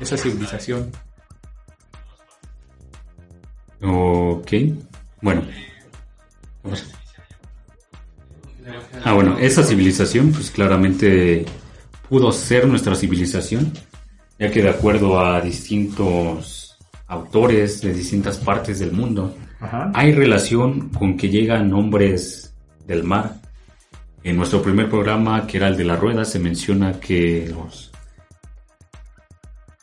esa 0.00 0.16
civilización? 0.16 0.90
Ok, 3.82 4.52
bueno. 5.20 5.42
Ah, 9.04 9.14
bueno, 9.14 9.38
esa 9.38 9.62
civilización 9.62 10.32
pues 10.32 10.50
claramente 10.50 11.44
pudo 12.08 12.32
ser 12.32 12.66
nuestra 12.66 12.94
civilización, 12.94 13.72
ya 14.38 14.50
que 14.50 14.62
de 14.62 14.70
acuerdo 14.70 15.20
a 15.20 15.40
distintos 15.40 16.76
autores 17.06 17.80
de 17.80 17.92
distintas 17.94 18.38
partes 18.38 18.78
del 18.78 18.92
mundo, 18.92 19.34
Ajá. 19.60 19.90
hay 19.94 20.12
relación 20.12 20.90
con 20.90 21.16
que 21.16 21.28
llegan 21.28 21.72
hombres 21.72 22.54
del 22.86 23.04
mar. 23.04 23.40
En 24.22 24.36
nuestro 24.36 24.62
primer 24.62 24.88
programa, 24.88 25.46
que 25.46 25.56
era 25.56 25.68
el 25.68 25.76
de 25.76 25.84
la 25.84 25.96
rueda, 25.96 26.24
se 26.24 26.38
menciona 26.38 26.98
que 27.00 27.48
los 27.52 27.90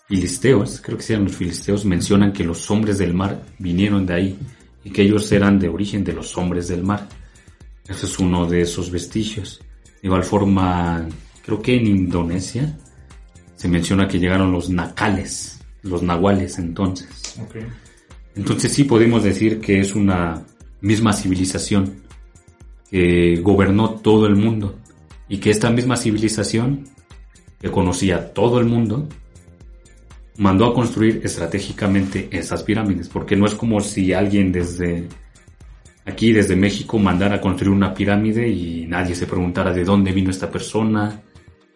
filisteos, 0.08 0.82
creo 0.82 0.98
que 0.98 1.04
sean 1.04 1.24
los 1.24 1.36
filisteos, 1.36 1.86
mencionan 1.86 2.32
que 2.32 2.44
los 2.44 2.70
hombres 2.70 2.98
del 2.98 3.14
mar 3.14 3.42
vinieron 3.58 4.06
de 4.06 4.14
ahí 4.14 4.40
y 4.84 4.92
que 4.92 5.02
ellos 5.02 5.32
eran 5.32 5.60
de 5.60 5.70
origen 5.70 6.04
de 6.04 6.14
los 6.14 6.38
hombres 6.38 6.68
del 6.68 6.84
mar. 6.84 7.08
Ese 7.88 8.06
es 8.06 8.20
uno 8.20 8.46
de 8.46 8.62
esos 8.62 8.92
vestigios. 8.92 9.60
De 10.02 10.08
igual 10.08 10.24
forma, 10.24 11.08
creo 11.44 11.62
que 11.62 11.76
en 11.76 11.88
Indonesia 11.88 12.78
se 13.56 13.68
menciona 13.68 14.08
que 14.08 14.20
llegaron 14.20 14.52
los 14.52 14.70
nacales, 14.70 15.60
los 15.82 16.04
nahuales 16.04 16.60
entonces. 16.60 17.40
Entonces 18.36 18.74
sí 18.74 18.84
podemos 18.84 19.24
decir 19.24 19.60
que 19.60 19.80
es 19.80 19.96
una 19.96 20.46
misma 20.82 21.14
civilización 21.14 22.02
que 22.90 23.38
gobernó 23.42 23.92
todo 23.92 24.28
el 24.28 24.36
mundo 24.36 24.76
y 25.28 25.38
que 25.38 25.50
esta 25.50 25.70
misma 25.70 25.96
civilización 25.96 26.86
que 27.60 27.72
conocía 27.72 28.34
todo 28.34 28.60
el 28.60 28.66
mundo 28.66 29.08
mandó 30.38 30.66
a 30.66 30.74
construir 30.74 31.22
estratégicamente 31.24 32.28
esas 32.32 32.62
pirámides 32.64 33.08
porque 33.08 33.36
no 33.36 33.46
es 33.46 33.56
como 33.56 33.80
si 33.80 34.14
alguien 34.14 34.52
desde 34.52 35.08
aquí 36.06 36.34
desde 36.34 36.56
México 36.56 37.00
mandara 37.00 37.38
a 37.38 37.42
construir 37.42 37.74
una 37.74 37.94
pirámide 37.94 38.48
y 38.50 38.86
nadie 38.86 39.16
se 39.16 39.26
preguntara 39.26 39.74
de 39.74 39.86
dónde 39.86 40.12
vino 40.12 40.30
esta 40.30 40.52
persona 40.52 41.22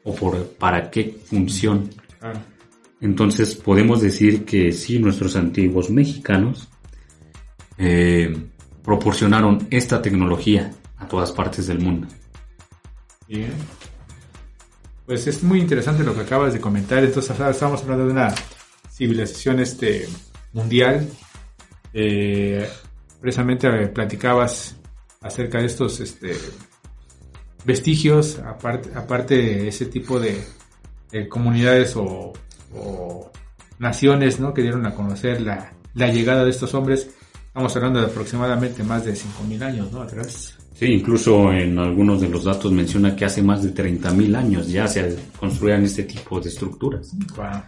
o 0.04 0.14
por 0.14 0.46
para 0.58 0.92
qué 0.92 1.18
función 1.26 1.90
Claro. 2.20 2.40
Entonces 3.02 3.56
podemos 3.56 4.02
decir 4.02 4.44
que 4.44 4.72
sí, 4.72 5.00
nuestros 5.00 5.36
antiguos 5.36 5.90
mexicanos 5.90 6.68
eh, 7.78 8.36
proporcionaron 8.84 9.68
esta 9.72 10.02
tecnología 10.02 10.74
a 10.98 11.08
todas 11.08 11.32
partes 11.32 11.68
del 11.68 11.80
mundo. 11.80 12.08
Bien. 13.28 13.54
Pues 15.06 15.28
es 15.28 15.42
muy 15.44 15.60
interesante 15.60 16.04
lo 16.04 16.14
que 16.14 16.22
acabas 16.22 16.54
de 16.54 16.60
comentar. 16.60 17.04
Entonces 17.04 17.32
estamos 17.40 17.82
hablando 17.84 18.06
de 18.06 18.12
una 18.12 18.34
civilización 18.92 19.60
este, 19.60 20.08
mundial. 20.52 21.08
Eh, 21.94 22.70
precisamente 23.22 23.68
eh, 23.68 23.88
platicabas 23.88 24.76
acerca 25.22 25.60
de 25.60 25.66
estos 25.66 26.00
este, 26.02 26.36
vestigios, 27.64 28.40
aparte, 28.40 28.92
aparte 28.94 29.38
de 29.38 29.68
ese 29.70 29.86
tipo 29.86 30.20
de 30.20 30.44
comunidades 31.30 31.96
o, 31.96 32.34
o 32.74 33.32
naciones 33.80 34.40
¿no? 34.40 34.54
que 34.54 34.62
dieron 34.62 34.86
a 34.86 34.94
conocer 34.94 35.42
la, 35.42 35.74
la 35.94 36.08
llegada 36.08 36.44
de 36.44 36.52
estos 36.52 36.74
hombres. 36.74 37.10
Estamos 37.48 37.76
hablando 37.76 38.00
de 38.00 38.08
aproximadamente 38.08 38.84
más 38.84 39.06
de 39.06 39.14
5.000 39.14 39.64
años 39.64 39.92
¿no? 39.92 40.02
atrás. 40.02 40.58
Sí, 40.74 40.86
incluso 40.86 41.52
en 41.52 41.78
algunos 41.78 42.22
de 42.22 42.30
los 42.30 42.46
datos 42.46 42.72
menciona 42.72 43.16
que 43.16 43.26
hace 43.26 43.44
más 43.44 43.64
de 43.64 43.74
30.000 43.74 44.36
años 44.38 44.70
ya 44.70 44.88
se 44.88 45.18
construían 45.38 45.84
este 45.84 46.04
tipo 46.04 46.40
de 46.40 46.50
estructuras. 46.50 47.12
Wow. 47.36 47.64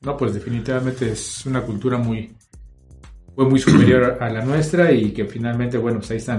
No, 0.00 0.16
pues 0.16 0.32
definitivamente 0.32 1.10
es 1.10 1.44
una 1.44 1.60
cultura 1.60 1.98
muy, 1.98 2.32
fue 3.34 3.48
muy 3.48 3.58
superior 3.58 4.16
a 4.20 4.30
la 4.30 4.44
nuestra 4.44 4.92
y 4.92 5.10
que 5.10 5.26
finalmente, 5.26 5.76
bueno, 5.76 5.98
pues 5.98 6.12
ahí 6.12 6.16
están, 6.16 6.38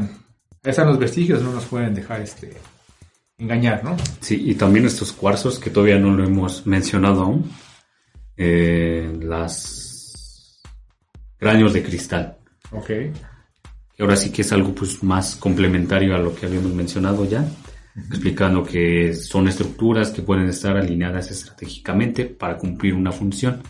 ahí 0.64 0.72
están 0.72 0.88
los 0.88 0.98
vestigios, 0.98 1.44
no 1.44 1.52
nos 1.52 1.66
pueden 1.66 1.94
dejar 1.94 2.22
este 2.22 2.58
engañar, 3.38 3.84
¿no? 3.84 3.96
Sí, 4.20 4.42
y 4.46 4.56
también 4.56 4.86
estos 4.86 5.12
cuarzos 5.14 5.60
que 5.60 5.70
todavía 5.70 6.00
no 6.00 6.12
lo 6.16 6.24
hemos 6.24 6.66
mencionado 6.66 7.22
aún, 7.22 7.52
eh, 8.42 9.20
las 9.22 10.62
cráneos 11.38 11.74
de 11.74 11.84
cristal. 11.84 12.38
Ok. 12.72 12.92
ahora 14.00 14.16
sí 14.16 14.32
que 14.32 14.44
es 14.44 14.52
algo 14.54 14.74
pues 14.74 15.04
más 15.04 15.36
complementario 15.36 16.16
a 16.16 16.20
lo 16.20 16.34
que 16.34 16.46
habíamos 16.46 16.74
mencionado 16.74 17.26
ya, 17.26 17.46
explicando 17.96 18.64
que 18.64 19.14
son 19.14 19.50
estructuras 19.50 20.12
que 20.12 20.22
pueden 20.22 20.48
estar 20.48 20.78
alineadas 20.78 21.32
estratégicamente 21.32 22.26
para 22.26 22.58
cumplir 22.58 22.94
una 22.94 23.12
función 23.12 23.62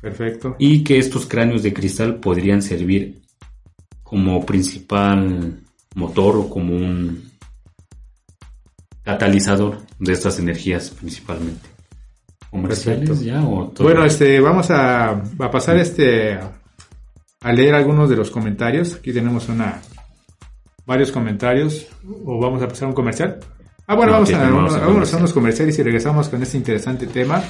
Perfecto. 0.00 0.56
y 0.58 0.82
que 0.82 0.98
estos 0.98 1.26
cráneos 1.26 1.62
de 1.62 1.74
cristal 1.74 2.16
podrían 2.16 2.62
servir 2.62 3.20
como 4.02 4.46
principal 4.46 5.60
motor 5.94 6.36
o 6.36 6.48
como 6.48 6.74
un 6.74 7.30
catalizador 9.02 9.82
de 9.98 10.12
estas 10.12 10.38
energías 10.38 10.88
principalmente. 10.90 11.75
¿Comerciales 12.50 13.22
ya 13.22 13.44
o 13.44 13.68
todo? 13.68 13.84
Bueno, 13.84 14.04
este, 14.04 14.40
vamos 14.40 14.70
a, 14.70 15.10
a 15.10 15.50
pasar 15.50 15.76
este 15.76 16.38
a 17.40 17.52
leer 17.52 17.74
algunos 17.74 18.08
de 18.08 18.16
los 18.16 18.30
comentarios. 18.30 18.94
Aquí 18.94 19.12
tenemos 19.12 19.48
una 19.48 19.80
varios 20.86 21.12
comentarios. 21.12 21.86
O 22.24 22.38
vamos 22.40 22.62
a 22.62 22.68
pasar 22.68 22.86
a 22.86 22.88
un 22.88 22.94
comercial. 22.94 23.38
Ah, 23.86 23.94
bueno, 23.94 24.12
No, 24.12 24.18
vamos 24.18 24.74
a, 24.74 24.78
vamos 24.78 25.14
a 25.14 25.16
unos 25.16 25.32
comerciales 25.32 25.78
y 25.78 25.82
regresamos 25.82 26.28
con 26.28 26.42
este 26.42 26.56
interesante 26.56 27.06
tema. 27.06 27.42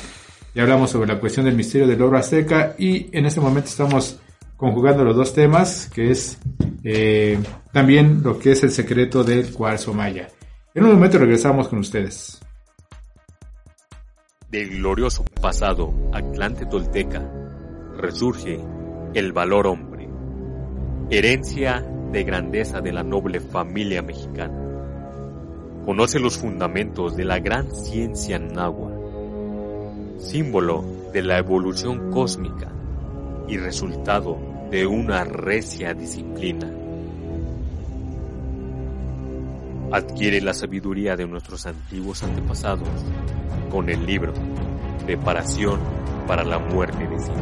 Ya 0.54 0.62
hablamos 0.62 0.90
sobre 0.90 1.08
la 1.12 1.20
cuestión 1.20 1.46
del 1.46 1.54
misterio 1.54 1.86
del 1.86 2.00
oro 2.02 2.18
azteca 2.18 2.74
y 2.78 3.08
en 3.16 3.26
este 3.26 3.40
momento 3.40 3.68
estamos 3.68 4.18
conjugando 4.56 5.04
los 5.04 5.14
dos 5.14 5.34
temas, 5.34 5.90
que 5.94 6.10
es 6.10 6.38
eh, 6.82 7.38
también 7.72 8.22
lo 8.22 8.38
que 8.38 8.52
es 8.52 8.62
el 8.62 8.70
secreto 8.70 9.22
del 9.22 9.52
cuarzo 9.52 9.92
maya. 9.92 10.28
En 10.74 10.84
un 10.84 10.92
momento 10.92 11.18
regresamos 11.18 11.68
con 11.68 11.78
ustedes. 11.78 12.40
Del 14.48 14.78
glorioso 14.78 15.24
pasado 15.24 15.92
Atlante 16.12 16.66
Tolteca 16.66 17.20
resurge 17.96 18.60
el 19.12 19.32
valor 19.32 19.66
hombre, 19.66 20.08
herencia 21.10 21.84
de 22.12 22.22
grandeza 22.22 22.80
de 22.80 22.92
la 22.92 23.02
noble 23.02 23.40
familia 23.40 24.02
mexicana. 24.02 24.56
Conoce 25.84 26.20
los 26.20 26.38
fundamentos 26.38 27.16
de 27.16 27.24
la 27.24 27.40
gran 27.40 27.74
ciencia 27.74 28.38
náhuatl, 28.38 30.20
símbolo 30.20 30.84
de 31.12 31.22
la 31.22 31.38
evolución 31.38 32.12
cósmica 32.12 32.70
y 33.48 33.56
resultado 33.56 34.38
de 34.70 34.86
una 34.86 35.24
recia 35.24 35.92
disciplina. 35.92 36.75
Adquiere 39.92 40.40
la 40.40 40.52
sabiduría 40.52 41.16
de 41.16 41.26
nuestros 41.26 41.64
antiguos 41.64 42.22
antepasados 42.24 42.88
con 43.70 43.88
el 43.88 44.04
libro 44.04 44.34
Preparación 45.04 45.78
para 46.26 46.42
la 46.42 46.58
muerte 46.58 46.98
de 46.98 47.08
mismo. 47.08 47.34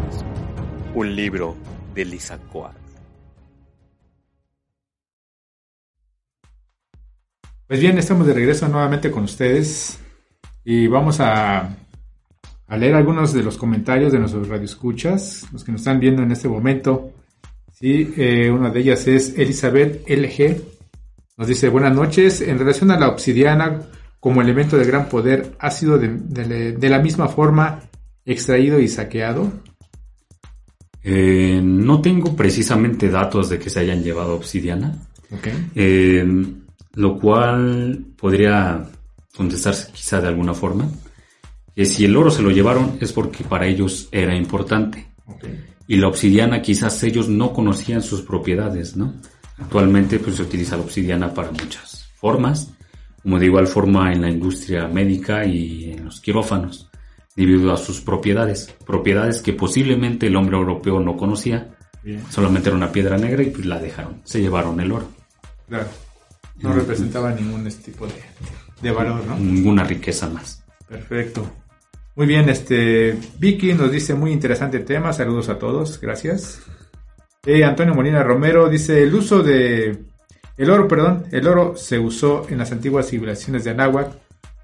Un 0.95 1.17
libro 1.17 1.57
de 1.95 2.05
Lisa 2.05 2.39
Coat. 2.53 2.77
Pues 7.67 7.81
bien, 7.81 7.97
estamos 7.97 8.27
de 8.27 8.35
regreso 8.35 8.69
nuevamente 8.69 9.11
con 9.11 9.25
ustedes 9.25 9.99
y 10.65 10.87
vamos 10.87 11.21
a, 11.21 11.75
a 12.67 12.77
leer 12.77 12.95
algunos 12.95 13.33
de 13.33 13.43
los 13.43 13.57
comentarios 13.57 14.13
de 14.13 14.19
nuestros 14.19 14.47
radioescuchas, 14.49 15.47
los 15.51 15.65
que 15.65 15.73
nos 15.73 15.81
están 15.81 15.99
viendo 15.99 16.23
en 16.23 16.31
este 16.31 16.49
momento. 16.49 17.11
Sí, 17.73 18.13
eh, 18.19 18.51
una 18.51 18.69
de 18.69 18.81
ellas 18.81 19.07
es 19.09 19.39
Elizabeth 19.39 20.09
LG. 20.09 20.74
Nos 21.37 21.49
dice, 21.49 21.69
buenas 21.69 21.95
noches, 21.95 22.41
en 22.41 22.59
relación 22.59 22.91
a 22.91 22.99
la 22.99 23.09
obsidiana 23.09 23.81
como 24.21 24.41
elemento 24.41 24.77
de 24.77 24.85
gran 24.85 25.09
poder, 25.09 25.53
¿ha 25.59 25.71
sido 25.71 25.99
de, 25.99 26.09
de- 26.09 26.73
de 26.73 26.89
la 26.89 26.99
misma 27.01 27.29
forma 27.29 27.81
extraído 28.25 28.79
y 28.81 28.89
saqueado? 28.89 29.53
Eh, 31.03 31.61
no 31.63 32.01
tengo 32.01 32.35
precisamente 32.35 33.11
datos 33.11 33.51
de 33.51 33.59
que 33.59 33.69
se 33.69 33.81
hayan 33.81 34.03
llevado 34.03 34.35
obsidiana, 34.35 34.97
Ok. 35.31 35.49
eh, 35.75 36.25
lo 36.95 37.19
cual 37.19 38.05
podría 38.17 38.87
contestarse 39.37 39.93
quizá 39.93 40.21
de 40.21 40.29
alguna 40.29 40.55
forma. 40.55 40.89
Que 41.75 41.85
si 41.85 42.05
el 42.05 42.17
oro 42.17 42.31
se 42.31 42.41
lo 42.43 42.51
llevaron 42.51 42.97
es 43.01 43.13
porque 43.13 43.45
para 43.45 43.67
ellos 43.67 44.09
era 44.13 44.35
importante. 44.37 45.09
ok. 45.27 45.45
Y 45.87 45.97
la 45.97 46.09
obsidiana 46.09 46.63
quizás 46.63 47.03
ellos 47.03 47.29
no 47.29 47.53
conocían 47.53 48.01
sus 48.01 48.23
propiedades, 48.23 48.97
¿no? 48.97 49.13
Actualmente 49.59 50.19
pues 50.19 50.37
se 50.37 50.43
utiliza 50.43 50.77
la 50.77 50.83
obsidiana 50.83 51.33
para 51.33 51.51
muchas 51.51 52.09
formas, 52.17 52.73
como 53.23 53.39
de 53.39 53.47
igual 53.47 53.67
forma 53.67 54.13
en 54.13 54.23
la 54.23 54.31
industria 54.31 54.89
médica 54.89 55.45
y 55.45 55.93
en 55.93 56.05
los 56.05 56.21
quirófanos, 56.21 56.91
debido 57.37 57.73
a 57.73 57.77
sus 57.77 58.01
propiedades, 58.01 58.75
propiedades 58.87 59.41
que 59.41 59.53
posiblemente 59.53 60.27
el 60.27 60.37
hombre 60.37 60.57
europeo 60.57 61.01
no 61.01 61.17
conocía, 61.17 61.71
Bien, 62.03 62.23
solamente 62.31 62.69
era 62.69 62.77
una 62.77 62.93
piedra 62.93 63.17
negra 63.17 63.43
y 63.43 63.51
pues 63.51 63.65
la 63.65 63.79
dejaron, 63.79 64.21
se 64.25 64.41
llevaron 64.41 64.79
el 64.81 64.93
oro. 64.93 65.09
claro. 65.69 65.89
No 66.61 66.73
representaba 66.73 67.33
ningún 67.33 67.67
este 67.67 67.91
tipo 67.91 68.07
de, 68.07 68.15
de 68.81 68.91
valor, 68.93 69.27
¿no? 69.27 69.37
Ninguna 69.37 69.83
riqueza 69.83 70.29
más. 70.29 70.63
Perfecto. 70.89 71.45
Muy 72.15 72.27
bien, 72.27 72.49
este 72.49 73.19
Vicky 73.41 73.75
nos 73.75 73.91
dice 73.91 74.15
muy 74.15 74.31
interesante 74.31 74.79
tema. 74.79 75.13
Saludos 75.13 75.49
a 75.49 75.59
todos, 75.59 76.01
gracias. 76.01 76.61
Eh, 77.47 77.63
Antonio 77.63 77.95
Molina 77.95 78.23
Romero 78.23 78.69
dice 78.69 79.03
el 79.03 79.15
uso 79.15 79.43
de 79.43 80.05
el 80.57 80.71
oro, 80.71 80.87
perdón, 80.87 81.25
el 81.33 81.47
oro 81.49 81.77
se 81.77 81.99
usó 81.99 82.47
en 82.49 82.59
las 82.59 82.71
antiguas 82.73 83.09
civilizaciones 83.09 83.65
de 83.65 83.71
Anáhuac 83.71 84.13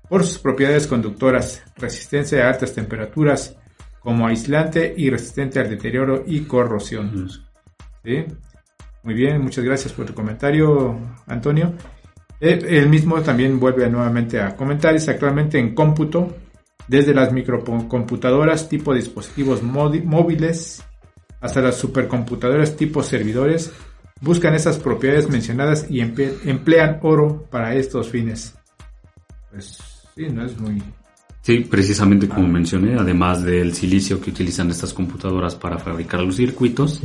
por 0.08 0.24
sus 0.24 0.38
propiedades 0.38 0.86
conductoras, 0.86 1.62
resistencia 1.76 2.46
a 2.46 2.50
altas 2.50 2.72
temperaturas, 2.72 3.56
como 4.00 4.26
aislante 4.26 4.94
y 4.96 5.10
resistente 5.10 5.58
al 5.58 5.68
deterioro 5.68 6.24
y 6.26 6.42
corrosión. 6.42 7.28
¿Sí? 8.04 8.24
Muy 9.02 9.14
bien, 9.14 9.42
muchas 9.42 9.64
gracias 9.64 9.92
por 9.92 10.06
tu 10.06 10.14
comentario, 10.14 10.98
Antonio. 11.26 11.74
Eh, 12.40 12.58
Él 12.66 12.88
mismo 12.88 13.20
también 13.20 13.60
vuelve 13.60 13.88
nuevamente 13.90 14.40
a 14.40 14.56
comentar, 14.56 14.94
dice 14.94 15.10
actualmente 15.10 15.58
en 15.58 15.74
cómputo, 15.74 16.34
desde 16.88 17.14
las 17.14 17.32
microcomputadoras 17.32 18.68
tipo 18.68 18.94
dispositivos 18.94 19.62
móviles 19.62 20.82
hasta 21.40 21.60
las 21.60 21.76
supercomputadoras 21.76 22.76
tipo 22.76 23.02
servidores, 23.02 23.72
buscan 24.20 24.54
esas 24.54 24.78
propiedades 24.78 25.28
mencionadas 25.28 25.86
y 25.90 26.00
emplean 26.00 26.98
oro 27.02 27.46
para 27.50 27.74
estos 27.74 28.10
fines. 28.10 28.54
Pues 29.50 29.78
sí, 30.14 30.26
no 30.30 30.44
es 30.44 30.58
muy... 30.58 30.82
Sí, 31.42 31.60
precisamente 31.60 32.28
como 32.28 32.46
mencioné, 32.46 32.96
además 32.98 33.42
del 33.42 33.74
silicio 33.74 34.20
que 34.20 34.30
utilizan 34.30 34.70
estas 34.70 34.92
computadoras 34.92 35.54
para 35.54 35.78
fabricar 35.78 36.20
los 36.20 36.36
circuitos, 36.36 37.00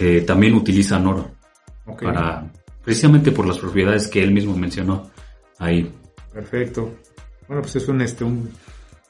eh, 0.00 0.22
también 0.22 0.54
utilizan 0.54 1.06
oro. 1.06 1.30
para 2.00 2.50
precisamente 2.84 3.32
por 3.32 3.46
las 3.46 3.58
propiedades 3.58 4.08
que 4.08 4.22
él 4.22 4.32
mismo 4.32 4.56
mencionó 4.56 5.10
ahí. 5.58 5.92
Perfecto. 6.32 6.94
Bueno, 7.46 7.62
pues 7.62 7.76
es 7.76 7.88
un, 7.88 8.00
este, 8.00 8.24
un, 8.24 8.50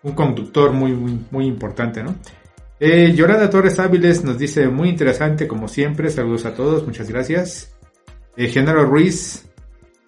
un 0.02 0.12
conductor 0.12 0.72
muy, 0.72 0.92
muy, 0.92 1.18
muy 1.30 1.46
importante, 1.46 2.02
¿no? 2.02 2.14
Eh, 2.80 3.12
Yolanda 3.14 3.50
Torres 3.50 3.78
Áviles 3.80 4.22
nos 4.22 4.38
dice, 4.38 4.68
muy 4.68 4.88
interesante 4.88 5.48
como 5.48 5.66
siempre, 5.66 6.10
saludos 6.10 6.46
a 6.46 6.54
todos, 6.54 6.86
muchas 6.86 7.08
gracias. 7.08 7.74
Eh, 8.36 8.48
Genaro 8.48 8.84
Ruiz, 8.84 9.46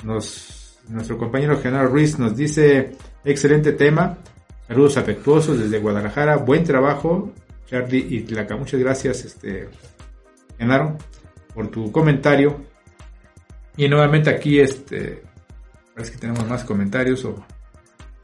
nos, 0.05 0.79
nuestro 0.89 1.19
compañero 1.19 1.61
Genaro 1.61 1.89
Ruiz 1.89 2.19
nos 2.19 2.37
dice, 2.37 2.93
excelente 3.25 3.73
tema, 3.73 4.19
saludos 4.69 4.97
afectuosos 4.97 5.59
desde 5.59 5.81
Guadalajara, 5.81 6.37
buen 6.37 6.63
trabajo, 6.63 7.33
Charlie 7.67 8.07
y 8.09 8.21
Tlaca, 8.21 8.57
muchas 8.57 8.79
gracias, 8.79 9.25
este, 9.25 9.69
Genaro, 10.57 10.97
por 11.53 11.69
tu 11.69 11.91
comentario. 11.91 12.61
Y 13.77 13.89
nuevamente 13.89 14.31
aquí, 14.31 14.61
este, 14.61 15.23
parece 15.93 16.13
que 16.13 16.19
tenemos 16.19 16.49
más 16.49 16.63
comentarios 16.63 17.25
o 17.25 17.45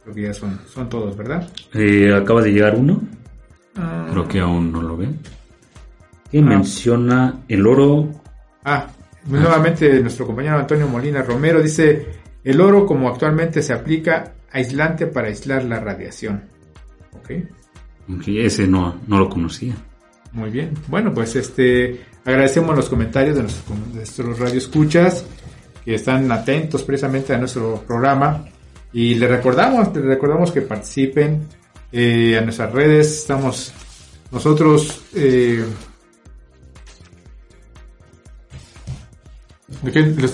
creo 0.04 0.14
que 0.14 0.22
ya 0.22 0.34
son, 0.34 0.60
son 0.72 0.88
todos, 0.88 1.16
¿verdad? 1.16 1.50
Eh, 1.74 2.14
acaba 2.14 2.42
de 2.42 2.52
llegar 2.52 2.76
uno, 2.76 3.00
Ah, 3.78 4.06
creo 4.10 4.26
que 4.28 4.40
aún 4.40 4.72
no 4.72 4.82
lo 4.82 4.96
ven. 4.96 5.18
Que 6.30 6.38
Ah. 6.38 6.42
menciona 6.42 7.40
el 7.48 7.66
oro. 7.66 8.08
Ah, 8.64 8.86
nuevamente 9.26 10.00
nuestro 10.00 10.26
compañero 10.26 10.58
Antonio 10.58 10.88
Molina 10.88 11.22
Romero 11.22 11.62
dice, 11.62 12.06
el 12.44 12.60
oro 12.60 12.86
como 12.86 13.08
actualmente 13.08 13.62
se 13.62 13.72
aplica 13.72 14.32
aislante 14.52 15.06
para 15.06 15.28
aislar 15.28 15.64
la 15.64 15.80
radiación. 15.80 16.42
Ok, 17.12 17.30
Ese 18.28 18.66
no, 18.68 18.96
no 19.08 19.18
lo 19.18 19.28
conocía. 19.28 19.74
muy 20.32 20.50
bien. 20.50 20.72
Bueno, 20.88 21.12
pues 21.14 21.34
este 21.36 22.00
agradecemos 22.24 22.74
los 22.76 22.88
comentarios 22.88 23.36
de 23.36 23.42
nuestros, 23.42 23.78
de 23.88 23.94
nuestros 23.96 24.38
radioescuchas 24.38 25.24
que 25.84 25.94
están 25.94 26.30
atentos 26.32 26.82
precisamente 26.82 27.32
a 27.34 27.38
nuestro 27.38 27.82
programa 27.86 28.44
y 28.92 29.14
les 29.14 29.30
recordamos, 29.30 29.94
les 29.94 30.04
recordamos 30.04 30.50
que 30.52 30.62
participen 30.62 31.46
eh, 31.98 32.36
a 32.36 32.42
nuestras 32.42 32.70
redes. 32.72 33.20
Estamos 33.20 33.72
nosotros 34.30 35.00
eh, 35.14 35.64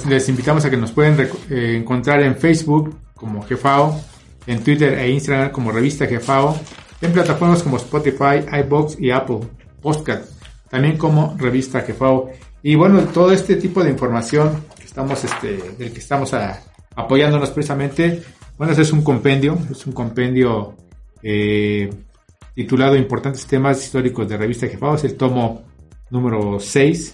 les, 0.08 0.28
invitamos 0.28 0.64
a 0.64 0.70
que 0.70 0.76
nos 0.76 0.90
pueden 0.90 1.28
eh, 1.50 1.76
encontrar 1.78 2.20
en 2.22 2.34
Facebook 2.36 2.96
como 3.14 3.44
Jefao, 3.44 4.00
en 4.48 4.64
Twitter 4.64 4.98
e 4.98 5.10
Instagram 5.10 5.52
como 5.52 5.70
Revista 5.70 6.06
Jefao, 6.06 6.58
en 7.00 7.12
plataformas 7.12 7.62
como 7.62 7.76
Spotify, 7.76 8.44
iBox 8.64 8.98
y 8.98 9.12
Apple 9.12 9.40
Podcast, 9.80 10.32
también 10.68 10.98
como 10.98 11.36
Revista 11.38 11.82
Jefao. 11.82 12.32
Y 12.64 12.74
bueno, 12.74 13.02
todo 13.04 13.30
este 13.30 13.54
tipo 13.54 13.84
de 13.84 13.90
información 13.90 14.64
que 14.76 14.84
estamos, 14.84 15.22
este, 15.22 15.58
del 15.78 15.92
que 15.92 16.00
estamos 16.00 16.34
apoyándonos 16.96 17.50
precisamente, 17.50 18.20
bueno, 18.58 18.72
ese 18.72 18.82
es 18.82 18.92
un 18.92 19.02
compendio, 19.04 19.56
es 19.70 19.86
un 19.86 19.92
compendio 19.92 20.81
eh, 21.22 21.90
titulado 22.54 22.96
Importantes 22.96 23.46
temas 23.46 23.82
históricos 23.82 24.28
de 24.28 24.36
Revista 24.36 24.66
Jefao, 24.68 24.94
es 24.96 25.04
el 25.04 25.14
tomo 25.16 25.62
número 26.10 26.58
6. 26.60 27.12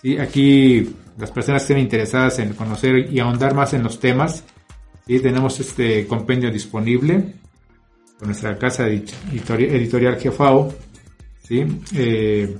¿sí? 0.00 0.18
Aquí 0.18 0.94
las 1.18 1.30
personas 1.30 1.62
que 1.62 1.72
estén 1.74 1.78
interesadas 1.84 2.38
en 2.38 2.54
conocer 2.54 3.12
y 3.12 3.18
ahondar 3.20 3.54
más 3.54 3.74
en 3.74 3.82
los 3.82 4.00
temas, 4.00 4.44
¿sí? 5.06 5.20
tenemos 5.20 5.58
este 5.60 6.06
compendio 6.06 6.50
disponible 6.50 7.34
con 8.18 8.28
nuestra 8.28 8.56
casa 8.58 8.86
edit- 8.88 9.12
editori- 9.32 9.68
editorial 9.70 10.16
Jefao. 10.18 10.72
¿sí? 11.46 11.64
Eh, 11.94 12.56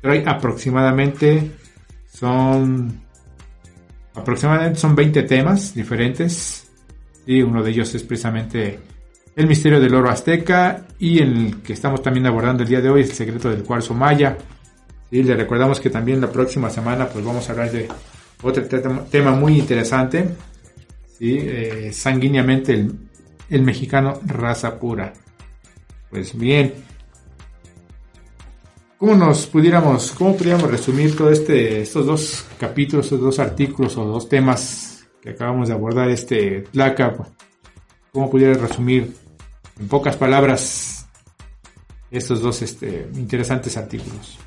trae 0.00 0.22
aproximadamente 0.26 1.50
son 2.12 3.00
aproximadamente 4.14 4.78
son 4.78 4.94
20 4.94 5.22
temas 5.24 5.74
diferentes. 5.74 6.68
¿sí? 7.26 7.42
Uno 7.42 7.62
de 7.62 7.70
ellos 7.70 7.94
es 7.94 8.02
precisamente 8.02 8.78
el 9.36 9.46
misterio 9.46 9.80
del 9.80 9.94
oro 9.94 10.10
azteca 10.10 10.86
y 10.98 11.20
el 11.20 11.62
que 11.62 11.72
estamos 11.72 12.02
también 12.02 12.26
abordando 12.26 12.62
el 12.62 12.68
día 12.68 12.80
de 12.80 12.90
hoy, 12.90 13.02
el 13.02 13.12
secreto 13.12 13.50
del 13.50 13.62
cuarzo 13.62 13.94
maya. 13.94 14.36
Y 15.10 15.22
le 15.22 15.34
recordamos 15.34 15.80
que 15.80 15.90
también 15.90 16.20
la 16.20 16.30
próxima 16.30 16.70
semana 16.70 17.08
pues 17.08 17.24
vamos 17.24 17.48
a 17.48 17.52
hablar 17.52 17.70
de 17.70 17.88
otro 18.42 18.64
tema, 19.10 19.32
muy 19.32 19.58
interesante, 19.58 20.28
¿sí? 21.18 21.38
Eh, 21.40 21.90
sanguíneamente 21.92 22.88
el, 23.50 23.62
mexicano 23.62 24.20
raza 24.26 24.78
pura. 24.78 25.12
Pues 26.10 26.36
bien. 26.36 26.74
¿cómo 28.98 29.14
nos 29.14 29.46
pudiéramos, 29.46 30.10
cómo 30.12 30.36
pudiéramos 30.36 30.70
resumir 30.70 31.16
todo 31.16 31.30
este, 31.30 31.80
estos 31.80 32.04
dos 32.04 32.44
capítulos, 32.58 33.06
estos 33.06 33.20
dos 33.20 33.38
artículos 33.38 33.96
o 33.96 34.04
dos 34.04 34.28
temas 34.28 35.06
que 35.22 35.30
acabamos 35.30 35.68
de 35.68 35.74
abordar, 35.74 36.10
este 36.10 36.62
Tlaca? 36.70 37.16
¿Cómo 38.12 38.30
pudiera 38.30 38.54
resumir 38.54 39.14
en 39.78 39.88
pocas 39.88 40.16
palabras 40.16 41.06
estos 42.10 42.40
dos 42.40 42.62
este, 42.62 43.08
interesantes 43.14 43.76
artículos? 43.76 44.38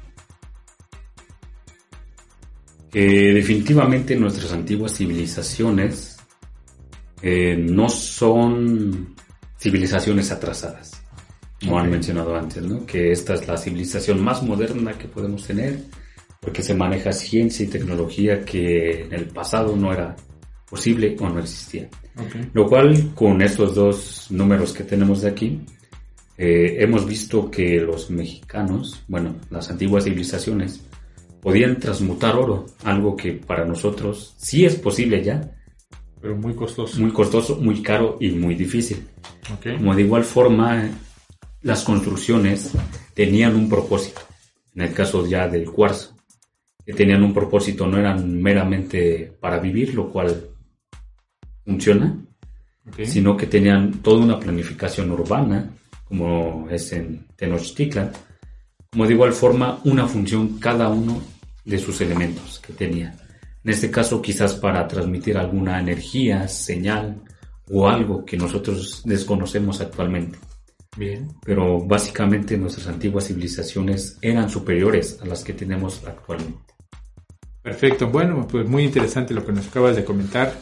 definitivamente 2.94 4.16
nuestras 4.16 4.54
antiguas 4.54 4.96
civilizaciones 4.96 6.18
eh, 7.24 7.58
no 7.58 7.90
son 7.90 9.16
civilizaciones 9.58 10.32
atrasadas, 10.32 11.02
como 11.60 11.80
han 11.80 11.90
mencionado 11.90 12.36
antes, 12.36 12.62
¿no? 12.62 12.86
que 12.86 13.12
esta 13.12 13.34
es 13.34 13.48
la 13.48 13.58
civilización 13.58 14.24
más 14.24 14.44
moderna 14.44 14.96
que 14.98 15.08
podemos 15.08 15.48
tener, 15.48 15.80
porque 16.40 16.62
se 16.62 16.76
maneja 16.76 17.12
ciencia 17.14 17.66
y 17.66 17.70
tecnología 17.70 18.46
que 18.46 19.06
en 19.06 19.14
el 19.14 19.26
pasado 19.26 19.76
no 19.76 19.92
era 19.92 20.16
posible 20.74 21.16
o 21.20 21.30
no 21.30 21.40
existía. 21.40 21.88
Lo 22.52 22.68
cual, 22.68 23.14
con 23.14 23.44
estos 23.44 23.76
dos 23.76 24.26
números 24.32 24.74
que 24.74 24.84
tenemos 24.84 25.22
de 25.22 25.30
aquí, 25.30 25.60
eh, 26.36 26.78
hemos 26.80 27.06
visto 27.06 27.52
que 27.52 27.80
los 27.80 28.10
mexicanos, 28.10 29.04
bueno, 29.08 29.36
las 29.52 29.70
antiguas 29.70 30.06
civilizaciones, 30.06 30.82
podían 31.44 31.80
transmutar 31.80 32.36
oro, 32.36 32.66
algo 32.84 33.16
que 33.16 33.34
para 33.34 33.66
nosotros 33.66 34.34
sí 34.38 34.66
es 34.66 34.76
posible 34.76 35.24
ya, 35.24 35.48
Pero 36.20 36.36
muy 36.36 36.56
costoso. 36.56 37.00
muy 37.00 37.12
costoso, 37.12 37.58
muy 37.58 37.84
caro 37.84 38.18
y 38.20 38.32
muy 38.32 38.56
difícil. 38.56 39.06
Como 39.78 39.94
de 39.94 40.02
igual 40.02 40.24
forma, 40.24 40.90
las 41.62 41.84
construcciones 41.84 42.72
tenían 43.14 43.56
un 43.56 43.70
propósito. 43.70 44.22
En 44.74 44.82
el 44.82 44.92
caso 44.92 45.28
ya 45.28 45.48
del 45.48 45.70
cuarzo, 45.70 46.16
que 46.84 46.94
tenían 46.94 47.22
un 47.22 47.32
propósito, 47.32 47.86
no 47.86 48.00
eran 48.00 48.42
meramente 48.42 49.32
para 49.40 49.60
vivir, 49.60 49.94
lo 49.94 50.10
cual 50.12 50.50
funciona, 51.66 52.18
sino 53.04 53.38
que 53.38 53.48
tenían 53.48 54.02
toda 54.02 54.24
una 54.24 54.40
planificación 54.40 55.12
urbana, 55.12 55.70
como 56.04 56.68
es 56.70 56.92
en 56.94 57.28
Tenochtitlan, 57.36 58.12
como 58.92 59.08
de 59.08 59.14
igual 59.14 59.34
forma 59.34 59.80
una 59.86 60.08
función 60.08 60.60
cada 60.60 60.90
uno 60.90 61.22
de 61.66 61.78
sus 61.80 62.02
elementos 62.02 62.60
que 62.60 62.74
tenía. 62.74 63.16
En 63.64 63.72
este 63.72 63.90
caso 63.90 64.22
quizás 64.22 64.56
para 64.56 64.88
transmitir 64.88 65.38
alguna 65.38 65.80
energía, 65.80 66.48
señal 66.48 67.22
o 67.72 67.88
algo 67.88 68.26
que 68.26 68.38
nosotros 68.38 69.02
desconocemos 69.06 69.80
actualmente. 69.80 70.38
Bien. 70.98 71.30
Pero 71.44 71.80
básicamente 71.80 72.58
nuestras 72.58 72.88
antiguas 72.88 73.28
civilizaciones 73.28 74.18
eran 74.22 74.50
superiores 74.50 75.20
a 75.22 75.26
las 75.26 75.44
que 75.44 75.54
tenemos 75.54 76.04
actualmente. 76.06 76.74
Perfecto. 77.62 78.10
Bueno, 78.10 78.46
pues 78.46 78.68
muy 78.68 78.84
interesante 78.84 79.34
lo 79.34 79.46
que 79.46 79.54
nos 79.54 79.68
acabas 79.68 79.96
de 79.96 80.04
comentar. 80.04 80.54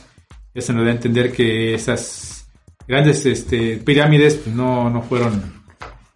Eso 0.54 0.74
nos 0.74 0.84
da 0.84 0.92
a 0.92 0.96
entender 0.96 1.32
que 1.32 1.74
esas 1.74 2.50
grandes 2.88 3.26
este, 3.26 3.78
pirámides 3.78 4.36
pues, 4.36 4.56
no, 4.56 4.90
no 4.90 5.02
fueron, 5.02 5.64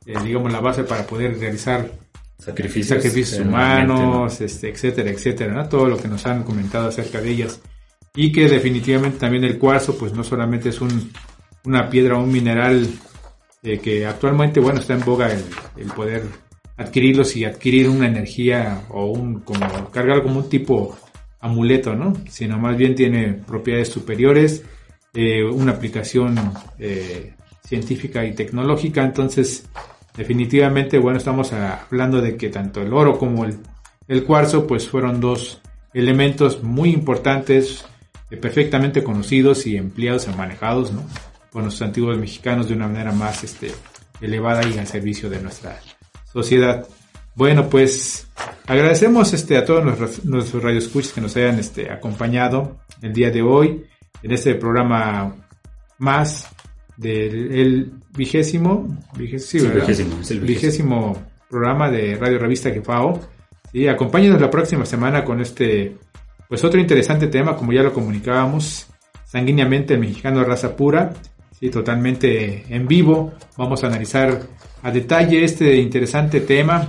eh, 0.06 0.16
digamos, 0.24 0.52
la 0.52 0.60
base 0.60 0.84
para 0.84 1.06
poder 1.08 1.40
realizar 1.40 1.90
Sacrificios, 2.38 3.02
sacrificios 3.02 3.40
generalmente, 3.40 3.94
¿no? 3.94 4.10
humanos, 4.10 4.42
este, 4.42 4.70
etcétera, 4.70 5.10
etcétera, 5.10 5.54
¿no? 5.54 5.70
Todo 5.70 5.88
lo 5.88 5.98
que 5.98 6.08
nos 6.08 6.26
han 6.26 6.44
comentado 6.44 6.90
acerca 6.90 7.22
de 7.22 7.30
ellas. 7.30 7.62
Y 8.14 8.32
que 8.32 8.48
definitivamente 8.48 9.18
también 9.18 9.46
el 9.46 9.58
cuarzo, 9.58 9.98
pues 9.98 10.14
no 10.14 10.24
solamente 10.24 10.70
es 10.70 10.82
un, 10.82 11.12
una 11.64 11.90
piedra 11.90 12.18
o 12.18 12.24
un 12.24 12.32
mineral 12.32 12.88
eh, 13.64 13.80
que 13.80 14.06
actualmente, 14.06 14.60
bueno, 14.60 14.82
está 14.82 14.94
en 14.94 15.06
boga 15.06 15.32
el, 15.32 15.44
el 15.78 15.88
poder 15.88 16.24
adquirirlos 16.78 17.36
y 17.36 17.46
adquirir 17.46 17.90
una 17.90 18.08
energía 18.08 18.84
o 18.90 19.06
un, 19.06 19.40
como, 19.40 19.90
cargar 19.92 20.22
como 20.22 20.40
un 20.40 20.50
tipo 20.50 20.98
amuleto, 21.46 21.96
¿no? 21.96 22.14
Sino 22.28 22.58
más 22.58 22.76
bien 22.76 22.96
tiene 22.96 23.34
propiedades 23.34 23.90
superiores, 23.90 24.64
eh, 25.14 25.44
una 25.44 25.74
aplicación 25.74 26.38
eh, 26.80 27.34
científica 27.64 28.26
y 28.26 28.34
tecnológica, 28.34 29.04
entonces 29.04 29.68
definitivamente, 30.18 30.98
bueno, 30.98 31.20
estamos 31.20 31.54
hablando 31.54 32.20
de 32.20 32.36
que 32.36 32.50
tanto 32.50 32.82
el 32.82 32.92
oro 32.92 33.20
como 33.20 33.46
el, 33.46 33.58
el 34.08 34.24
cuarzo, 34.24 34.66
pues 34.66 34.90
fueron 34.90 35.22
dos 35.22 35.62
elementos 35.94 36.64
muy 36.64 36.90
importantes, 36.90 37.86
eh, 38.32 38.38
perfectamente 38.38 39.04
conocidos 39.04 39.68
y 39.68 39.78
empleados 39.78 40.28
y 40.28 40.36
manejados, 40.36 40.92
¿no? 40.94 41.04
Por 41.52 41.64
los 41.64 41.80
antiguos 41.82 42.18
mexicanos 42.18 42.68
de 42.68 42.74
una 42.74 42.88
manera 42.88 43.12
más 43.12 43.44
este, 43.44 43.72
elevada 44.20 44.68
y 44.68 44.80
al 44.80 44.88
servicio 44.88 45.30
de 45.30 45.42
nuestra 45.42 45.80
sociedad. 46.26 46.88
Bueno, 47.36 47.70
pues 47.70 48.28
agradecemos 48.66 49.34
este, 49.34 49.58
a 49.58 49.66
todos 49.66 49.84
nuestros, 49.84 50.24
nuestros 50.24 50.64
radioescuchas 50.64 51.12
que 51.12 51.22
nos 51.22 51.36
hayan 51.36 51.60
este, 51.60 51.92
acompañado 51.92 52.78
el 53.02 53.14
día 53.14 53.30
de 53.30 53.42
hoy 53.42 53.84
en 54.24 54.32
este 54.32 54.56
programa 54.56 55.36
más 55.98 56.50
del 56.96 57.52
el 57.52 57.92
vigésimo, 58.16 58.98
vigésimo, 59.18 59.64
sí, 59.64 59.68
¿verdad? 59.68 59.88
vigésimo, 59.88 60.16
el 60.30 60.40
vigésimo 60.40 61.26
programa 61.50 61.92
de 61.92 62.16
Radio 62.16 62.40
Revista 62.40 62.72
Jefao. 62.72 63.20
Sí, 63.72 63.88
acompáñenos 63.88 64.40
la 64.40 64.50
próxima 64.50 64.86
semana 64.86 65.26
con 65.26 65.42
este, 65.42 65.98
pues 66.48 66.64
otro 66.64 66.80
interesante 66.80 67.28
tema, 67.28 67.58
como 67.58 67.74
ya 67.74 67.84
lo 67.84 67.92
comunicábamos, 67.92 68.88
sanguíneamente 69.26 69.96
el 69.96 70.00
mexicano 70.00 70.40
de 70.40 70.46
raza 70.46 70.76
pura, 70.78 71.14
sí, 71.60 71.70
totalmente 71.70 72.64
en 72.74 72.88
vivo. 72.88 73.34
Vamos 73.58 73.84
a 73.84 73.88
analizar 73.88 74.42
a 74.82 74.92
detalle 74.92 75.44
este 75.44 75.76
interesante 75.76 76.40
tema, 76.40 76.88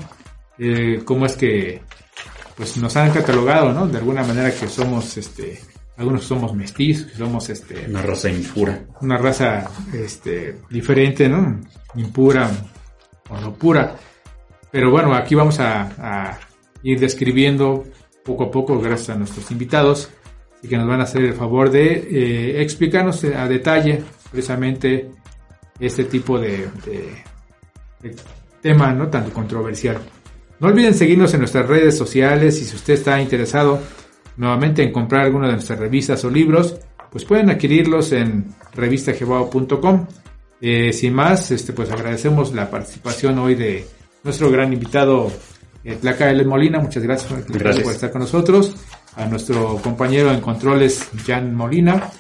eh, 0.59 1.03
cómo 1.05 1.27
es 1.27 1.37
que 1.37 1.83
pues 2.57 2.77
nos 2.79 2.97
han 2.97 3.11
catalogado, 3.13 3.73
¿no? 3.73 3.87
De 3.87 3.99
alguna 3.99 4.23
manera 4.25 4.51
que 4.51 4.67
somos, 4.69 5.17
este, 5.19 5.61
algunos 5.99 6.25
somos 6.25 6.55
mestizos, 6.55 7.07
que 7.13 7.17
somos, 7.19 7.49
este, 7.51 7.87
Una 7.89 8.01
raza 8.03 8.31
impura. 8.31 8.81
una 9.03 9.19
raza 9.19 9.69
este, 9.93 10.59
diferente, 10.71 11.29
¿no? 11.29 11.61
Impura 11.97 12.51
o 13.29 13.39
no 13.41 13.53
pura. 13.55 13.95
Pero 14.71 14.91
bueno, 14.91 15.15
aquí 15.15 15.35
vamos 15.35 15.61
a, 15.61 15.83
a 15.99 16.39
ir 16.83 16.99
describiendo 16.99 17.85
poco 18.25 18.45
a 18.45 18.51
poco, 18.51 18.81
gracias 18.81 19.11
a 19.11 19.19
nuestros 19.19 19.51
invitados, 19.51 20.09
y 20.63 20.69
que 20.69 20.77
nos 20.79 20.89
van 20.89 21.01
a 21.01 21.05
hacer 21.05 21.23
el 21.23 21.35
favor 21.35 21.71
de 21.71 21.93
eh, 22.11 22.63
explicarnos 22.63 23.23
a 23.25 23.47
detalle 23.47 24.03
precisamente 24.33 25.11
este 25.79 26.05
tipo 26.05 26.39
de, 26.39 26.69
de- 26.87 27.13
de 28.03 28.17
tema, 28.63 28.93
¿no? 28.95 29.09
Tan 29.09 29.31
controversial. 29.31 29.99
No 30.59 30.69
olviden 30.69 30.95
seguirnos 30.95 31.35
en 31.35 31.41
nuestras 31.41 31.67
redes 31.67 31.97
sociales 31.97 32.61
y 32.61 32.65
si 32.65 32.75
usted 32.75 32.95
está 32.95 33.21
interesado 33.21 33.81
nuevamente 34.37 34.83
en 34.83 34.93
comprar 34.93 35.25
alguna 35.25 35.49
de 35.49 35.55
nuestras 35.55 35.79
revistas 35.79 36.25
o 36.25 36.31
libros, 36.31 36.77
pues 37.11 37.25
pueden 37.25 37.51
adquirirlos 37.51 38.13
en 38.13 38.55
revistajebao.com. 38.75 40.07
Eh, 40.61 40.93
sin 40.93 41.13
más, 41.13 41.51
este, 41.51 41.73
pues 41.73 41.91
agradecemos 41.91 42.55
la 42.55 42.71
participación 42.71 43.39
hoy 43.39 43.55
de 43.55 43.87
nuestro 44.25 44.51
gran 44.51 44.73
invitado 44.73 45.31
eh, 45.85 45.97
Tlaca 46.01 46.31
L. 46.31 46.45
Molina. 46.45 46.79
Muchas 46.81 47.03
gracias, 47.03 47.33
por 47.33 47.93
estar 47.93 48.11
con 48.11 48.23
nosotros. 48.23 48.75
A 49.15 49.27
nuestro 49.27 49.77
compañero 49.83 50.33
en 50.33 50.41
controles, 50.41 51.09
Jan 51.27 51.55
Molina. 51.55 52.11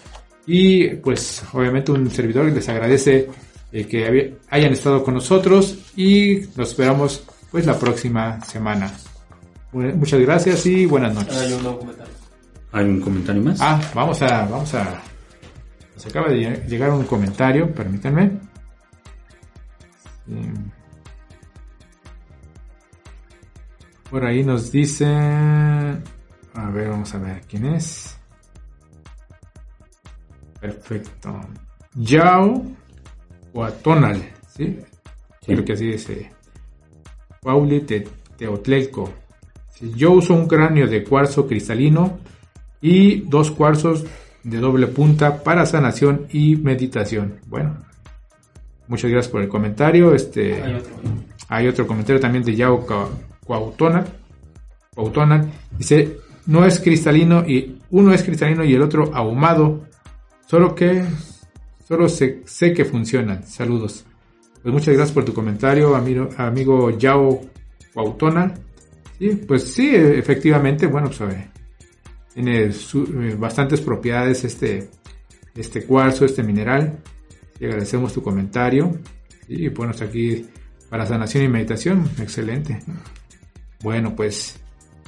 Y 0.47 0.89
pues 0.97 1.43
obviamente 1.53 1.91
un 1.91 2.11
servidor 2.11 2.47
les 2.47 2.69
agradece 2.69 3.29
eh, 3.73 3.87
que 3.87 4.37
hayan 4.49 4.73
estado 4.73 5.03
con 5.03 5.15
nosotros 5.15 5.77
y 5.97 6.43
nos 6.55 6.71
esperamos 6.71 7.25
pues 7.51 7.67
la 7.67 7.79
próxima 7.79 8.41
semana. 8.45 8.93
Muchas 9.73 10.21
gracias 10.21 10.65
y 10.67 10.87
buenas 10.87 11.15
noches. 11.15 11.35
Comentario. 11.79 12.15
¿Hay 12.73 12.85
un 12.85 13.01
comentario 13.01 13.43
más? 13.43 13.59
Ah, 13.61 13.81
vamos 13.95 14.21
a, 14.23 14.45
vamos 14.47 14.75
a. 14.75 15.01
Nos 15.95 16.07
acaba 16.07 16.29
de 16.29 16.37
lle- 16.37 16.67
llegar 16.67 16.91
un 16.91 17.05
comentario, 17.05 17.73
permítanme. 17.75 18.31
Sí. 20.27 20.35
Por 24.11 24.25
ahí 24.25 24.45
nos 24.45 24.71
dice. 24.71 25.07
A 25.07 26.71
ver, 26.73 26.89
vamos 26.91 27.15
a 27.15 27.19
ver 27.19 27.43
quién 27.49 27.67
es. 27.67 28.17
Perfecto. 30.61 31.41
Yao 31.95 32.63
Huatonal, 33.53 34.23
¿sí? 34.55 34.79
Creo 35.45 35.65
que 35.65 35.73
así 35.73 35.87
dice. 35.87 36.31
Pauli 37.47 37.81
Te- 37.83 38.09
Teotlelco. 38.37 39.09
Yo 39.95 40.11
uso 40.11 40.35
un 40.35 40.49
cráneo 40.49 40.89
de 40.89 41.05
cuarzo 41.05 41.47
cristalino 41.47 42.19
y 42.83 43.21
dos 43.21 43.53
cuarzos 43.53 44.05
de 44.43 44.59
doble 44.59 44.89
punta 44.89 45.45
para 45.45 45.65
sanación 45.65 46.27
y 46.33 46.57
meditación. 46.57 47.35
Bueno, 47.47 47.77
muchas 48.89 49.11
gracias 49.13 49.31
por 49.31 49.43
el 49.43 49.49
comentario. 49.49 50.13
Este, 50.13 50.61
Hay 50.61 50.75
otro. 50.75 50.93
hay 51.49 51.69
otro 51.69 51.87
comentario 51.87 52.21
también 52.21 52.43
de 52.45 52.57
Yao. 52.57 52.85
Cuauhtonal. 53.45 54.07
Dice, 55.79 56.17
no 56.47 56.65
es 56.65 56.81
cristalino 56.81 57.47
y 57.47 57.79
uno 57.91 58.13
es 58.13 58.23
cristalino 58.25 58.65
y 58.65 58.75
el 58.75 58.83
otro 58.83 59.15
ahumado. 59.15 59.85
Solo 60.49 60.75
que, 60.75 61.05
solo 61.87 62.09
sé, 62.09 62.43
sé 62.47 62.73
que 62.73 62.85
funcionan. 62.85 63.45
Saludos. 63.47 64.05
Pues 64.67 64.75
muchas 64.75 64.97
gracias 64.97 65.15
por 65.15 65.25
tu 65.25 65.33
comentario, 65.33 65.95
amigo, 65.95 66.29
amigo 66.37 66.91
Yao 66.91 67.41
Cuautona. 67.95 68.53
Sí, 69.17 69.29
pues 69.47 69.63
sí, 69.63 69.95
efectivamente, 69.95 70.89
bueno, 70.89 71.09
pues 71.09 71.23
tiene 72.35 72.65
eh, 72.65 73.37
bastantes 73.39 73.81
propiedades 73.81 74.43
este, 74.43 74.91
este 75.55 75.85
cuarzo, 75.85 76.25
este 76.25 76.43
mineral. 76.43 76.99
Y 77.61 77.67
agradecemos 77.67 78.13
tu 78.13 78.25
comentario. 78.25 78.91
Y 79.47 79.69
bueno, 79.69 79.93
hasta 79.93 80.07
aquí 80.07 80.45
para 80.91 81.07
sanación 81.07 81.45
y 81.45 81.49
meditación, 81.49 82.11
excelente. 82.21 82.81
Bueno, 83.85 84.17
pues 84.17 84.59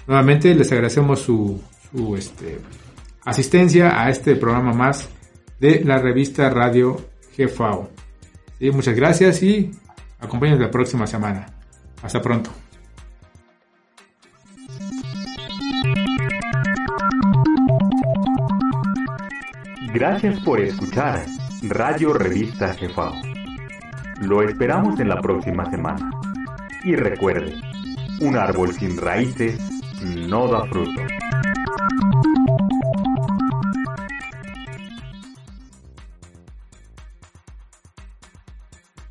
nuevamente 0.07 0.55
les 0.55 0.71
agradecemos 0.71 1.19
su, 1.19 1.61
su 1.91 2.15
este, 2.15 2.61
asistencia 3.25 4.01
a 4.01 4.09
este 4.09 4.37
programa 4.37 4.73
más 4.73 5.09
de 5.59 5.83
la 5.85 5.99
revista 5.99 6.49
Radio 6.49 6.97
GFAO. 7.37 7.98
Muchas 8.61 8.95
gracias 8.95 9.43
y 9.43 9.71
acompáñenos 10.21 10.61
la 10.61 10.71
próxima 10.71 11.07
semana. 11.07 11.47
Hasta 12.03 12.21
pronto. 12.21 12.51
Gracias 19.93 20.39
por 20.41 20.61
escuchar 20.61 21.25
Radio 21.63 22.13
Revista 22.13 22.75
Jefao. 22.75 23.15
Lo 24.21 24.43
esperamos 24.43 25.01
en 25.01 25.09
la 25.09 25.21
próxima 25.21 25.69
semana. 25.71 26.11
Y 26.85 26.95
recuerde, 26.95 27.55
un 28.21 28.37
árbol 28.37 28.73
sin 28.75 28.97
raíces 28.97 29.59
no 30.03 30.49
da 30.49 30.67
fruto. 30.67 31.18